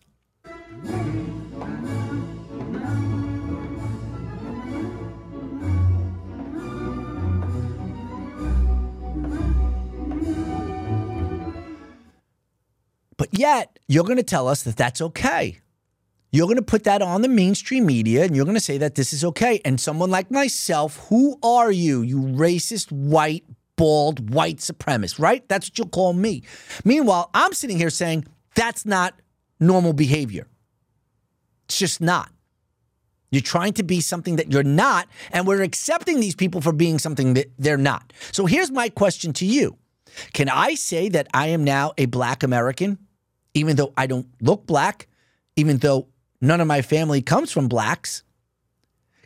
But 13.19 13.37
yet, 13.37 13.79
you're 13.89 14.05
going 14.05 14.17
to 14.17 14.23
tell 14.23 14.49
us 14.49 14.63
that 14.63 14.77
that's 14.77 15.03
okay. 15.03 15.59
You're 16.31 16.47
going 16.47 16.57
to 16.57 16.63
put 16.63 16.85
that 16.85 17.03
on 17.03 17.23
the 17.23 17.29
mainstream 17.29 17.87
media 17.87 18.23
and 18.25 18.37
you're 18.37 18.45
going 18.45 18.55
to 18.55 18.61
say 18.61 18.79
that 18.79 18.95
this 18.95 19.13
is 19.13 19.25
okay. 19.25 19.61
And 19.65 19.81
someone 19.81 20.11
like 20.11 20.31
myself, 20.31 21.09
who 21.09 21.39
are 21.43 21.73
you? 21.73 22.03
You 22.03 22.19
racist, 22.21 22.93
white, 22.93 23.45
bald, 23.79 24.35
white 24.35 24.59
supremacist, 24.59 25.19
right? 25.19 25.49
That's 25.49 25.71
what 25.71 25.79
you'll 25.79 25.89
call 25.89 26.13
me. 26.13 26.43
Meanwhile, 26.85 27.31
I'm 27.33 27.55
sitting 27.55 27.79
here 27.79 27.89
saying 27.89 28.27
that's 28.55 28.85
not 28.85 29.15
normal 29.59 29.95
behavior. 29.95 30.47
It's 31.65 31.79
just 31.79 32.01
not. 32.03 32.31
You're 33.31 33.43
trying 33.43 33.75
to 33.75 33.83
be 33.83 34.01
something 34.01 34.37
that 34.37 34.53
you're 34.53 34.63
not, 34.63 35.07
and 35.33 35.47
we're 35.47 35.63
accepting 35.63 36.21
these 36.21 36.35
people 36.35 36.61
for 36.61 36.73
being 36.73 36.99
something 36.99 37.35
that 37.35 37.51
they're 37.59 37.77
not. 37.77 38.13
So 38.33 38.47
here's 38.47 38.71
my 38.71 38.89
question 38.89 39.33
to 39.35 39.47
you 39.47 39.77
Can 40.33 40.49
I 40.49 40.75
say 40.75 41.09
that 41.11 41.29
I 41.33 41.49
am 41.49 41.65
now 41.65 41.93
a 41.99 42.07
black 42.07 42.43
American, 42.43 42.99
even 43.55 43.77
though 43.77 43.93
I 43.97 44.07
don't 44.07 44.27
look 44.41 44.67
black, 44.67 45.09
even 45.57 45.79
though 45.79 46.09
none 46.41 46.61
of 46.61 46.67
my 46.67 46.83
family 46.83 47.23
comes 47.23 47.53
from 47.53 47.69
blacks? 47.69 48.23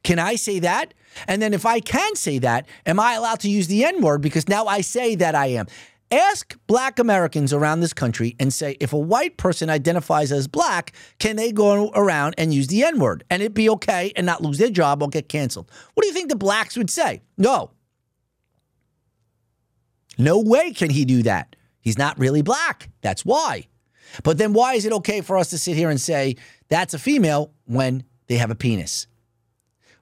Can 0.03 0.19
I 0.19 0.35
say 0.35 0.59
that? 0.61 0.95
And 1.27 1.41
then 1.41 1.55
if 1.55 1.67
I 1.67 1.81
can 1.81 2.15
say 2.17 2.39
that, 2.41 2.67
am 2.87 2.99
I 3.01 3.15
allowed 3.15 3.41
to 3.41 3.51
use 3.51 3.67
the 3.67 3.85
N 3.85 4.01
word 4.01 4.23
because 4.23 4.49
now 4.49 4.67
I 4.67 4.81
say 4.81 5.15
that 5.17 5.35
I 5.35 5.47
am? 5.47 5.67
Ask 6.11 6.59
black 6.67 6.99
Americans 6.99 7.55
around 7.55 7.81
this 7.81 7.95
country 7.95 8.37
and 8.39 8.53
say 8.53 8.77
if 8.81 8.93
a 8.93 8.99
white 8.99 9.39
person 9.39 9.71
identifies 9.71 10.31
as 10.31 10.47
black, 10.47 10.93
can 11.19 11.37
they 11.37 11.53
go 11.53 11.91
around 11.95 12.35
and 12.37 12.53
use 12.53 12.67
the 12.67 12.85
N 12.85 12.99
word 12.99 13.25
and 13.31 13.43
it 13.43 13.55
be 13.55 13.71
okay 13.71 14.13
and 14.15 14.27
not 14.27 14.43
lose 14.43 14.59
their 14.59 14.71
job 14.71 15.03
or 15.03 15.09
get 15.09 15.29
canceled? 15.29 15.71
What 15.95 16.03
do 16.03 16.09
you 16.09 16.13
think 16.15 16.29
the 16.29 16.37
blacks 16.37 16.77
would 16.77 16.91
say? 16.91 17.23
No. 17.39 17.71
No 20.19 20.39
way 20.39 20.73
can 20.73 20.91
he 20.91 21.07
do 21.07 21.23
that. 21.23 21.57
He's 21.81 21.99
not 21.99 22.19
really 22.19 22.43
black. 22.43 22.91
That's 23.01 23.25
why. 23.25 23.69
But 24.23 24.37
then 24.37 24.53
why 24.53 24.75
is 24.75 24.85
it 24.85 24.93
okay 24.93 25.23
for 25.23 25.39
us 25.39 25.51
to 25.51 25.59
sit 25.59 25.77
here 25.77 25.89
and 25.89 26.01
say 26.01 26.37
that's 26.69 26.93
a 26.93 26.99
female 26.99 27.53
when 27.65 28.05
they 28.27 28.37
have 28.37 28.51
a 28.51 28.55
penis? 28.55 29.07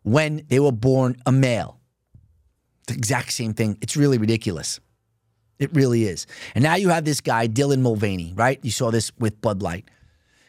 When 0.03 0.45
they 0.49 0.61
were 0.61 0.73
born 0.73 1.17
a 1.27 1.33
male? 1.33 1.79
The 2.87 2.95
exact 2.95 3.33
same 3.33 3.55
thing. 3.55 3.79
It's 3.81 3.97
really 3.97 4.19
ridiculous. 4.19 4.81
It 5.59 5.75
really 5.75 6.05
is. 6.05 6.27
And 6.55 6.63
now 6.65 6.75
you 6.77 6.89
have 6.89 7.05
this 7.05 7.21
guy, 7.21 7.47
Dylan 7.47 7.81
Mulvaney, 7.81 8.33
right? 8.35 8.59
You 8.63 8.71
saw 8.71 8.91
this 8.91 9.13
with 9.19 9.41
Bud 9.41 9.63
Light. 9.63 9.85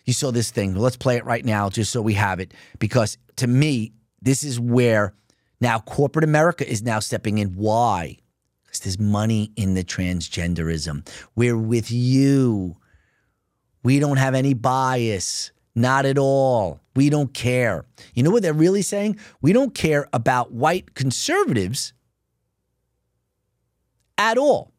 You 0.06 0.14
saw 0.14 0.32
this 0.32 0.52
thing. 0.52 0.74
Let's 0.74 0.98
play 0.98 1.18
it 1.18 1.26
right 1.26 1.46
now 1.46 1.70
just 1.70 1.92
so 1.92 2.02
we 2.02 2.14
have 2.16 2.40
it. 2.40 2.54
Because 2.80 3.18
to 3.36 3.48
me, 3.48 3.94
this 4.22 4.44
is 4.44 4.60
where 4.60 5.14
now 5.60 5.80
corporate 5.80 6.24
America 6.24 6.68
is 6.68 6.82
now 6.82 7.00
stepping 7.00 7.38
in. 7.38 7.50
Why? 7.50 8.18
Because 8.64 8.80
there's 8.80 9.00
money 9.00 9.52
in 9.56 9.74
the 9.74 9.84
transgenderism. 9.84 11.08
We're 11.36 11.58
with 11.58 11.92
you. 11.92 12.78
We 13.84 14.00
don't 14.00 14.18
have 14.18 14.34
any 14.34 14.54
bias. 14.54 15.52
Not 15.76 16.06
at 16.06 16.18
all. 16.18 16.81
We 16.96 17.10
don't 17.10 17.34
care. 17.34 17.86
You 18.14 18.24
know 18.24 18.32
what 18.32 18.44
they're 18.44 18.54
really 18.54 18.82
saying? 18.82 19.18
We 19.42 19.54
don't 19.54 19.74
care 19.74 20.08
about 20.14 20.52
white 20.52 20.94
conservatives 20.94 21.94
at 24.18 24.38
all 24.38 24.72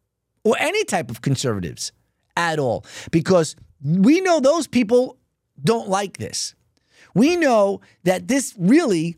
or 0.44 0.56
any 0.58 0.84
type 0.84 1.10
of 1.10 1.22
conservatives 1.22 1.92
at 2.36 2.58
all 2.58 2.84
because 3.10 3.56
we 3.82 4.20
know 4.20 4.40
those 4.40 4.66
people 4.66 5.18
don't 5.62 5.88
like 5.88 6.18
this. 6.18 6.54
We 7.14 7.36
know 7.36 7.80
that 8.04 8.28
this 8.28 8.54
really, 8.58 9.16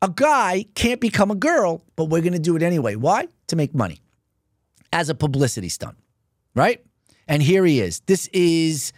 a 0.00 0.08
guy 0.08 0.66
can't 0.74 1.00
become 1.00 1.30
a 1.30 1.34
girl, 1.34 1.82
but 1.96 2.06
we're 2.06 2.20
going 2.20 2.32
to 2.32 2.38
do 2.38 2.56
it 2.56 2.62
anyway. 2.62 2.94
Why? 2.94 3.28
To 3.48 3.56
make 3.56 3.74
money 3.74 4.00
as 4.92 5.08
a 5.08 5.14
publicity 5.14 5.68
stunt, 5.68 5.96
right? 6.54 6.84
And 7.28 7.42
here 7.42 7.64
he 7.64 7.80
is. 7.80 8.00
This 8.00 8.28
is 8.32 8.92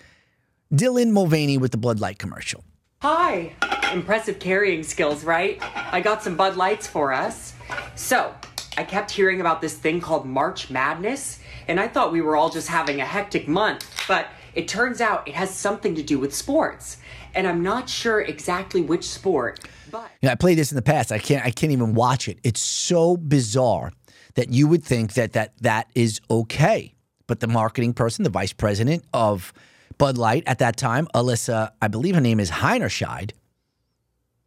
Dylan 0.72 1.10
Mulvaney 1.10 1.58
with 1.58 1.70
the 1.70 1.78
Bud 1.78 2.00
Light 2.00 2.18
commercial. 2.18 2.64
Hi. 3.04 3.52
Impressive 3.92 4.38
carrying 4.38 4.82
skills, 4.82 5.24
right? 5.24 5.58
I 5.92 6.00
got 6.00 6.22
some 6.22 6.38
Bud 6.38 6.56
Lights 6.56 6.86
for 6.86 7.12
us. 7.12 7.52
So, 7.96 8.34
I 8.78 8.84
kept 8.84 9.10
hearing 9.10 9.42
about 9.42 9.60
this 9.60 9.74
thing 9.74 10.00
called 10.00 10.24
March 10.24 10.70
Madness, 10.70 11.38
and 11.68 11.78
I 11.78 11.86
thought 11.86 12.12
we 12.12 12.22
were 12.22 12.34
all 12.34 12.48
just 12.48 12.68
having 12.68 13.02
a 13.02 13.04
hectic 13.04 13.46
month, 13.46 13.86
but 14.08 14.28
it 14.54 14.68
turns 14.68 15.02
out 15.02 15.28
it 15.28 15.34
has 15.34 15.54
something 15.54 15.94
to 15.96 16.02
do 16.02 16.18
with 16.18 16.34
sports. 16.34 16.96
And 17.34 17.46
I'm 17.46 17.62
not 17.62 17.90
sure 17.90 18.22
exactly 18.22 18.80
which 18.80 19.04
sport, 19.06 19.60
but 19.90 20.10
You 20.22 20.28
know, 20.28 20.32
I 20.32 20.36
played 20.36 20.56
this 20.56 20.72
in 20.72 20.76
the 20.76 20.80
past. 20.80 21.12
I 21.12 21.18
can't 21.18 21.44
I 21.44 21.50
can't 21.50 21.72
even 21.72 21.92
watch 21.92 22.26
it. 22.26 22.38
It's 22.42 22.60
so 22.60 23.18
bizarre 23.18 23.92
that 24.32 24.48
you 24.48 24.66
would 24.66 24.82
think 24.82 25.12
that 25.12 25.34
that 25.34 25.52
that 25.60 25.90
is 25.94 26.22
okay. 26.30 26.94
But 27.26 27.40
the 27.40 27.48
marketing 27.48 27.92
person, 27.92 28.22
the 28.22 28.30
vice 28.30 28.54
president 28.54 29.04
of 29.12 29.52
Bud 29.98 30.18
Light 30.18 30.42
at 30.46 30.58
that 30.58 30.76
time, 30.76 31.06
Alissa, 31.14 31.70
I 31.80 31.88
believe 31.88 32.14
her 32.14 32.20
name 32.20 32.40
is 32.40 32.50
Heinerscheid, 32.50 33.32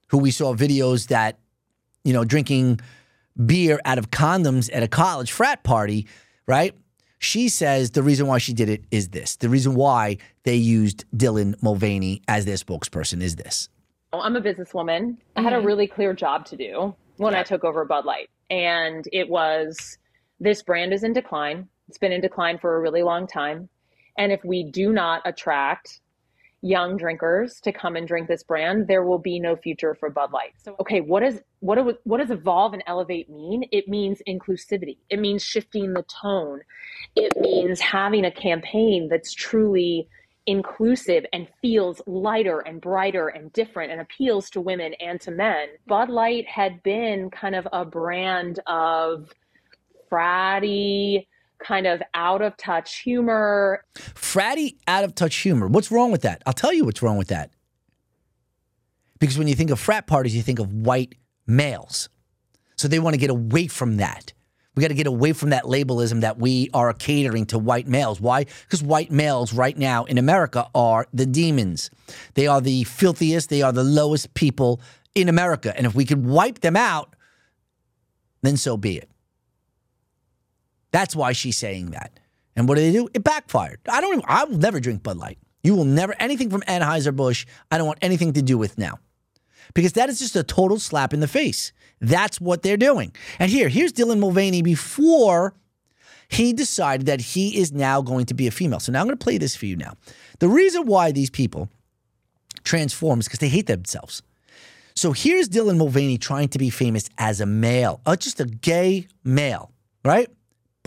who 0.07 0.17
we 0.17 0.31
saw 0.31 0.53
videos 0.53 1.07
that, 1.07 1.39
you 2.03 2.13
know, 2.13 2.23
drinking 2.23 2.79
beer 3.45 3.79
out 3.85 3.97
of 3.97 4.11
condoms 4.11 4.69
at 4.73 4.83
a 4.83 4.87
college 4.87 5.31
frat 5.31 5.63
party, 5.63 6.07
right? 6.47 6.73
She 7.19 7.49
says 7.49 7.91
the 7.91 8.03
reason 8.03 8.27
why 8.27 8.37
she 8.37 8.53
did 8.53 8.69
it 8.69 8.83
is 8.91 9.09
this. 9.09 9.37
The 9.37 9.49
reason 9.49 9.75
why 9.75 10.17
they 10.43 10.55
used 10.55 11.05
Dylan 11.15 11.61
Mulvaney 11.61 12.21
as 12.27 12.45
their 12.45 12.55
spokesperson 12.55 13.21
is 13.21 13.35
this. 13.35 13.69
Oh, 14.13 14.21
I'm 14.21 14.35
a 14.35 14.41
businesswoman. 14.41 15.17
I 15.35 15.41
had 15.41 15.53
a 15.53 15.57
mm-hmm. 15.57 15.65
really 15.65 15.87
clear 15.87 16.13
job 16.13 16.45
to 16.47 16.55
do 16.55 16.95
when 17.17 17.35
I 17.35 17.43
took 17.43 17.63
over 17.63 17.83
Bud 17.85 18.05
Light. 18.05 18.29
And 18.49 19.07
it 19.11 19.29
was 19.29 19.97
this 20.39 20.61
brand 20.63 20.93
is 20.93 21.03
in 21.03 21.13
decline. 21.13 21.67
It's 21.89 21.97
been 21.97 22.11
in 22.11 22.21
decline 22.21 22.57
for 22.59 22.75
a 22.75 22.79
really 22.79 23.03
long 23.03 23.27
time. 23.27 23.69
And 24.17 24.31
if 24.31 24.43
we 24.43 24.63
do 24.63 24.91
not 24.91 25.21
attract 25.25 25.99
young 26.61 26.97
drinkers 26.97 27.59
to 27.61 27.71
come 27.71 27.95
and 27.95 28.07
drink 28.07 28.27
this 28.27 28.43
brand, 28.43 28.87
there 28.87 29.03
will 29.03 29.19
be 29.19 29.39
no 29.39 29.55
future 29.55 29.95
for 29.95 30.09
Bud 30.09 30.31
Light. 30.31 30.53
So, 30.57 30.75
okay, 30.79 31.01
what 31.01 31.23
is 31.23 31.41
what 31.59 31.75
do, 31.75 31.97
what 32.03 32.17
does 32.19 32.31
evolve 32.31 32.73
and 32.73 32.83
elevate 32.87 33.29
mean? 33.29 33.63
It 33.71 33.87
means 33.87 34.21
inclusivity. 34.27 34.97
It 35.09 35.19
means 35.19 35.43
shifting 35.43 35.93
the 35.93 36.03
tone. 36.03 36.61
It 37.15 37.33
means 37.39 37.79
having 37.79 38.25
a 38.25 38.31
campaign 38.31 39.07
that's 39.09 39.33
truly 39.33 40.07
inclusive 40.47 41.25
and 41.33 41.47
feels 41.61 42.01
lighter 42.07 42.59
and 42.59 42.79
brighter 42.79 43.27
and 43.27 43.51
different 43.51 43.91
and 43.91 43.99
appeals 43.99 44.49
to 44.51 44.61
women 44.61 44.93
and 45.01 45.19
to 45.21 45.31
men. 45.31 45.67
Bud 45.87 46.09
Light 46.09 46.47
had 46.47 46.81
been 46.83 47.29
kind 47.29 47.53
of 47.53 47.67
a 47.73 47.83
brand 47.83 48.61
of 48.65 49.29
fratty, 50.09 51.27
kind 51.59 51.87
of 51.87 52.01
out 52.13 52.41
of 52.41 52.55
touch 52.57 52.99
humor. 52.99 53.83
Fratty, 53.95 54.77
out 54.87 55.03
of 55.03 55.15
touch 55.15 55.35
humor. 55.37 55.67
What's 55.67 55.91
wrong 55.91 56.11
with 56.11 56.21
that? 56.21 56.41
I'll 56.45 56.53
tell 56.53 56.73
you 56.73 56.85
what's 56.85 57.01
wrong 57.01 57.17
with 57.17 57.29
that. 57.29 57.51
Because 59.19 59.37
when 59.37 59.47
you 59.47 59.55
think 59.55 59.71
of 59.71 59.79
frat 59.79 60.07
parties, 60.07 60.35
you 60.35 60.41
think 60.41 60.59
of 60.59 60.71
white 60.71 61.15
males. 61.45 62.09
So 62.75 62.87
they 62.87 62.99
want 62.99 63.15
to 63.15 63.19
get 63.19 63.29
away 63.29 63.67
from 63.67 63.97
that. 63.97 64.33
We 64.75 64.81
got 64.81 64.89
to 64.89 64.93
get 64.93 65.07
away 65.07 65.33
from 65.33 65.49
that 65.49 65.67
labelism 65.67 66.19
that 66.21 66.37
we 66.37 66.69
are 66.71 66.93
catering 66.93 67.47
to 67.47 67.57
white 67.57 67.87
males. 67.87 68.21
Why? 68.21 68.43
Because 68.43 68.83
white 68.83 69.09
males 69.09 69.51
right 69.51 69.75
now 69.75 70.03
in 70.03 70.19
America 70.19 70.67
are 70.75 71.07
the 71.11 71.25
demons. 71.25 71.89
They 72.35 72.45
are 72.45 72.61
the 72.61 72.83
filthiest, 72.83 73.49
they 73.49 73.63
are 73.63 73.71
the 73.71 73.83
lowest 73.83 74.35
people 74.35 74.79
in 75.15 75.29
America. 75.29 75.75
And 75.75 75.87
if 75.87 75.95
we 75.95 76.05
could 76.05 76.23
wipe 76.23 76.59
them 76.59 76.75
out, 76.75 77.15
then 78.43 78.55
so 78.55 78.77
be 78.77 78.97
it. 78.97 79.09
That's 80.97 81.15
why 81.15 81.33
she's 81.33 81.57
saying 81.57 81.91
that. 81.91 82.19
And 82.55 82.67
what 82.67 82.73
do 82.73 82.81
they 82.81 82.91
do? 82.91 83.07
It 83.13 83.23
backfired. 83.23 83.79
I 83.87 84.01
don't. 84.01 84.13
Even, 84.13 84.25
I 84.27 84.45
will 84.45 84.57
never 84.57 84.79
drink 84.79 85.03
Bud 85.03 85.17
Light. 85.17 85.37
You 85.61 85.75
will 85.75 85.85
never 85.85 86.15
anything 86.19 86.49
from 86.49 86.61
Anheuser 86.61 87.15
Busch. 87.15 87.45
I 87.69 87.77
don't 87.77 87.85
want 87.85 87.99
anything 88.01 88.33
to 88.33 88.41
do 88.41 88.57
with 88.57 88.79
now, 88.79 88.97
because 89.75 89.93
that 89.93 90.09
is 90.09 90.17
just 90.17 90.35
a 90.35 90.41
total 90.41 90.79
slap 90.79 91.13
in 91.13 91.19
the 91.19 91.27
face. 91.27 91.71
That's 92.01 92.41
what 92.41 92.63
they're 92.63 92.77
doing. 92.77 93.13
And 93.37 93.51
here, 93.51 93.69
here's 93.69 93.93
Dylan 93.93 94.17
Mulvaney 94.17 94.63
before 94.63 95.53
he 96.29 96.51
decided 96.51 97.05
that 97.05 97.21
he 97.21 97.59
is 97.59 97.71
now 97.71 98.01
going 98.01 98.25
to 98.25 98.33
be 98.33 98.47
a 98.47 98.51
female. 98.51 98.79
So 98.79 98.91
now 98.91 99.01
I'm 99.01 99.05
going 99.05 99.19
to 99.19 99.23
play 99.23 99.37
this 99.37 99.55
for 99.55 99.67
you. 99.67 99.75
Now, 99.75 99.93
the 100.39 100.49
reason 100.49 100.87
why 100.87 101.11
these 101.11 101.29
people 101.29 101.69
transform 102.63 103.19
is 103.19 103.27
because 103.27 103.37
they 103.37 103.49
hate 103.49 103.67
themselves. 103.67 104.23
So 104.95 105.11
here's 105.11 105.47
Dylan 105.47 105.77
Mulvaney 105.77 106.17
trying 106.17 106.47
to 106.49 106.57
be 106.57 106.71
famous 106.71 107.07
as 107.19 107.39
a 107.39 107.45
male, 107.45 108.01
uh, 108.07 108.15
just 108.15 108.39
a 108.39 108.45
gay 108.45 109.07
male, 109.23 109.69
right? 110.03 110.27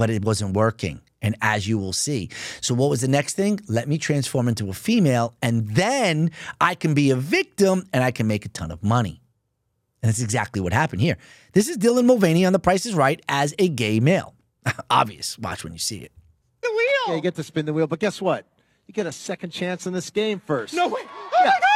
But 0.00 0.08
it 0.08 0.24
wasn't 0.24 0.56
working. 0.56 1.02
And 1.20 1.36
as 1.42 1.68
you 1.68 1.76
will 1.76 1.92
see. 1.92 2.30
So, 2.62 2.72
what 2.72 2.88
was 2.88 3.02
the 3.02 3.08
next 3.08 3.34
thing? 3.34 3.60
Let 3.68 3.86
me 3.86 3.98
transform 3.98 4.48
into 4.48 4.70
a 4.70 4.72
female, 4.72 5.34
and 5.42 5.68
then 5.68 6.30
I 6.58 6.74
can 6.74 6.94
be 6.94 7.10
a 7.10 7.16
victim 7.16 7.86
and 7.92 8.02
I 8.02 8.10
can 8.10 8.26
make 8.26 8.46
a 8.46 8.48
ton 8.48 8.70
of 8.70 8.82
money. 8.82 9.20
And 10.02 10.08
that's 10.08 10.22
exactly 10.22 10.62
what 10.62 10.72
happened 10.72 11.02
here. 11.02 11.18
This 11.52 11.68
is 11.68 11.76
Dylan 11.76 12.06
Mulvaney 12.06 12.46
on 12.46 12.54
The 12.54 12.58
Price 12.58 12.86
is 12.86 12.94
Right 12.94 13.20
as 13.28 13.54
a 13.58 13.68
gay 13.68 14.00
male. 14.00 14.34
Obvious. 14.90 15.38
Watch 15.38 15.64
when 15.64 15.74
you 15.74 15.78
see 15.78 15.98
it. 15.98 16.12
The 16.62 16.70
wheel. 16.70 17.08
Yeah, 17.08 17.16
you 17.16 17.20
get 17.20 17.34
to 17.34 17.42
spin 17.42 17.66
the 17.66 17.74
wheel, 17.74 17.86
but 17.86 17.98
guess 17.98 18.22
what? 18.22 18.46
You 18.86 18.94
get 18.94 19.04
a 19.04 19.12
second 19.12 19.50
chance 19.50 19.86
in 19.86 19.92
this 19.92 20.08
game 20.08 20.40
first. 20.46 20.72
No 20.72 20.88
way. 20.88 21.02
Oh 21.04 21.30
my 21.40 21.44
God! 21.44 21.52
Oh 21.62 21.70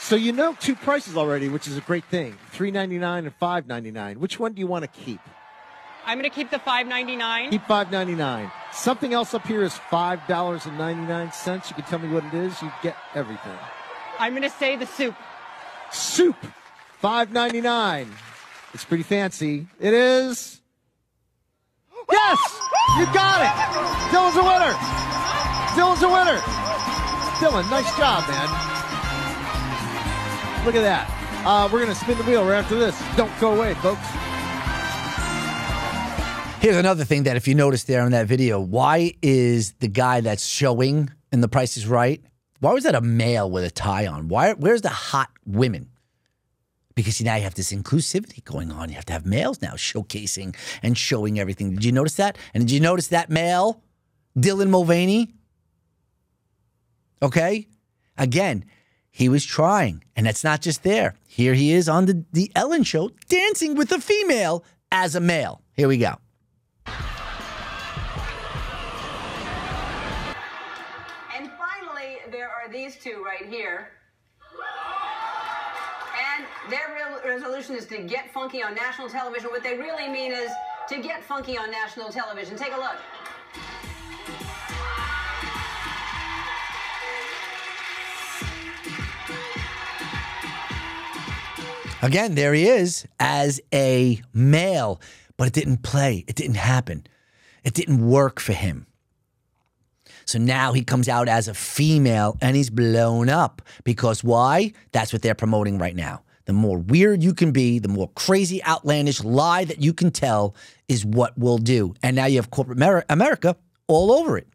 so 0.00 0.16
you 0.16 0.32
know 0.32 0.56
two 0.58 0.74
prices 0.74 1.16
already, 1.16 1.48
which 1.48 1.68
is 1.68 1.76
a 1.76 1.80
great 1.80 2.04
thing. 2.06 2.36
Three 2.50 2.72
ninety 2.72 2.98
nine 2.98 3.24
and 3.24 3.34
five 3.36 3.68
ninety 3.68 3.92
nine. 3.92 4.18
Which 4.18 4.40
one 4.40 4.52
do 4.52 4.58
you 4.58 4.66
want 4.66 4.82
to 4.82 4.88
keep? 4.88 5.20
I'm 6.04 6.18
going 6.18 6.28
to 6.28 6.34
keep 6.34 6.50
the 6.50 6.58
5.99. 6.58 7.50
Keep 7.50 7.66
five 7.66 7.90
ninety 7.90 8.14
nine. 8.14 8.50
Something 8.72 9.12
else 9.14 9.34
up 9.34 9.46
here 9.46 9.62
is 9.62 9.76
five 9.90 10.26
dollars 10.26 10.66
and 10.66 10.76
ninety 10.76 11.02
nine 11.02 11.30
cents. 11.32 11.68
You 11.70 11.76
can 11.76 11.84
tell 11.84 11.98
me 11.98 12.08
what 12.08 12.24
it 12.24 12.34
is. 12.34 12.60
You 12.60 12.72
get 12.82 12.96
everything. 13.14 13.56
I'm 14.18 14.32
going 14.32 14.42
to 14.42 14.50
say 14.50 14.76
the 14.76 14.86
soup. 14.86 15.14
Soup, 15.92 16.36
five 16.98 17.30
ninety 17.32 17.60
nine. 17.60 18.10
It's 18.74 18.84
pretty 18.84 19.02
fancy. 19.04 19.66
It 19.78 19.92
is. 19.94 20.60
Yes, 22.10 22.38
you 22.98 23.04
got 23.12 23.40
it. 23.40 23.54
Dylan's 24.10 24.36
a 24.36 24.42
winner. 24.42 24.72
Dylan's 25.76 26.02
a 26.02 26.08
winner. 26.08 26.38
Dylan, 27.38 27.70
nice 27.70 27.96
job, 27.96 28.26
man. 28.28 28.48
Look 30.66 30.74
at 30.74 30.82
that. 30.82 31.08
Uh, 31.44 31.68
we're 31.72 31.80
gonna 31.80 31.94
spin 31.94 32.16
the 32.18 32.24
wheel 32.24 32.44
right 32.44 32.58
after 32.58 32.76
this. 32.78 33.00
Don't 33.16 33.32
go 33.40 33.52
away, 33.54 33.74
folks. 33.74 34.06
Here's 36.62 36.76
another 36.76 37.04
thing 37.04 37.24
that 37.24 37.34
if 37.34 37.48
you 37.48 37.56
notice 37.56 37.82
there 37.82 38.06
in 38.06 38.12
that 38.12 38.28
video, 38.28 38.60
why 38.60 39.14
is 39.20 39.72
the 39.80 39.88
guy 39.88 40.20
that's 40.20 40.46
showing 40.46 41.10
in 41.32 41.40
The 41.40 41.48
Price 41.48 41.76
is 41.76 41.88
Right? 41.88 42.22
Why 42.60 42.72
was 42.72 42.84
that 42.84 42.94
a 42.94 43.00
male 43.00 43.50
with 43.50 43.64
a 43.64 43.70
tie 43.70 44.06
on? 44.06 44.28
Why? 44.28 44.52
Where's 44.52 44.82
the 44.82 44.88
hot 44.88 45.28
women? 45.44 45.90
Because 46.94 47.20
now 47.20 47.34
you 47.34 47.42
have 47.42 47.56
this 47.56 47.72
inclusivity 47.72 48.44
going 48.44 48.70
on. 48.70 48.90
You 48.90 48.94
have 48.94 49.04
to 49.06 49.12
have 49.12 49.26
males 49.26 49.60
now 49.60 49.72
showcasing 49.72 50.54
and 50.84 50.96
showing 50.96 51.40
everything. 51.40 51.74
Did 51.74 51.84
you 51.84 51.90
notice 51.90 52.14
that? 52.14 52.38
And 52.54 52.68
did 52.68 52.72
you 52.72 52.78
notice 52.78 53.08
that 53.08 53.28
male, 53.28 53.82
Dylan 54.38 54.70
Mulvaney? 54.70 55.34
Okay, 57.20 57.66
again, 58.16 58.64
he 59.10 59.28
was 59.28 59.44
trying, 59.44 60.04
and 60.14 60.26
that's 60.26 60.44
not 60.44 60.60
just 60.60 60.84
there. 60.84 61.16
Here 61.26 61.54
he 61.54 61.72
is 61.72 61.88
on 61.88 62.06
the 62.06 62.24
the 62.32 62.52
Ellen 62.54 62.84
Show, 62.84 63.10
dancing 63.28 63.74
with 63.74 63.90
a 63.90 64.00
female 64.00 64.64
as 64.92 65.16
a 65.16 65.20
male. 65.20 65.60
Here 65.72 65.88
we 65.88 65.98
go. 65.98 66.21
These 72.72 72.96
two 72.96 73.22
right 73.24 73.48
here. 73.48 73.88
And 76.34 76.46
their 76.70 76.94
real 76.94 77.20
resolution 77.24 77.76
is 77.76 77.86
to 77.86 77.98
get 77.98 78.32
funky 78.32 78.62
on 78.62 78.74
national 78.74 79.08
television. 79.08 79.50
What 79.50 79.62
they 79.62 79.76
really 79.76 80.08
mean 80.08 80.32
is 80.32 80.50
to 80.88 81.00
get 81.00 81.22
funky 81.22 81.58
on 81.58 81.70
national 81.70 82.08
television. 82.08 82.56
Take 82.56 82.72
a 82.72 82.76
look. 82.76 82.96
Again, 92.02 92.34
there 92.34 92.52
he 92.52 92.66
is 92.66 93.06
as 93.20 93.60
a 93.72 94.20
male, 94.34 95.00
but 95.36 95.46
it 95.46 95.52
didn't 95.52 95.82
play. 95.84 96.24
It 96.26 96.34
didn't 96.34 96.56
happen. 96.56 97.06
It 97.62 97.74
didn't 97.74 98.04
work 98.04 98.40
for 98.40 98.54
him. 98.54 98.86
So 100.24 100.38
now 100.38 100.72
he 100.72 100.82
comes 100.82 101.08
out 101.08 101.28
as 101.28 101.48
a 101.48 101.54
female 101.54 102.36
and 102.40 102.56
he's 102.56 102.70
blown 102.70 103.28
up. 103.28 103.62
Because 103.84 104.22
why? 104.24 104.72
That's 104.92 105.12
what 105.12 105.22
they're 105.22 105.34
promoting 105.34 105.78
right 105.78 105.96
now. 105.96 106.22
The 106.44 106.52
more 106.52 106.78
weird 106.78 107.22
you 107.22 107.34
can 107.34 107.52
be, 107.52 107.78
the 107.78 107.88
more 107.88 108.08
crazy, 108.14 108.62
outlandish 108.64 109.22
lie 109.22 109.64
that 109.64 109.80
you 109.80 109.92
can 109.92 110.10
tell 110.10 110.56
is 110.88 111.04
what 111.04 111.36
we'll 111.38 111.58
do. 111.58 111.94
And 112.02 112.16
now 112.16 112.26
you 112.26 112.36
have 112.36 112.50
corporate 112.50 112.78
Amer- 112.78 113.04
America 113.08 113.56
all 113.86 114.12
over 114.12 114.36
it. 114.38 114.48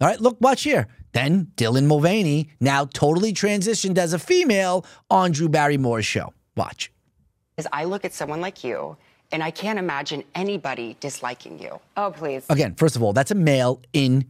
All 0.00 0.08
right, 0.08 0.20
look, 0.20 0.38
watch 0.40 0.62
here. 0.62 0.88
Then 1.12 1.52
Dylan 1.56 1.86
Mulvaney 1.86 2.50
now 2.60 2.84
totally 2.84 3.32
transitioned 3.32 3.98
as 3.98 4.12
a 4.12 4.18
female 4.18 4.86
on 5.10 5.32
Drew 5.32 5.48
Barrymore's 5.48 6.06
show. 6.06 6.32
Watch. 6.56 6.92
As 7.58 7.66
I 7.72 7.84
look 7.84 8.04
at 8.04 8.14
someone 8.14 8.40
like 8.40 8.64
you 8.64 8.96
and 9.32 9.42
I 9.42 9.50
can't 9.50 9.78
imagine 9.78 10.24
anybody 10.34 10.96
disliking 11.00 11.58
you. 11.58 11.80
Oh, 11.96 12.10
please. 12.10 12.44
Again, 12.48 12.74
first 12.74 12.96
of 12.96 13.02
all, 13.02 13.12
that's 13.12 13.30
a 13.30 13.34
male 13.34 13.80
in, 13.92 14.24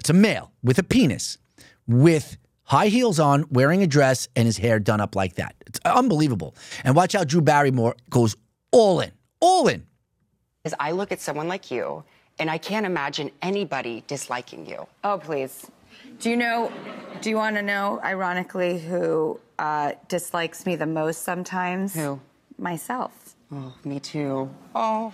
it's 0.00 0.10
a 0.10 0.14
male 0.14 0.52
with 0.62 0.78
a 0.78 0.82
penis 0.82 1.38
with 1.86 2.36
high 2.64 2.88
heels 2.88 3.20
on, 3.20 3.46
wearing 3.50 3.82
a 3.82 3.86
dress, 3.86 4.28
and 4.36 4.46
his 4.46 4.58
hair 4.58 4.78
done 4.78 5.00
up 5.00 5.14
like 5.14 5.34
that. 5.34 5.54
It's 5.66 5.80
unbelievable. 5.84 6.54
And 6.84 6.94
watch 6.96 7.12
how 7.12 7.24
Drew 7.24 7.40
Barrymore 7.40 7.96
goes 8.10 8.36
all 8.72 9.00
in, 9.00 9.12
all 9.40 9.68
in. 9.68 9.86
Is 10.64 10.74
I 10.80 10.90
look 10.90 11.12
at 11.12 11.20
someone 11.20 11.48
like 11.48 11.70
you 11.70 12.02
and 12.38 12.50
I 12.50 12.58
can't 12.58 12.84
imagine 12.84 13.30
anybody 13.40 14.02
disliking 14.06 14.66
you. 14.66 14.86
Oh, 15.04 15.18
please. 15.18 15.70
Do 16.18 16.30
you 16.30 16.36
know, 16.36 16.72
do 17.20 17.30
you 17.30 17.36
want 17.36 17.56
to 17.56 17.62
know, 17.62 18.00
ironically, 18.02 18.78
who 18.78 19.38
uh, 19.58 19.92
dislikes 20.08 20.66
me 20.66 20.76
the 20.76 20.86
most 20.86 21.22
sometimes? 21.22 21.94
Who? 21.94 22.20
Myself. 22.58 23.35
Oh, 23.52 23.72
me 23.84 24.00
too. 24.00 24.50
Oh. 24.74 25.12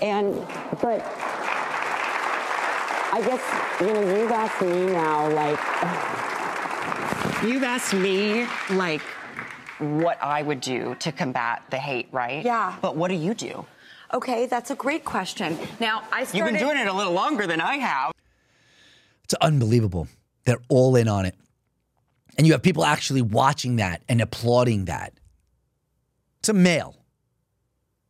And, 0.00 0.34
but 0.80 1.02
I 3.12 3.20
guess, 3.24 3.42
you 3.80 3.92
know, 3.92 4.16
you've 4.16 4.30
asked 4.30 4.62
me 4.62 4.86
now, 4.86 5.28
like, 5.30 5.58
you've 7.44 7.62
asked 7.62 7.92
me, 7.92 8.46
like, 8.70 9.02
what 9.78 10.22
I 10.22 10.42
would 10.42 10.60
do 10.60 10.94
to 11.00 11.12
combat 11.12 11.62
the 11.70 11.78
hate, 11.78 12.08
right? 12.12 12.44
Yeah. 12.44 12.76
But 12.80 12.96
what 12.96 13.08
do 13.08 13.14
you 13.14 13.34
do? 13.34 13.66
Okay, 14.12 14.46
that's 14.46 14.70
a 14.70 14.74
great 14.74 15.04
question. 15.04 15.58
Now, 15.78 16.02
I 16.12 16.24
started. 16.24 16.36
You've 16.36 16.46
been 16.46 16.58
doing 16.58 16.78
it 16.78 16.86
a 16.86 16.92
little 16.92 17.12
longer 17.12 17.46
than 17.46 17.60
I 17.60 17.76
have. 17.76 18.12
It's 19.24 19.34
unbelievable. 19.34 20.08
They're 20.44 20.62
all 20.68 20.96
in 20.96 21.06
on 21.06 21.26
it. 21.26 21.34
And 22.36 22.46
you 22.46 22.52
have 22.54 22.62
people 22.62 22.84
actually 22.84 23.22
watching 23.22 23.76
that 23.76 24.02
and 24.08 24.20
applauding 24.20 24.86
that. 24.86 25.12
It's 26.40 26.48
a 26.48 26.54
male. 26.54 26.96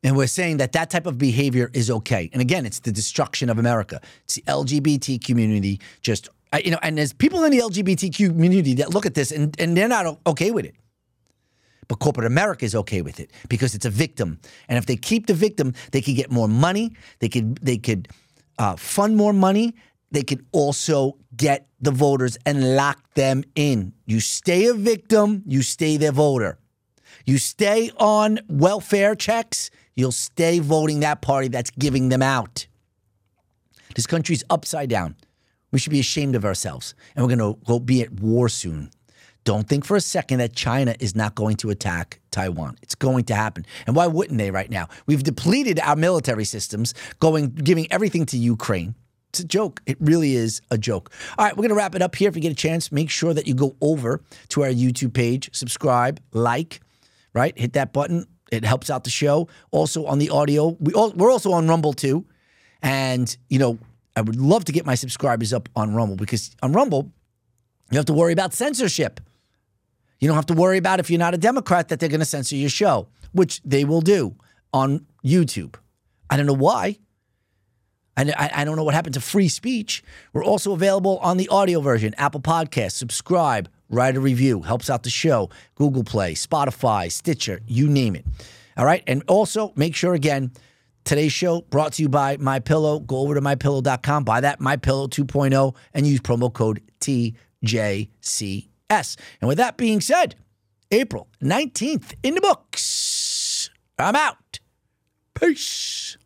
And 0.03 0.16
we're 0.16 0.26
saying 0.26 0.57
that 0.59 0.72
that 0.72 0.90
type 0.90 1.07
of 1.07 1.18
behavior 1.18 1.70
is 1.74 1.90
okay. 1.90 2.30
And 2.32 2.40
again, 2.40 2.64
it's 2.64 2.80
the 2.80 2.92
destruction 2.92 3.51
of 3.51 3.59
America. 3.59 4.01
It's 4.24 4.36
the 4.36 4.42
LGBT 4.42 5.22
community 5.22 5.80
just, 6.01 6.30
you 6.64 6.70
know, 6.70 6.78
and 6.82 6.96
there's 6.96 7.12
people 7.12 7.44
in 7.44 7.53
the 7.53 7.59
LGBTQ 7.59 8.28
community 8.28 8.74
that 8.74 8.90
look 8.94 9.05
at 9.05 9.14
this 9.14 9.30
and, 9.30 9.55
and 9.61 9.76
they're 9.76 9.88
not 9.88 10.18
okay 10.26 10.51
with 10.51 10.64
it. 10.64 10.74
But 11.86 11.98
corporate 11.98 12.26
America 12.26 12.64
is 12.64 12.74
okay 12.76 13.03
with 13.03 13.18
it 13.18 13.32
because 13.48 13.74
it's 13.74 13.84
a 13.84 13.90
victim. 13.90 14.38
And 14.68 14.78
if 14.78 14.86
they 14.86 14.96
keep 14.96 15.26
the 15.26 15.34
victim, 15.34 15.74
they 15.90 16.01
could 16.01 16.14
get 16.14 16.30
more 16.30 16.46
money. 16.46 16.94
They 17.18 17.28
could 17.28 17.57
they 17.57 17.78
could 17.78 18.07
uh, 18.61 18.76
fund 18.76 19.16
more 19.16 19.32
money. 19.32 19.74
They 20.12 20.22
could 20.22 20.46
also 20.53 21.16
get 21.36 21.66
the 21.80 21.90
voters 21.90 22.38
and 22.46 22.76
lock 22.76 23.14
them 23.14 23.42
in. 23.57 23.92
You 24.07 24.20
stay 24.20 24.66
a 24.66 24.74
victim, 24.74 25.42
you 25.46 25.62
stay 25.62 25.96
their 25.96 26.12
voter. 26.12 26.60
You 27.31 27.39
stay 27.39 27.93
on 27.97 28.41
welfare 28.49 29.14
checks, 29.14 29.70
you'll 29.95 30.11
stay 30.11 30.59
voting 30.59 30.99
that 30.99 31.22
party 31.22 31.47
that's 31.47 31.70
giving 31.70 32.09
them 32.09 32.22
out. 32.22 32.66
This 33.95 34.05
country's 34.05 34.43
upside 34.51 34.91
down. 34.91 35.14
We 35.70 35.78
should 35.78 35.93
be 35.93 36.01
ashamed 36.01 36.35
of 36.35 36.45
ourselves. 36.45 36.93
And 37.14 37.24
we're 37.24 37.37
going 37.37 37.55
to 37.55 37.61
go 37.64 37.78
be 37.78 38.03
at 38.03 38.11
war 38.14 38.49
soon. 38.49 38.91
Don't 39.45 39.68
think 39.68 39.85
for 39.85 39.97
a 39.97 40.01
second 40.01 40.39
that 40.39 40.55
China 40.55 40.97
is 40.99 41.14
not 41.14 41.37
going 41.37 41.55
to 41.59 41.70
attack 41.70 42.18
Taiwan. 42.33 42.76
It's 42.83 42.97
going 42.97 43.26
to 43.26 43.35
happen. 43.37 43.64
And 43.87 43.95
why 43.95 44.09
wouldn't 44.09 44.37
they 44.37 44.51
right 44.51 44.68
now? 44.68 44.89
We've 45.07 45.22
depleted 45.22 45.78
our 45.78 45.95
military 45.95 46.45
systems, 46.45 46.95
going 47.20 47.51
giving 47.51 47.87
everything 47.93 48.26
to 48.26 48.39
Ukraine. 48.39 48.97
It's 49.28 49.39
a 49.39 49.45
joke. 49.45 49.83
It 49.87 49.99
really 50.01 50.35
is 50.35 50.62
a 50.72 50.78
joke. 50.78 51.12
All 51.39 51.45
right, 51.45 51.57
we're 51.57 51.62
going 51.62 51.68
to 51.68 51.76
wrap 51.76 51.95
it 51.95 52.03
up 52.03 52.16
here. 52.16 52.28
If 52.28 52.35
you 52.35 52.43
get 52.43 52.51
a 52.51 52.57
chance, 52.57 52.91
make 52.91 53.09
sure 53.09 53.33
that 53.35 53.47
you 53.47 53.55
go 53.55 53.76
over 53.81 54.20
to 54.49 54.64
our 54.64 54.70
YouTube 54.70 55.14
page, 55.14 55.49
subscribe, 55.55 56.20
like, 56.33 56.81
right? 57.35 57.57
Hit 57.59 57.74
that 57.74 57.93
button. 57.93 58.26
It 58.51 58.64
helps 58.64 58.91
out 58.91 59.05
the 59.05 59.11
show. 59.11 59.49
Also 59.70 60.07
on 60.07 60.18
the 60.18 60.31
audio, 60.31 60.76
we 60.81 60.93
all, 60.93 61.12
we're 61.12 61.31
also 61.31 61.53
on 61.53 61.68
Rumble 61.68 61.93
too. 61.93 62.26
And, 62.83 63.37
you 63.49 63.59
know, 63.59 63.78
I 64.16 64.22
would 64.22 64.37
love 64.37 64.64
to 64.66 64.72
get 64.72 64.85
my 64.85 64.95
subscribers 64.95 65.53
up 65.53 65.68
on 65.76 65.95
Rumble 65.95 66.16
because 66.16 66.51
on 66.62 66.72
Rumble, 66.72 67.12
you 67.91 67.97
have 67.97 68.07
to 68.07 68.12
worry 68.12 68.33
about 68.33 68.53
censorship. 68.53 69.20
You 70.18 70.28
don't 70.28 70.37
have 70.37 70.47
to 70.47 70.55
worry 70.55 70.78
about 70.78 71.01
if 71.01 71.11
you're 71.11 71.18
not 71.18 71.35
a 71.35 71.39
Democrat 71.39 71.89
that 71.89 72.01
they're 72.01 72.09
going 72.09 72.20
to 72.20 72.26
censor 72.26 72.57
your 72.57 72.68
show, 72.68 73.09
which 73.33 73.62
they 73.64 73.85
will 73.85 74.01
do 74.01 74.35
on 74.72 75.07
YouTube. 75.24 75.76
I 76.28 76.37
don't 76.37 76.47
know 76.47 76.53
why. 76.53 76.99
I, 78.16 78.22
I, 78.37 78.51
I 78.61 78.64
don't 78.64 78.76
know 78.76 78.85
what 78.85 78.95
happened 78.95 79.14
to 79.14 79.20
free 79.20 79.49
speech. 79.49 80.05
We're 80.33 80.45
also 80.45 80.72
available 80.72 81.18
on 81.18 81.37
the 81.37 81.49
audio 81.49 81.81
version, 81.81 82.14
Apple 82.18 82.41
Podcasts. 82.41 82.93
Subscribe, 82.93 83.68
write 83.91 84.16
a 84.16 84.20
review, 84.20 84.62
helps 84.62 84.88
out 84.88 85.03
the 85.03 85.11
show. 85.11 85.51
Google 85.74 86.05
Play, 86.05 86.34
Spotify, 86.34 87.12
Stitcher, 87.12 87.61
you 87.66 87.88
name 87.88 88.16
it. 88.16 88.24
All 88.76 88.86
right. 88.86 89.03
And 89.07 89.22
also 89.28 89.72
make 89.76 89.95
sure 89.95 90.14
again, 90.14 90.53
today's 91.05 91.32
show 91.32 91.61
brought 91.62 91.93
to 91.95 92.03
you 92.03 92.09
by 92.09 92.38
My 92.38 92.61
Pillow. 92.61 93.01
Go 93.01 93.18
over 93.18 93.34
to 93.34 93.41
mypillow.com, 93.41 94.24
buy 94.24 94.41
that 94.41 94.61
My 94.61 94.76
Pillow 94.76 95.09
2.0, 95.09 95.74
and 95.93 96.07
use 96.07 96.20
promo 96.20 96.53
code 96.53 96.80
TJCS. 97.01 97.36
And 99.41 99.49
with 99.49 99.59
that 99.59 99.76
being 99.76 100.01
said, 100.01 100.36
April 100.91 101.28
19th 101.43 102.14
in 102.22 102.34
the 102.34 102.41
books. 102.41 103.70
I'm 103.99 104.16
out. 104.16 104.61
Peace. 105.34 106.16